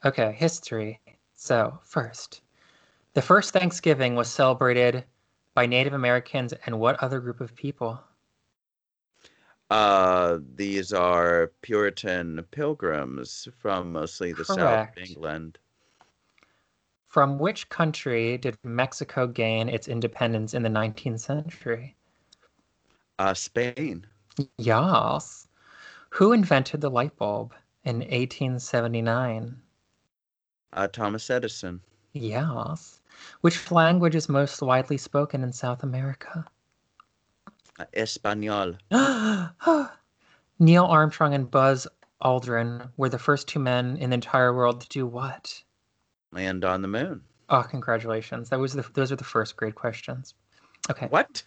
Okay, 0.03 0.33
history. 0.33 0.99
So, 1.35 1.79
first, 1.83 2.41
the 3.13 3.21
first 3.21 3.51
Thanksgiving 3.53 4.15
was 4.15 4.27
celebrated 4.27 5.05
by 5.53 5.65
Native 5.65 5.93
Americans 5.93 6.53
and 6.65 6.79
what 6.79 7.01
other 7.01 7.19
group 7.19 7.41
of 7.41 7.55
people? 7.55 7.99
Uh, 9.69 10.39
these 10.55 10.93
are 10.93 11.51
Puritan 11.61 12.43
pilgrims 12.51 13.47
from 13.57 13.91
mostly 13.91 14.31
the 14.31 14.45
south 14.45 14.89
of 14.89 14.97
England. 14.97 15.57
From 17.09 17.37
which 17.37 17.67
country 17.69 18.37
did 18.37 18.57
Mexico 18.63 19.27
gain 19.27 19.67
its 19.69 19.87
independence 19.87 20.53
in 20.53 20.63
the 20.63 20.69
19th 20.69 21.19
century? 21.19 21.95
Uh, 23.19 23.33
Spain. 23.33 24.05
Yes. 24.57 25.47
Who 26.11 26.31
invented 26.31 26.81
the 26.81 26.91
light 26.91 27.15
bulb 27.17 27.53
in 27.83 27.97
1879? 27.97 29.61
Uh, 30.73 30.87
Thomas 30.87 31.29
Edison. 31.29 31.81
Yes. 32.13 33.01
Which 33.41 33.71
language 33.71 34.15
is 34.15 34.29
most 34.29 34.61
widely 34.61 34.97
spoken 34.97 35.43
in 35.43 35.51
South 35.51 35.83
America? 35.83 36.45
Espanol. 37.93 38.75
Neil 40.59 40.85
Armstrong 40.85 41.33
and 41.33 41.49
Buzz 41.49 41.87
Aldrin 42.23 42.89
were 42.97 43.09
the 43.09 43.19
first 43.19 43.47
two 43.47 43.59
men 43.59 43.97
in 43.97 44.09
the 44.09 44.15
entire 44.15 44.53
world 44.53 44.81
to 44.81 44.89
do 44.89 45.05
what? 45.05 45.61
Land 46.31 46.65
on 46.65 46.81
the 46.81 46.87
moon. 46.87 47.21
Oh, 47.49 47.63
congratulations! 47.63 48.49
That 48.49 48.59
was 48.59 48.73
the 48.73 48.85
those 48.93 49.11
are 49.11 49.15
the 49.15 49.23
first 49.23 49.55
grade 49.55 49.75
questions. 49.75 50.33
Okay, 50.89 51.07
What? 51.07 51.43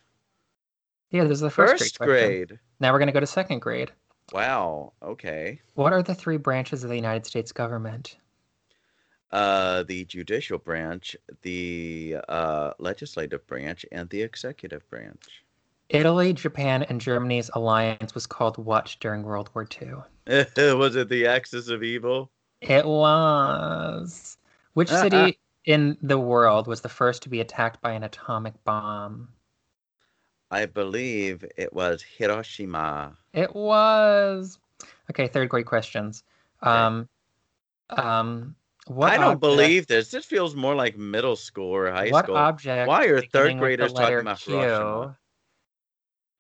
yeah, 1.11 1.25
those 1.25 1.43
are 1.43 1.47
the 1.47 1.51
first, 1.51 1.83
First 1.83 1.99
grade. 1.99 2.49
grade. 2.49 2.59
Now 2.79 2.93
we're 2.93 2.99
gonna 2.99 3.13
go 3.13 3.21
to 3.21 3.27
second 3.27 3.59
grade. 3.61 3.93
Wow. 4.33 4.93
Okay. 5.03 5.61
What 5.75 5.93
are 5.93 6.03
the 6.03 6.15
three 6.15 6.37
branches 6.37 6.85
of 6.85 6.91
the 6.91 6.97
United 6.97 7.27
States 7.27 7.53
government? 7.53 8.17
Uh, 9.33 9.83
the 9.85 10.05
judicial 10.07 10.59
branch, 10.59 11.17
the 11.43 12.17
uh, 12.29 12.73
legislative 12.79 13.47
branch, 13.47 13.85
and 13.93 14.09
the 14.11 14.23
executive 14.23 14.89
branch. 14.89 15.45
Italy, 15.91 16.33
Japan, 16.33 16.85
and 16.85 17.01
Germany's 17.01 17.51
alliance 17.55 18.15
was 18.15 18.25
called 18.25 18.57
what 18.57 18.97
during 19.01 19.25
World 19.25 19.51
War 19.55 19.67
II? 19.81 19.95
Was 20.57 20.95
it 20.95 21.09
the 21.09 21.27
Axis 21.27 21.69
of 21.69 21.83
Evil? 21.83 22.31
It 22.61 22.87
was. 22.87 24.39
Which 24.75 24.89
city 24.89 25.41
in 25.65 25.99
the 26.01 26.19
world 26.19 26.69
was 26.69 26.81
the 26.81 26.89
first 26.89 27.23
to 27.25 27.29
be 27.29 27.41
attacked 27.41 27.81
by 27.81 27.93
an 27.93 28.05
atomic 28.05 28.55
bomb? 28.65 29.29
I 30.53 30.67
believe 30.67 31.45
it 31.57 31.73
was 31.73 32.03
Hiroshima. 32.03 33.17
It 33.33 33.55
was. 33.55 34.59
Okay, 35.11 35.27
third 35.27 35.49
grade 35.49 35.67
questions. 35.67 36.23
Um, 36.63 37.09
um, 37.89 38.55
what 38.87 39.11
I 39.11 39.17
don't 39.17 39.25
object- 39.25 39.41
believe 39.41 39.87
this. 39.89 40.11
This 40.11 40.25
feels 40.25 40.55
more 40.55 40.77
like 40.77 40.97
middle 40.97 41.37
school 41.37 41.71
or 41.71 41.91
high 41.91 42.11
what 42.11 42.27
school. 42.27 42.37
object. 42.37 42.87
Why 42.89 43.07
are 43.07 43.23
third 43.23 43.59
graders 43.59 43.93
talking 43.93 44.21
about 44.21 44.39
Q 44.39 44.55
Hiroshima? 44.61 45.19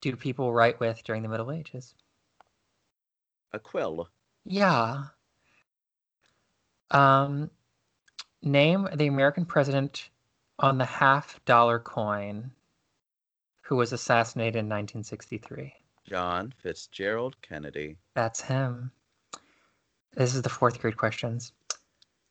Do 0.01 0.17
people 0.17 0.53
write 0.53 0.81
with 0.81 1.03
during 1.05 1.23
the 1.23 1.29
Middle 1.29 1.53
Ages? 1.53 1.95
A 3.53 3.59
quill. 3.59 4.09
Yeah. 4.45 5.05
Um, 6.91 7.51
name 8.43 8.89
the 8.95 9.07
American 9.07 9.45
president 9.45 10.09
on 10.59 10.79
the 10.79 10.85
half 10.85 11.45
dollar 11.45 11.79
coin 11.79 12.51
who 13.63 13.77
was 13.77 13.93
assassinated 13.93 14.57
in 14.57 14.67
1963. 14.67 15.75
John 16.09 16.53
Fitzgerald 16.59 17.37
Kennedy. 17.43 17.97
That's 18.15 18.41
him. 18.41 18.91
This 20.17 20.35
is 20.35 20.43
the 20.43 20.49
fourth 20.49 20.81
grade 20.81 20.97
questions. 20.97 21.53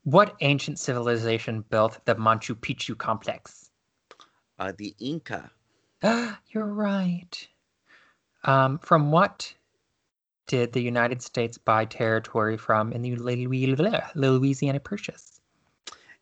What 0.03 0.35
ancient 0.41 0.79
civilization 0.79 1.61
built 1.69 2.03
the 2.05 2.15
Machu 2.15 2.55
Picchu 2.55 2.97
complex? 2.97 3.69
Uh, 4.57 4.73
the 4.77 4.95
Inca. 4.99 5.51
You're 6.03 6.65
right. 6.65 7.47
Um, 8.43 8.79
from 8.79 9.11
what 9.11 9.53
did 10.47 10.73
the 10.73 10.81
United 10.81 11.21
States 11.21 11.57
buy 11.57 11.85
territory 11.85 12.57
from 12.57 12.91
in 12.91 13.01
the 13.01 13.15
Louisiana 13.15 14.79
Purchase? 14.79 15.41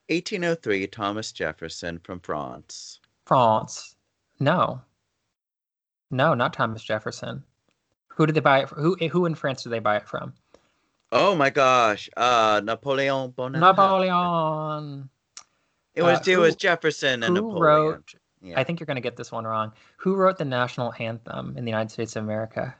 1803, 0.10 0.88
Thomas 0.88 1.32
Jefferson 1.32 2.00
from 2.00 2.20
France. 2.20 3.00
France. 3.26 3.96
No. 4.40 4.82
No, 6.12 6.34
not 6.34 6.54
Thomas 6.54 6.84
Jefferson. 6.84 7.44
Who 8.08 8.26
did 8.26 8.36
they 8.36 8.42
buy 8.42 8.60
it 8.62 8.70
from? 8.70 8.82
Who, 8.82 8.96
who 9.10 9.26
in 9.26 9.36
France 9.36 9.64
did 9.64 9.70
they 9.70 9.80
buy 9.80 9.98
it 9.98 10.08
from? 10.08 10.34
Oh 11.12 11.36
my 11.36 11.50
gosh. 11.50 12.10
Uh, 12.18 12.62
Napoleon 12.64 13.32
Bonaparte. 13.32 13.76
Napoleon. 13.76 15.10
It 15.94 16.04
was, 16.04 16.20
uh, 16.20 16.32
it 16.32 16.38
was 16.38 16.56
Jefferson 16.56 17.24
and 17.24 17.36
Who 17.38 17.44
Napoleon. 17.54 17.62
wrote 17.62 18.16
Yeah. 18.48 18.60
I 18.60 18.64
think 18.64 18.80
you're 18.80 18.86
going 18.88 18.96
to 18.96 19.02
get 19.02 19.18
this 19.18 19.32
one 19.32 19.46
wrong. 19.46 19.72
Who 19.98 20.16
wrote 20.16 20.38
the 20.38 20.46
national 20.46 20.94
anthem 21.00 21.56
in 21.58 21.66
the 21.66 21.72
United 21.72 21.92
States 21.92 22.16
of 22.16 22.24
America? 22.24 22.76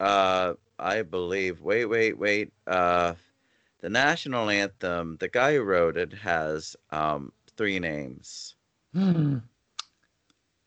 Uh, 0.00 0.54
I 0.78 1.02
believe. 1.02 1.60
Wait, 1.60 1.86
wait, 1.86 2.18
wait. 2.18 2.52
Uh, 2.66 3.14
the 3.80 3.88
national 3.88 4.50
anthem. 4.50 5.16
The 5.18 5.28
guy 5.28 5.54
who 5.54 5.62
wrote 5.62 5.96
it 5.96 6.12
has 6.12 6.76
um 6.90 7.32
three 7.56 7.78
names. 7.78 8.54
Hmm. 8.92 9.38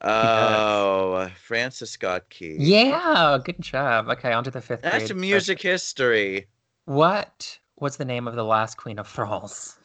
Oh, 0.04 1.30
Francis 1.44 1.92
Scott 1.92 2.30
Key. 2.30 2.56
Yeah, 2.58 3.38
good 3.44 3.62
job. 3.62 4.10
Okay, 4.10 4.34
on 4.34 4.44
to 4.44 4.52
the 4.52 4.62
fifth 4.62 4.82
That's 4.82 5.12
grade. 5.12 5.20
music 5.20 5.62
history. 5.62 6.48
What 6.86 7.60
was 7.80 7.98
the 7.98 8.06
name 8.06 8.28
of 8.28 8.36
the 8.36 8.44
last 8.44 8.78
queen 8.78 8.98
of 9.00 9.08
France? 9.08 9.78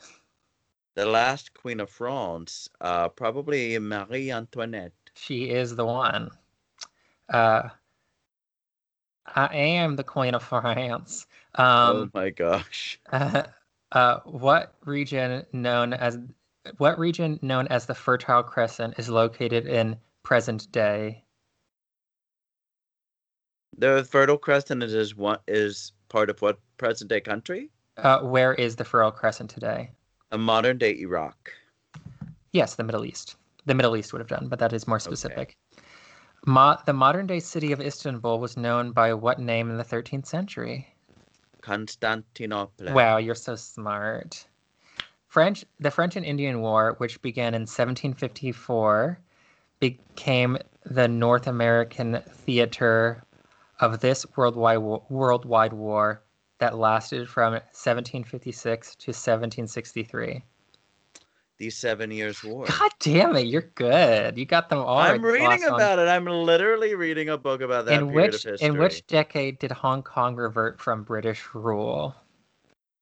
The 0.97 1.07
last 1.07 1.53
queen 1.55 1.79
of 1.81 1.91
France. 1.91 2.69
Uh, 2.81 3.11
probably 3.11 3.79
Marie 3.79 4.33
Antoinette. 4.33 4.95
She 5.15 5.51
is 5.51 5.77
the 5.77 5.85
one. 5.85 6.31
Uh, 7.29 7.69
I 9.27 9.55
am 9.55 9.97
the 9.97 10.05
queen 10.05 10.35
of 10.35 10.43
France. 10.49 11.27
oh 11.55 12.09
Um, 12.09 12.13
my 12.15 12.31
gosh. 12.31 12.99
uh, 13.13 13.45
uh, 13.93 14.21
what 14.25 14.75
region 14.87 15.47
known 15.53 15.93
as 15.93 16.19
what 16.79 16.99
region 16.99 17.39
known 17.43 17.69
as 17.69 17.87
the 17.87 17.95
Fertile 17.95 18.43
Crescent 18.43 18.99
is 18.99 19.09
located 19.11 19.67
in 19.67 20.01
present 20.23 20.73
day? 20.73 21.25
The 23.79 24.03
Fertile 24.03 24.39
Crescent 24.39 24.83
is 24.83 24.93
is 24.93 25.15
one 25.15 25.39
is 25.47 25.93
part 26.09 26.31
of 26.31 26.43
what 26.43 26.59
present 26.79 27.11
day 27.11 27.21
country? 27.21 27.71
Uh, 27.99 28.21
where 28.23 28.55
is 28.55 28.77
the 28.77 28.85
Fertile 28.87 29.13
Crescent 29.13 29.51
today? 29.51 29.91
A 30.33 30.39
modern 30.39 30.79
day 30.79 30.97
Iraq. 30.99 31.53
Yes, 32.53 32.75
the 32.75 32.85
Middle 32.85 33.05
East. 33.05 33.37
The 33.67 33.75
Middle 33.75 33.97
East 33.97 34.13
would 34.13 34.21
have 34.21 34.29
done, 34.29 34.49
but 34.49 34.59
that 34.59 34.73
is 34.73 34.87
more 34.87 34.99
specific. 34.99 35.57
Mo- 36.47 36.79
the 36.87 36.93
modern 36.93 37.27
day 37.27 37.41
city 37.41 37.73
of 37.73 37.81
Istanbul 37.81 38.39
was 38.39 38.57
known 38.57 38.93
by 38.93 39.15
what 39.15 39.39
name 39.39 39.71
in 39.71 39.77
the 39.77 39.85
13th 39.85 40.27
century? 40.27 40.89
Constantinople. 41.61 42.93
Wow, 42.93 43.17
you're 43.17 43.35
so 43.35 43.57
smart. 43.57 44.47
French, 45.29 45.65
the 45.81 45.91
French 45.91 46.17
and 46.17 46.25
Indian 46.25 46.61
War, 46.61 46.95
which 46.99 47.21
began 47.21 47.55
in 47.55 47.63
1754, 47.63 49.19
became 49.81 50.57
the 50.85 51.09
North 51.09 51.47
American 51.47 52.23
theater 52.31 53.25
of 53.81 54.01
this 54.01 54.25
worldwide 54.37 54.79
worldwide 54.79 55.73
war 55.73 56.23
that 56.59 56.77
lasted 56.79 57.29
from 57.29 57.53
1756 57.53 58.97
to 58.97 59.11
1763. 59.11 60.43
The 61.59 61.71
Seven 61.71 62.11
Years' 62.11 62.45
War. 62.45 62.67
God 62.67 62.91
damn 63.01 63.35
it, 63.37 63.47
you're 63.47 63.71
good. 63.77 64.37
You 64.37 64.45
got 64.45 64.69
them 64.69 64.79
all. 64.81 64.99
I'm 64.99 65.23
right, 65.23 65.33
reading 65.33 65.65
about 65.65 65.99
it. 65.99 66.07
I'm 66.09 66.27
literally 66.27 66.95
reading 66.95 67.31
a 67.31 67.39
book 67.39 67.63
about 67.63 67.87
that 67.87 68.03
in 68.03 68.09
period 68.11 68.33
which 68.33 68.45
of 68.45 68.51
history. 68.53 68.69
in 68.69 68.79
which 68.79 69.07
decade 69.07 69.59
did 69.59 69.71
Hong 69.73 70.03
Kong 70.03 70.37
revert 70.37 70.81
from 70.81 71.03
British 71.03 71.43
rule? 71.55 72.15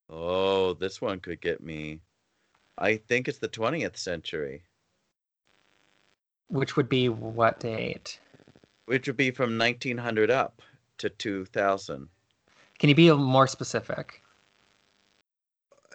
Oh, 0.08 0.74
this 0.74 1.00
one 1.00 1.18
could 1.18 1.40
get 1.40 1.60
me. 1.62 2.00
I 2.78 2.96
think 2.96 3.26
it's 3.26 3.38
the 3.38 3.48
20th 3.48 3.96
century, 3.96 4.62
Which 6.48 6.76
would 6.76 6.88
be 6.88 7.08
what 7.08 7.58
date? 7.60 8.20
which 8.86 9.06
would 9.06 9.16
be 9.16 9.30
from 9.30 9.56
1900 9.58 10.30
up 10.30 10.60
to 10.98 11.08
2000. 11.08 12.08
Can 12.78 12.88
you 12.88 12.94
be 12.94 13.10
more 13.12 13.46
specific? 13.46 14.20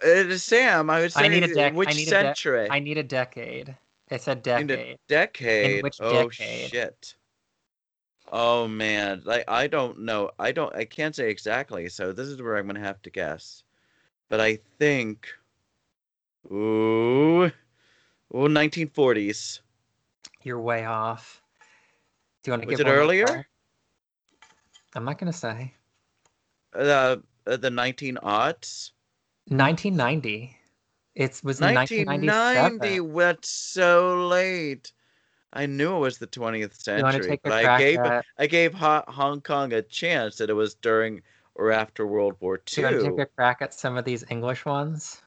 It 0.02 0.30
is 0.30 0.42
Sam. 0.42 0.88
I 0.88 1.00
would 1.00 1.12
say 1.12 1.24
I 1.24 1.28
need 1.28 1.42
a 1.42 1.48
dec- 1.48 1.74
which 1.74 1.88
I 1.88 1.92
need 1.92 2.08
a 2.08 2.12
dec- 2.12 2.22
century? 2.22 2.68
I 2.70 2.78
need 2.78 2.96
a 2.98 3.02
decade. 3.02 3.76
It 4.08 4.22
said 4.22 4.38
In 4.38 4.66
decade. 4.66 4.96
a 4.96 4.98
decade. 5.08 5.82
which 5.82 5.98
oh 6.00 6.28
decade? 6.28 6.70
shit. 6.70 7.14
Oh 8.32 8.66
man, 8.68 9.22
like 9.24 9.44
I 9.48 9.66
don't 9.66 10.00
know. 10.00 10.30
I 10.38 10.52
don't. 10.52 10.74
I 10.74 10.84
can't 10.84 11.14
say 11.14 11.30
exactly. 11.30 11.88
So 11.88 12.12
this 12.12 12.28
is 12.28 12.40
where 12.40 12.56
I'm 12.56 12.66
gonna 12.66 12.80
have 12.80 13.02
to 13.02 13.10
guess. 13.10 13.62
But 14.28 14.40
I 14.40 14.58
think. 14.78 15.28
Ooh. 16.50 17.50
Ooh, 18.32 18.48
1940s. 18.48 19.60
You're 20.42 20.60
way 20.60 20.86
off. 20.86 21.42
Do 22.42 22.50
you 22.50 22.52
want 22.52 22.62
to 22.62 22.66
Was 22.68 22.78
give 22.78 22.86
it 22.86 22.88
one 22.88 22.94
more 22.94 23.02
earlier? 23.04 23.46
I'm 24.94 25.04
not 25.04 25.18
gonna 25.18 25.32
say. 25.32 25.74
Uh, 26.74 27.16
uh, 27.46 27.56
the 27.56 27.70
19 27.70 28.16
aughts. 28.22 28.92
1990. 29.46 30.56
It 31.14 31.40
was 31.42 31.60
1990. 31.60 32.26
1997. 32.26 33.12
What's 33.12 33.48
so 33.48 34.28
late? 34.28 34.92
I 35.52 35.66
knew 35.66 35.96
it 35.96 35.98
was 35.98 36.18
the 36.18 36.28
20th 36.28 36.36
You 36.36 36.62
want 36.62 37.16
to 37.16 37.22
century, 37.22 37.40
but 37.42 37.52
I 37.52 37.78
gave 37.78 37.98
at? 37.98 38.24
I 38.38 38.46
gave 38.46 38.72
Hong 38.74 39.40
Kong 39.40 39.72
a 39.72 39.82
chance 39.82 40.36
that 40.36 40.48
it 40.48 40.54
was 40.54 40.74
during 40.74 41.22
or 41.56 41.72
after 41.72 42.06
World 42.06 42.36
War 42.40 42.56
II. 42.56 42.60
Do 42.66 42.80
you 42.80 42.86
want 42.86 43.00
to 43.00 43.10
take 43.10 43.18
a 43.18 43.26
crack 43.26 43.60
at 43.60 43.74
some 43.74 43.96
of 43.96 44.04
these 44.04 44.24
English 44.30 44.64
ones? 44.64 45.20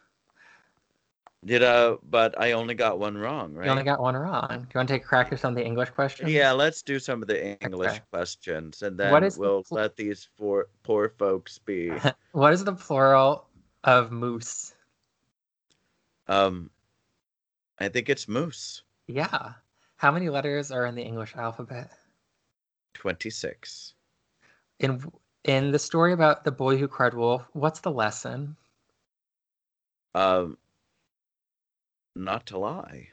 Did 1.46 1.62
uh, 1.64 1.98
but 2.10 2.40
I 2.40 2.54
only 2.54 2.74
got 2.74 3.00
one 3.00 3.18
wrong, 3.18 3.54
right? 3.54 3.66
You 3.66 3.72
only 3.72 3.84
got 3.84 4.00
one 4.00 4.16
wrong. 4.16 4.48
Do 4.50 4.56
you 4.56 4.78
want 4.80 4.88
to 4.88 4.94
take 4.94 5.04
a 5.04 5.06
crack 5.06 5.32
at 5.34 5.40
some 5.40 5.52
of 5.52 5.56
the 5.58 5.66
English 5.66 5.90
questions? 5.90 6.32
Yeah, 6.32 6.52
let's 6.52 6.82
do 6.82 7.00
some 7.00 7.22
of 7.22 7.28
the 7.28 7.60
English 7.62 7.92
Okay. 7.92 8.02
questions, 8.12 8.82
and 8.82 8.98
then 8.98 9.12
What 9.12 9.24
is 9.24 9.38
we'll 9.38 9.64
pl- 9.64 9.76
let 9.78 9.96
these 9.98 10.30
four 10.38 10.68
poor 10.84 11.10
folks 11.10 11.58
be. 11.58 11.92
What 12.32 12.54
is 12.54 12.64
the 12.64 12.74
plural 12.74 13.48
of 13.84 14.12
moose? 14.12 14.74
um, 16.28 16.70
I 17.80 17.90
think 17.90 18.08
it's 18.10 18.28
moose. 18.28 18.84
Yeah. 19.08 19.54
How 19.98 20.12
many 20.12 20.30
letters 20.30 20.72
are 20.72 20.86
in 20.86 20.96
the 20.96 21.04
English 21.04 21.36
alphabet? 21.36 21.92
Twenty 22.94 23.30
six. 23.30 23.96
In 24.80 25.04
in 25.44 25.72
the 25.72 25.80
story 25.80 26.14
about 26.14 26.46
the 26.46 26.52
boy 26.52 26.78
who 26.78 26.88
cried 26.88 27.14
wolf, 27.14 27.44
what's 27.52 27.82
the 27.82 27.92
lesson? 27.92 28.56
Um, 30.16 30.58
not 32.16 32.46
to 32.48 32.58
lie. 32.58 33.08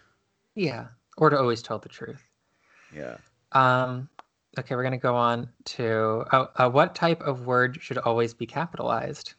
Yeah. 0.54 0.88
Or 1.16 1.30
to 1.30 1.38
always 1.38 1.62
tell 1.62 1.78
the 1.78 1.88
truth. 1.88 2.22
Yeah. 2.94 3.16
Um, 3.52 4.08
okay, 4.58 4.74
we're 4.74 4.82
gonna 4.82 4.98
go 4.98 5.16
on 5.16 5.48
to 5.64 6.24
oh, 6.32 6.48
uh, 6.56 6.70
what 6.70 6.94
type 6.94 7.20
of 7.22 7.46
word 7.46 7.78
should 7.80 7.98
always 7.98 8.34
be 8.34 8.46
capitalized? 8.46 9.34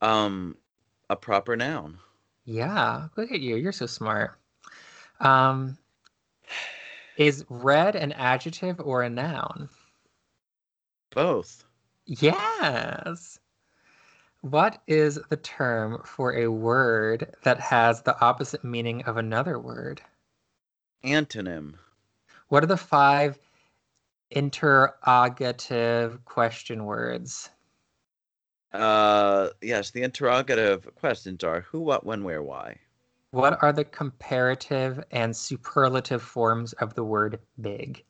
Um, 0.00 0.56
a 1.10 1.16
proper 1.16 1.56
noun. 1.56 1.98
Yeah, 2.44 3.08
look 3.16 3.32
at 3.32 3.40
you. 3.40 3.56
You're 3.56 3.72
so 3.72 3.86
smart. 3.86 4.38
Um, 5.20 5.76
is 7.16 7.44
red 7.48 7.96
an 7.96 8.12
adjective 8.12 8.80
or 8.80 9.02
a 9.02 9.10
noun? 9.10 9.68
Both. 11.10 11.64
Yes. 12.06 13.38
What 14.42 14.80
is 14.86 15.18
the 15.28 15.36
term 15.36 16.00
for 16.04 16.34
a 16.34 16.48
word 16.48 17.34
that 17.42 17.58
has 17.58 18.02
the 18.02 18.18
opposite 18.20 18.62
meaning 18.62 19.02
of 19.02 19.16
another 19.16 19.58
word? 19.58 20.00
Antonym. 21.04 21.74
What 22.48 22.62
are 22.62 22.68
the 22.68 22.76
five 22.76 23.38
interrogative 24.30 26.24
question 26.24 26.84
words? 26.84 27.50
Uh, 28.72 29.48
yes. 29.60 29.90
The 29.90 30.02
interrogative 30.02 30.94
questions 30.94 31.42
are 31.42 31.62
who, 31.62 31.80
what, 31.80 32.06
when, 32.06 32.22
where, 32.22 32.42
why. 32.42 32.78
What 33.32 33.62
are 33.62 33.72
the 33.72 33.84
comparative 33.84 35.02
and 35.10 35.36
superlative 35.36 36.22
forms 36.22 36.74
of 36.74 36.94
the 36.94 37.04
word 37.04 37.40
big? 37.60 38.04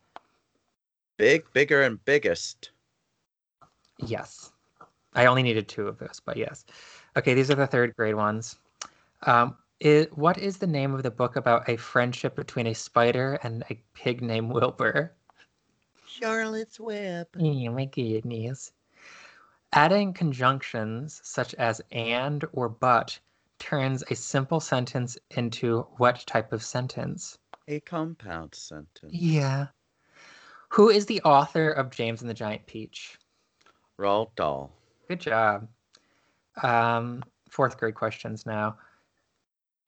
Big, 1.17 1.43
bigger, 1.53 1.81
and 1.81 2.03
biggest. 2.05 2.71
Yes. 3.97 4.51
I 5.13 5.25
only 5.25 5.43
needed 5.43 5.67
two 5.67 5.87
of 5.87 5.97
those, 5.97 6.21
but 6.23 6.37
yes. 6.37 6.65
Okay, 7.17 7.33
these 7.33 7.49
are 7.49 7.55
the 7.55 7.67
third 7.67 7.95
grade 7.95 8.15
ones. 8.15 8.57
Um, 9.23 9.57
i 9.83 10.07
what 10.13 10.37
is 10.37 10.57
the 10.57 10.67
name 10.67 10.93
of 10.93 11.03
the 11.03 11.11
book 11.11 11.35
about 11.35 11.69
a 11.69 11.77
friendship 11.77 12.35
between 12.35 12.67
a 12.67 12.75
spider 12.75 13.39
and 13.43 13.63
a 13.69 13.81
pig 13.93 14.21
named 14.21 14.51
Wilbur? 14.51 15.13
Charlotte's 16.05 16.79
Web. 16.79 17.27
Oh 17.39 17.71
my 17.71 17.85
goodness. 17.85 18.71
Adding 19.73 20.13
conjunctions 20.13 21.21
such 21.23 21.53
as 21.55 21.81
and 21.91 22.43
or 22.53 22.67
but 22.67 23.19
turns 23.59 24.03
a 24.09 24.15
simple 24.15 24.59
sentence 24.59 25.17
into 25.31 25.81
what 25.97 26.23
type 26.25 26.51
of 26.51 26.63
sentence? 26.63 27.37
A 27.67 27.79
compound 27.81 28.55
sentence. 28.55 29.13
Yeah. 29.13 29.67
Who 30.69 30.89
is 30.89 31.05
the 31.05 31.21
author 31.21 31.69
of 31.69 31.91
James 31.91 32.21
and 32.21 32.29
the 32.29 32.33
Giant 32.33 32.65
Peach? 32.65 33.17
Roald 33.97 34.35
Dahl. 34.35 34.71
Good 35.09 35.21
job. 35.21 35.67
Um, 36.61 37.23
fourth 37.49 37.79
grade 37.79 37.95
questions 37.95 38.45
now. 38.45 38.77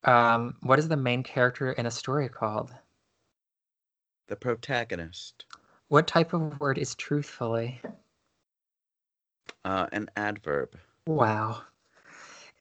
Um, 0.03 0.55
what 0.61 0.80
is 0.80 0.88
the 0.88 0.97
main 0.97 1.22
character 1.22 1.74
in 1.74 1.86
a 1.86 1.91
story 1.91 2.28
called? 2.28 2.74
The 4.30 4.36
protagonist. 4.36 5.45
What 5.89 6.07
type 6.07 6.34
of 6.34 6.59
word 6.59 6.80
is 6.80 6.95
truthfully? 6.95 7.80
Uh, 9.63 9.86
an 9.91 10.09
adverb. 10.15 10.76
Wow. 11.05 11.61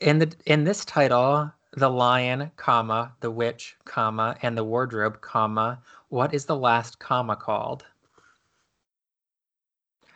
In 0.00 0.18
the 0.18 0.30
in 0.44 0.64
this 0.64 0.84
title, 0.84 1.50
the 1.72 1.88
lion, 1.88 2.50
comma, 2.56 3.14
the 3.20 3.30
witch, 3.30 3.74
comma, 3.86 4.36
and 4.42 4.58
the 4.58 4.64
wardrobe, 4.64 5.22
comma, 5.22 5.80
what 6.10 6.34
is 6.34 6.44
the 6.44 6.56
last 6.56 6.98
comma 6.98 7.36
called? 7.36 7.86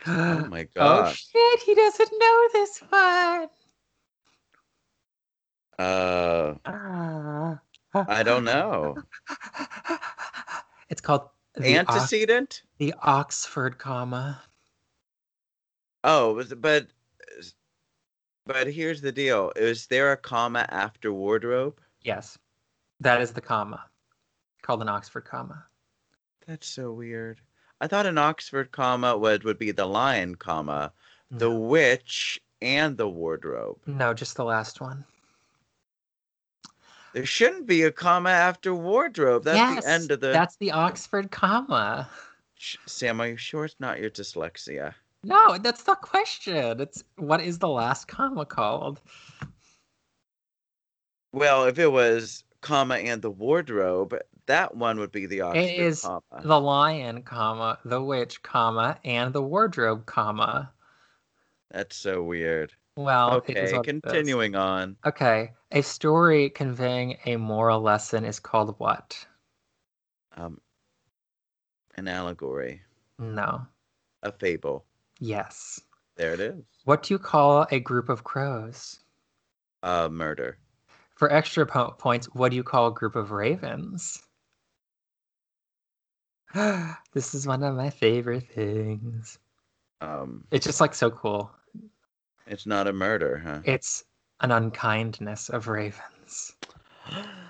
Oh 0.07 0.47
my 0.51 0.65
gosh. 0.75 1.29
Oh 1.35 1.39
shit, 1.39 1.61
he 1.61 1.75
doesn't 1.75 2.11
know 2.19 2.49
this 2.53 2.79
one. 2.89 3.49
Uh, 5.79 6.55
Ah. 6.67 7.61
I 8.09 8.23
don't 8.25 8.45
know. 8.45 8.97
It's 10.89 11.01
called 11.01 11.29
the, 11.55 11.79
Ox- 11.79 11.95
Antecedent? 11.95 12.63
the 12.79 12.93
Oxford 13.03 13.79
comma. 13.79 14.43
Oh, 16.03 16.43
but 16.59 16.89
but 18.47 18.67
here's 18.67 19.01
the 19.01 19.13
deal. 19.13 19.53
Is 19.57 19.87
there 19.87 20.13
a 20.13 20.17
comma 20.17 20.67
after 20.69 21.13
wardrobe? 21.13 21.81
Yes, 22.03 22.37
that 23.01 23.21
is 23.23 23.31
the 23.33 23.41
comma, 23.41 23.85
called 24.63 24.83
an 24.83 24.89
Oxford 24.89 25.25
comma. 25.25 25.65
That's 26.47 26.67
so 26.69 26.93
weird. 26.93 27.41
I 27.81 27.87
thought 27.87 28.07
an 28.07 28.19
Oxford 28.19 28.71
comma 28.73 29.17
would 29.17 29.45
would 29.45 29.59
be 29.59 29.71
the 29.73 29.87
lion 29.87 30.37
comma, 30.37 30.93
the 31.31 31.49
No, 31.51 31.59
witch, 31.59 32.41
and 32.63 32.97
the 32.97 33.09
wardrobe. 33.09 33.79
no, 33.87 34.15
just 34.15 34.37
the 34.37 34.45
last 34.45 34.81
one. 34.81 35.05
There 37.13 37.27
shouldn't 37.27 37.67
be 37.67 37.83
a 37.83 37.93
comma 37.93 38.31
after 38.31 38.75
wardrobe. 38.75 39.45
That's 39.45 39.57
yes, 39.57 39.85
the 39.85 39.91
end 39.91 40.11
of 40.11 40.21
the. 40.21 40.29
that's 40.29 40.57
the 40.57 40.73
Oxford 40.73 41.31
comma. 41.31 42.09
Sh- 42.57 42.77
Sam, 42.87 43.21
are 43.21 43.29
you 43.29 43.37
sure 43.37 43.65
it's 43.65 43.77
not 43.79 44.01
your 44.01 44.11
dyslexia? 44.11 44.95
No, 45.23 45.57
that's 45.59 45.85
the 45.85 45.95
question. 45.95 46.81
It's 46.81 47.05
what 47.17 47.41
is 47.41 47.59
the 47.59 47.69
last 47.69 48.09
comma 48.09 48.45
called? 48.47 49.01
Well, 51.33 51.65
if 51.65 51.79
it 51.79 51.91
was 51.91 52.45
comma 52.65 52.97
and 52.97 53.21
the 53.23 53.31
wardrobe, 53.31 54.17
that 54.47 54.75
one 54.77 54.99
would 54.99 55.13
be 55.13 55.27
the 55.27 55.43
Oxford 55.43 55.61
It 55.61 55.79
is 55.79 56.01
comma. 56.01 56.23
the 56.43 56.61
lion, 56.61 57.23
comma, 57.23 57.79
the 57.85 58.03
witch, 58.03 58.43
comma, 58.43 58.99
and 59.05 59.33
the 59.33 59.43
wardrobe, 59.43 60.07
comma. 60.07 60.73
That's 61.71 61.95
so 61.97 62.23
weird. 62.23 62.73
Well, 62.97 63.35
Okay, 63.35 63.55
what 63.55 63.63
it 63.65 63.75
is. 63.75 63.83
continuing 63.85 64.55
on. 64.57 64.97
Okay, 65.05 65.53
a 65.73 65.83
story 65.83 66.49
conveying 66.51 67.19
a 67.27 67.37
moral 67.37 67.81
lesson 67.81 68.25
is 68.25 68.41
called 68.41 68.75
what? 68.79 69.27
Um, 70.37 70.61
an 71.97 72.09
allegory, 72.09 72.83
No. 73.19 73.67
a 74.23 74.33
fable. 74.33 74.85
Yes. 75.21 75.81
There 76.17 76.33
it 76.33 76.41
is. 76.41 76.65
What 76.85 77.03
do 77.03 77.15
you 77.15 77.19
call 77.19 77.67
a 77.71 77.81
group 77.81 78.09
of 78.09 78.25
crows? 78.25 79.01
Uh, 79.83 80.09
murder. 80.09 80.59
For 81.15 81.31
extra 81.33 81.65
po- 81.65 81.93
points, 81.93 82.27
what 82.35 82.51
do 82.51 82.57
you 82.57 82.65
call 82.65 82.89
a 82.89 82.93
group 82.93 83.15
of 83.17 83.31
ravens? 83.31 84.23
this 87.13 87.35
is 87.35 87.47
one 87.47 87.63
of 87.63 87.75
my 87.77 87.91
favorite 87.91 88.49
things. 88.53 89.39
Um, 90.01 90.45
It's 90.51 90.67
just 90.67 90.81
like 90.81 90.95
so 90.95 91.11
cool. 91.11 91.51
it's 92.47 92.67
not 92.67 92.87
a 92.87 92.93
murder, 92.93 93.39
huh? 93.39 93.61
It's 93.65 94.05
an 94.41 94.51
unkindness 94.51 95.49
of 95.49 95.69
ravens. 95.69 96.53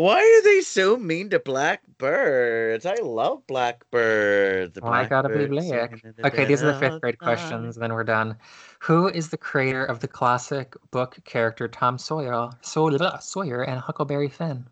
Why 0.00 0.22
are 0.22 0.42
they 0.44 0.62
so 0.62 0.96
mean 0.96 1.28
to 1.28 1.38
blackbirds? 1.38 2.86
I 2.86 2.94
love 3.02 3.46
blackbirds. 3.46 4.72
The 4.72 4.80
Well, 4.80 4.94
I 4.94 5.06
gotta 5.06 5.28
be 5.28 5.44
black. 5.44 5.90
singing 5.90 6.00
in 6.02 6.14
the 6.16 6.26
Okay, 6.26 6.46
these 6.46 6.62
are 6.62 6.72
the 6.72 6.78
fifth 6.78 7.02
grade 7.02 7.18
questions, 7.18 7.76
then 7.76 7.92
we're 7.92 8.04
done. 8.04 8.38
Who 8.78 9.08
is 9.08 9.28
the 9.28 9.36
creator 9.36 9.84
of 9.84 10.00
the 10.00 10.08
classic 10.08 10.74
book 10.90 11.18
character 11.24 11.68
Tom 11.68 11.98
Sawyer, 11.98 12.48
Sawyer, 12.62 13.18
Sawyer 13.20 13.62
and 13.62 13.78
Huckleberry 13.78 14.30
Finn? 14.30 14.64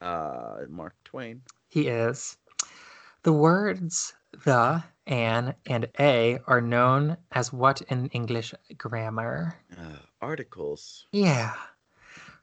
Uh, 0.00 0.58
Mark 0.68 0.94
Twain. 1.04 1.42
He 1.68 1.88
is. 1.88 2.36
The 3.24 3.32
words 3.32 4.14
the, 4.44 4.84
an, 5.08 5.54
and 5.66 5.88
a 5.98 6.38
are 6.46 6.60
known 6.60 7.16
as 7.32 7.52
what 7.52 7.82
in 7.88 8.06
English 8.10 8.54
grammar? 8.76 9.56
Uh, 9.76 9.96
articles. 10.22 11.06
Yeah. 11.10 11.56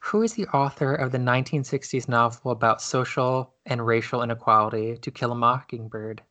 Who 0.06 0.22
is 0.22 0.34
the 0.36 0.46
author 0.50 0.94
of 0.94 1.12
the 1.12 1.18
1960s 1.18 2.08
novel 2.08 2.52
about 2.52 2.80
social 2.80 3.56
and 3.66 3.84
racial 3.84 4.22
inequality, 4.22 4.98
To 4.98 5.10
Kill 5.10 5.32
a 5.32 5.36
Mockingbird? 5.36 6.22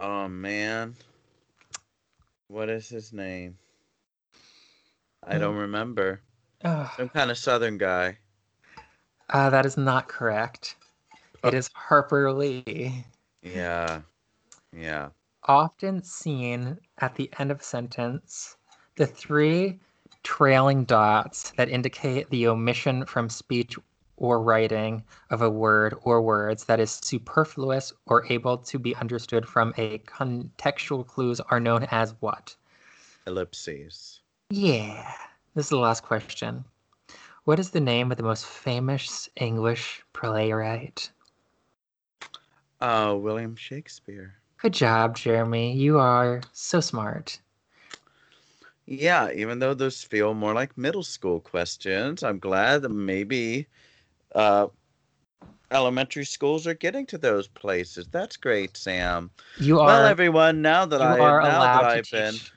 Oh 0.00 0.26
man, 0.26 0.96
what 2.48 2.68
is 2.68 2.88
his 2.88 3.12
name? 3.12 3.58
I 5.24 5.38
don't 5.38 5.54
remember. 5.54 6.20
Ugh. 6.64 6.90
Some 6.96 7.08
kind 7.10 7.30
of 7.30 7.38
Southern 7.38 7.78
guy. 7.78 8.18
Uh, 9.30 9.50
that 9.50 9.64
is 9.64 9.76
not 9.76 10.08
correct. 10.08 10.74
It 11.44 11.54
is 11.54 11.70
Harper 11.74 12.32
Lee. 12.32 13.04
Yeah, 13.40 14.00
yeah. 14.76 15.10
Often 15.44 16.02
seen 16.02 16.78
at 16.98 17.14
the 17.14 17.30
end 17.38 17.52
of 17.52 17.60
a 17.60 17.64
sentence, 17.64 18.56
the 18.96 19.06
three 19.06 19.78
trailing 20.22 20.84
dots 20.84 21.52
that 21.56 21.68
indicate 21.68 22.30
the 22.30 22.46
omission 22.46 23.04
from 23.06 23.28
speech 23.28 23.76
or 24.16 24.40
writing 24.40 25.02
of 25.30 25.42
a 25.42 25.50
word 25.50 25.94
or 26.02 26.22
words 26.22 26.64
that 26.64 26.78
is 26.78 27.00
superfluous 27.02 27.92
or 28.06 28.24
able 28.32 28.56
to 28.56 28.78
be 28.78 28.94
understood 28.96 29.46
from 29.46 29.74
a 29.76 29.98
contextual 29.98 31.06
clues 31.06 31.40
are 31.40 31.60
known 31.60 31.84
as 31.90 32.14
what? 32.20 32.54
Ellipses. 33.26 34.20
Yeah. 34.50 35.12
This 35.54 35.66
is 35.66 35.70
the 35.70 35.76
last 35.76 36.02
question. 36.02 36.64
What 37.44 37.58
is 37.58 37.70
the 37.70 37.80
name 37.80 38.10
of 38.10 38.16
the 38.16 38.22
most 38.22 38.46
famous 38.46 39.28
English 39.36 40.02
playwright? 40.12 41.10
Uh, 42.80 43.16
William 43.18 43.56
Shakespeare. 43.56 44.34
Good 44.58 44.72
job, 44.72 45.16
Jeremy. 45.16 45.72
You 45.72 45.98
are 45.98 46.40
so 46.52 46.80
smart. 46.80 47.40
Yeah, 48.92 49.30
even 49.32 49.58
though 49.58 49.74
those 49.74 50.04
feel 50.04 50.34
more 50.34 50.52
like 50.54 50.76
middle 50.76 51.02
school 51.02 51.40
questions, 51.40 52.22
I'm 52.22 52.38
glad 52.38 52.82
that 52.82 52.90
maybe 52.90 53.68
uh, 54.34 54.68
elementary 55.70 56.24
schools 56.24 56.66
are 56.66 56.74
getting 56.74 57.06
to 57.06 57.18
those 57.18 57.48
places. 57.48 58.08
That's 58.08 58.36
great, 58.36 58.76
Sam. 58.76 59.30
You 59.56 59.80
are 59.80 60.04
well, 60.04 60.04
everyone, 60.04 60.62
now 60.62 60.84
that 60.86 61.00
you 61.00 61.16
I 61.16 61.20
are 61.20 61.40
now 61.40 61.66
that 61.68 61.82
allowed 61.82 61.88
to 61.90 62.00
I've 62.00 62.08
teach 62.10 62.10
been 62.10 62.48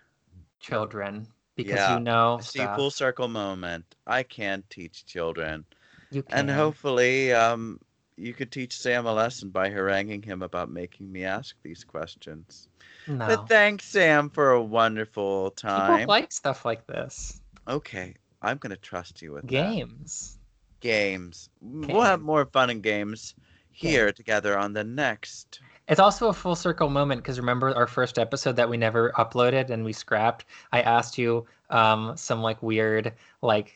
children 0.59 1.27
because 1.55 1.87
Yeah, 1.87 1.99
you 1.99 1.99
know 2.01 2.39
see 2.39 2.67
stuff. 2.67 2.67
full 2.67 2.91
circle 2.91 3.27
moment. 3.27 3.95
I 4.07 4.23
can 4.23 4.63
teach 4.69 5.05
children, 5.05 5.65
You 6.09 6.23
can. 6.23 6.47
and 6.47 6.49
hopefully, 6.49 7.33
um, 7.33 7.79
you 8.17 8.33
could 8.33 8.51
teach 8.51 8.77
Sam 8.77 9.05
a 9.05 9.13
lesson 9.13 9.49
by 9.51 9.69
haranguing 9.69 10.23
him 10.23 10.41
about 10.43 10.69
making 10.71 11.11
me 11.11 11.23
ask 11.25 11.55
these 11.63 11.83
questions. 11.83 12.67
No. 13.07 13.27
But 13.27 13.47
thanks, 13.47 13.85
Sam, 13.85 14.29
for 14.29 14.51
a 14.51 14.61
wonderful 14.61 15.51
time. 15.51 15.99
People 15.99 16.11
like 16.11 16.31
stuff 16.31 16.65
like 16.65 16.85
this. 16.87 17.41
okay, 17.67 18.15
I'm 18.41 18.57
gonna 18.57 18.77
trust 18.77 19.21
you 19.21 19.33
with 19.33 19.43
that. 19.43 19.47
Games. 19.47 20.37
games. 20.79 21.49
We'll 21.61 22.01
have 22.01 22.21
more 22.21 22.45
fun 22.45 22.69
and 22.69 22.81
games 22.83 23.35
here 23.71 24.11
together 24.11 24.57
on 24.57 24.73
the 24.73 24.83
next. 24.83 25.59
It's 25.87 25.99
also 25.99 26.29
a 26.29 26.33
full 26.33 26.55
circle 26.55 26.89
moment 26.89 27.21
because 27.21 27.39
remember 27.39 27.75
our 27.75 27.87
first 27.87 28.17
episode 28.17 28.55
that 28.55 28.69
we 28.69 28.77
never 28.77 29.11
uploaded 29.11 29.69
and 29.69 29.83
we 29.83 29.93
scrapped. 29.93 30.45
I 30.71 30.81
asked 30.81 31.17
you 31.17 31.45
um, 31.69 32.13
some 32.15 32.41
like 32.41 32.61
weird 32.63 33.13
like 33.41 33.73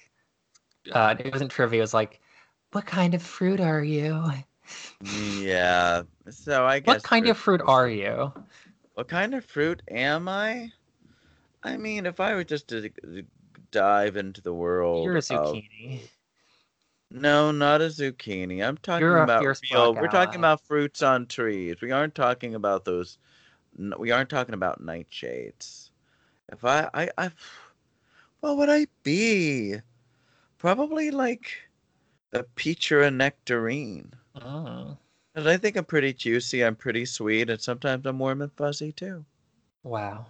uh, 0.92 1.16
it 1.20 1.32
wasn't 1.32 1.52
trivia. 1.52 1.80
It 1.80 1.82
was 1.82 1.94
like, 1.94 2.20
what 2.72 2.86
kind 2.86 3.14
of 3.14 3.22
fruit 3.22 3.60
are 3.60 3.84
you? 3.84 4.32
Yeah. 5.02 6.04
So 6.30 6.66
I 6.66 6.80
guess. 6.80 6.96
What 6.96 7.04
kind 7.04 7.28
of 7.28 7.38
fruit 7.38 7.62
are 7.66 7.90
you? 7.90 8.32
What 9.00 9.08
kind 9.08 9.34
of 9.34 9.46
fruit 9.46 9.82
am 9.90 10.28
I? 10.28 10.74
I 11.64 11.78
mean, 11.78 12.06
if 12.06 12.20
I 12.20 12.36
were 12.36 12.44
just 12.44 12.68
to 12.68 12.92
dive 13.72 14.18
into 14.18 14.42
the 14.42 14.54
world. 14.54 15.06
You're 15.06 15.16
a 15.16 15.20
of- 15.20 15.24
zucchini. 15.24 16.02
No, 17.10 17.54
not 17.54 17.80
a 17.80 17.86
zucchini. 17.86 18.62
I'm 18.62 18.76
talking 18.76 19.06
You're 19.06 19.24
about 19.24 19.42
real. 19.72 19.96
We're 19.96 20.10
talking 20.10 20.40
about 20.42 20.66
fruits 20.66 21.02
on 21.02 21.28
trees. 21.28 21.78
We 21.82 21.92
aren't 21.92 22.14
talking 22.14 22.56
about 22.56 22.84
those. 22.84 23.18
We 23.98 24.12
aren't 24.12 24.30
talking 24.30 24.54
about 24.54 24.86
nightshades. 24.86 25.92
If 26.52 26.66
I, 26.66 26.90
I, 26.94 27.10
I, 27.18 27.32
what 28.42 28.58
would 28.58 28.70
I 28.70 28.88
be? 29.04 29.76
Probably 30.58 31.10
like 31.10 31.52
a 32.34 32.44
peach 32.44 32.92
or 32.92 33.04
a 33.04 33.12
nectarine. 33.12 34.12
Mm, 34.36 34.98
Because 35.40 35.54
I 35.54 35.58
think 35.58 35.78
I'm 35.78 35.86
pretty 35.86 36.12
juicy. 36.12 36.66
I'm 36.66 36.76
pretty 36.76 37.06
sweet, 37.06 37.50
and 37.50 37.62
sometimes 37.62 38.06
I'm 38.06 38.20
warm 38.20 38.42
and 38.42 38.52
fuzzy 38.52 38.92
too. 38.92 39.24
wow. 39.84 40.26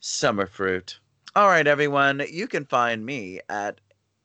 Summer 0.00 0.46
fruit. 0.46 0.98
All 1.36 1.46
right, 1.46 1.68
everyone. 1.68 2.24
You 2.28 2.48
can 2.48 2.64
find 2.64 3.06
me 3.06 3.38
at 3.48 3.80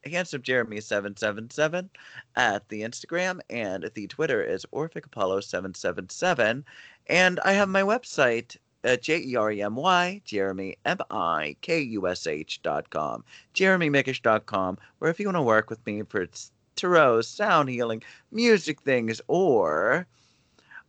handsome 0.06 0.42
Jeremy 0.42 0.82
seven 0.82 1.16
seven 1.16 1.52
seven 1.52 1.92
at 2.36 2.68
the 2.70 2.82
Instagram, 2.82 3.40
and 3.52 3.92
the 3.94 4.08
Twitter 4.08 4.42
is 4.42 4.66
Orphic 4.72 5.06
Apollo 5.06 5.42
seven 5.42 5.76
seven 5.76 6.10
seven, 6.10 6.66
and 7.06 7.40
I 7.42 7.52
have 7.52 7.70
my 7.70 7.84
website. 7.84 8.58
at 8.84 9.04
J 9.04 9.36
R 9.36 9.52
M 9.52 9.76
Y, 9.76 10.20
Jeremy 10.26 10.78
M 10.84 10.98
I 11.12 11.56
K 11.62 11.80
U 11.82 12.08
S 12.08 12.26
H 12.26 12.60
dot 12.64 12.90
com, 12.90 13.24
jeremymikush 13.54 14.24
dot 14.24 14.48
com, 14.48 14.80
where 14.98 15.12
if 15.12 15.20
you 15.20 15.28
want 15.28 15.38
to 15.38 15.44
work 15.44 15.70
with 15.70 15.86
me 15.86 16.02
for 16.02 16.26
tarot, 16.78 17.22
sound 17.22 17.70
healing, 17.70 18.04
music 18.32 18.82
things, 18.82 19.20
or 19.28 20.08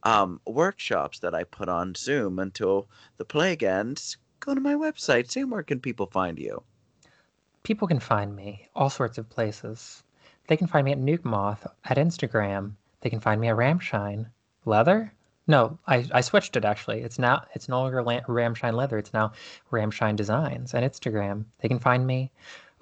um, 0.05 0.41
workshops 0.47 1.19
that 1.21 1.35
I 1.35 1.45
put 1.45 1.69
on 1.69 1.95
Zoom 1.95 2.39
until 2.39 2.89
the 3.17 3.25
plague 3.25 3.63
ends, 3.63 4.17
go 4.41 4.55
to 4.55 4.61
my 4.61 4.75
website. 4.75 5.31
Sam, 5.31 5.51
where 5.51 5.63
can 5.63 5.81
people 5.81 6.07
find 6.07 6.39
you? 6.39 6.63
People 7.63 7.89
can 7.89 8.01
find 8.01 8.35
me 8.35 8.69
all 8.75 8.91
sorts 8.91 9.19
of 9.19 9.29
places. 9.29 10.03
They 10.47 10.57
can 10.57 10.67
find 10.67 10.85
me 10.85 10.93
at 10.93 10.99
Nuke 10.99 11.25
Moth 11.25 11.67
at 11.85 11.99
Instagram. 11.99 12.73
They 13.01 13.11
can 13.11 13.21
find 13.21 13.41
me 13.41 13.49
at 13.49 13.57
Ramshine 13.57 14.29
Leather. 14.65 15.13
No, 15.47 15.79
I, 15.87 16.07
I 16.13 16.21
switched 16.21 16.57
it 16.57 16.65
actually. 16.65 17.01
It's 17.01 17.19
now 17.19 17.45
it's 17.55 17.69
no 17.69 17.81
longer 17.81 18.03
Ramshine 18.29 18.75
Leather. 18.77 18.99
It's 18.99 19.13
now 19.13 19.33
Ramshine 19.71 20.17
Designs 20.17 20.75
and 20.75 20.91
Instagram. 20.91 21.45
They 21.61 21.69
can 21.69 21.79
find 21.79 22.07
me. 22.07 22.31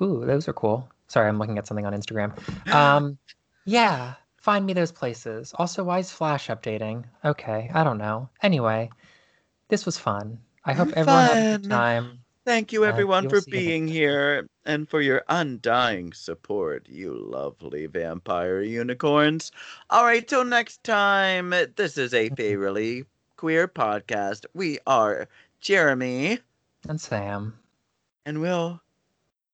Ooh, 0.03 0.25
those 0.25 0.49
are 0.49 0.53
cool. 0.53 0.89
Sorry, 1.09 1.29
I'm 1.29 1.39
looking 1.39 1.59
at 1.59 1.67
something 1.67 1.87
on 1.87 1.93
Instagram. 1.95 2.33
Um, 2.73 3.19
yeah, 3.65 4.15
find 4.39 4.67
me 4.67 4.73
those 4.73 4.93
places. 4.93 5.53
Also, 5.57 5.85
why 5.85 5.99
is 6.01 6.11
Flash 6.11 6.49
updating? 6.49 7.05
Okay, 7.25 7.71
I 7.73 7.85
don't 7.85 7.99
know. 7.99 8.29
Anyway, 8.43 8.91
this 9.69 9.87
was 9.87 9.99
fun. 9.99 10.39
I 10.65 10.73
hope 10.73 10.89
everyone 10.95 11.25
had 11.25 11.39
a 11.55 11.59
good 11.59 11.71
time. 11.71 12.19
Thank 12.45 12.73
you, 12.73 12.85
Uh, 12.85 12.89
everyone, 12.89 13.25
you'll 13.25 13.31
for 13.31 13.41
see 13.41 13.51
you 13.53 13.57
next 13.57 13.67
being 13.67 13.89
here 13.89 14.49
and 14.65 14.89
for 14.89 15.01
your 15.01 15.23
undying 15.29 16.13
support, 16.13 16.89
you 16.89 17.13
lovely 17.15 17.87
vampire 17.87 18.61
unicorns. 18.63 19.51
All 19.91 20.05
right, 20.05 20.27
till 20.27 20.45
next 20.45 20.83
time, 20.85 21.51
this 21.77 21.99
is 21.99 22.15
a 22.15 22.29
fairly 22.31 23.05
queer 23.37 23.67
podcast. 23.69 24.47
We 24.55 24.79
are 24.87 25.29
Jeremy, 25.61 26.39
And 26.89 27.01
Sam. 27.01 27.59
and 28.25 28.41
we'll 28.41 28.81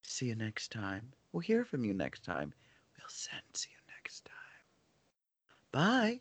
see 0.02 0.26
you 0.26 0.34
next 0.34 0.70
time. 0.72 1.12
We'll 1.32 1.40
hear 1.40 1.64
from 1.64 1.84
you 1.84 1.94
next 1.94 2.24
time. 2.24 2.52
We'll 2.98 3.08
sense 3.08 3.66
you 3.70 3.76
next 3.96 4.24
time. 4.26 4.34
Bye. 5.72 6.20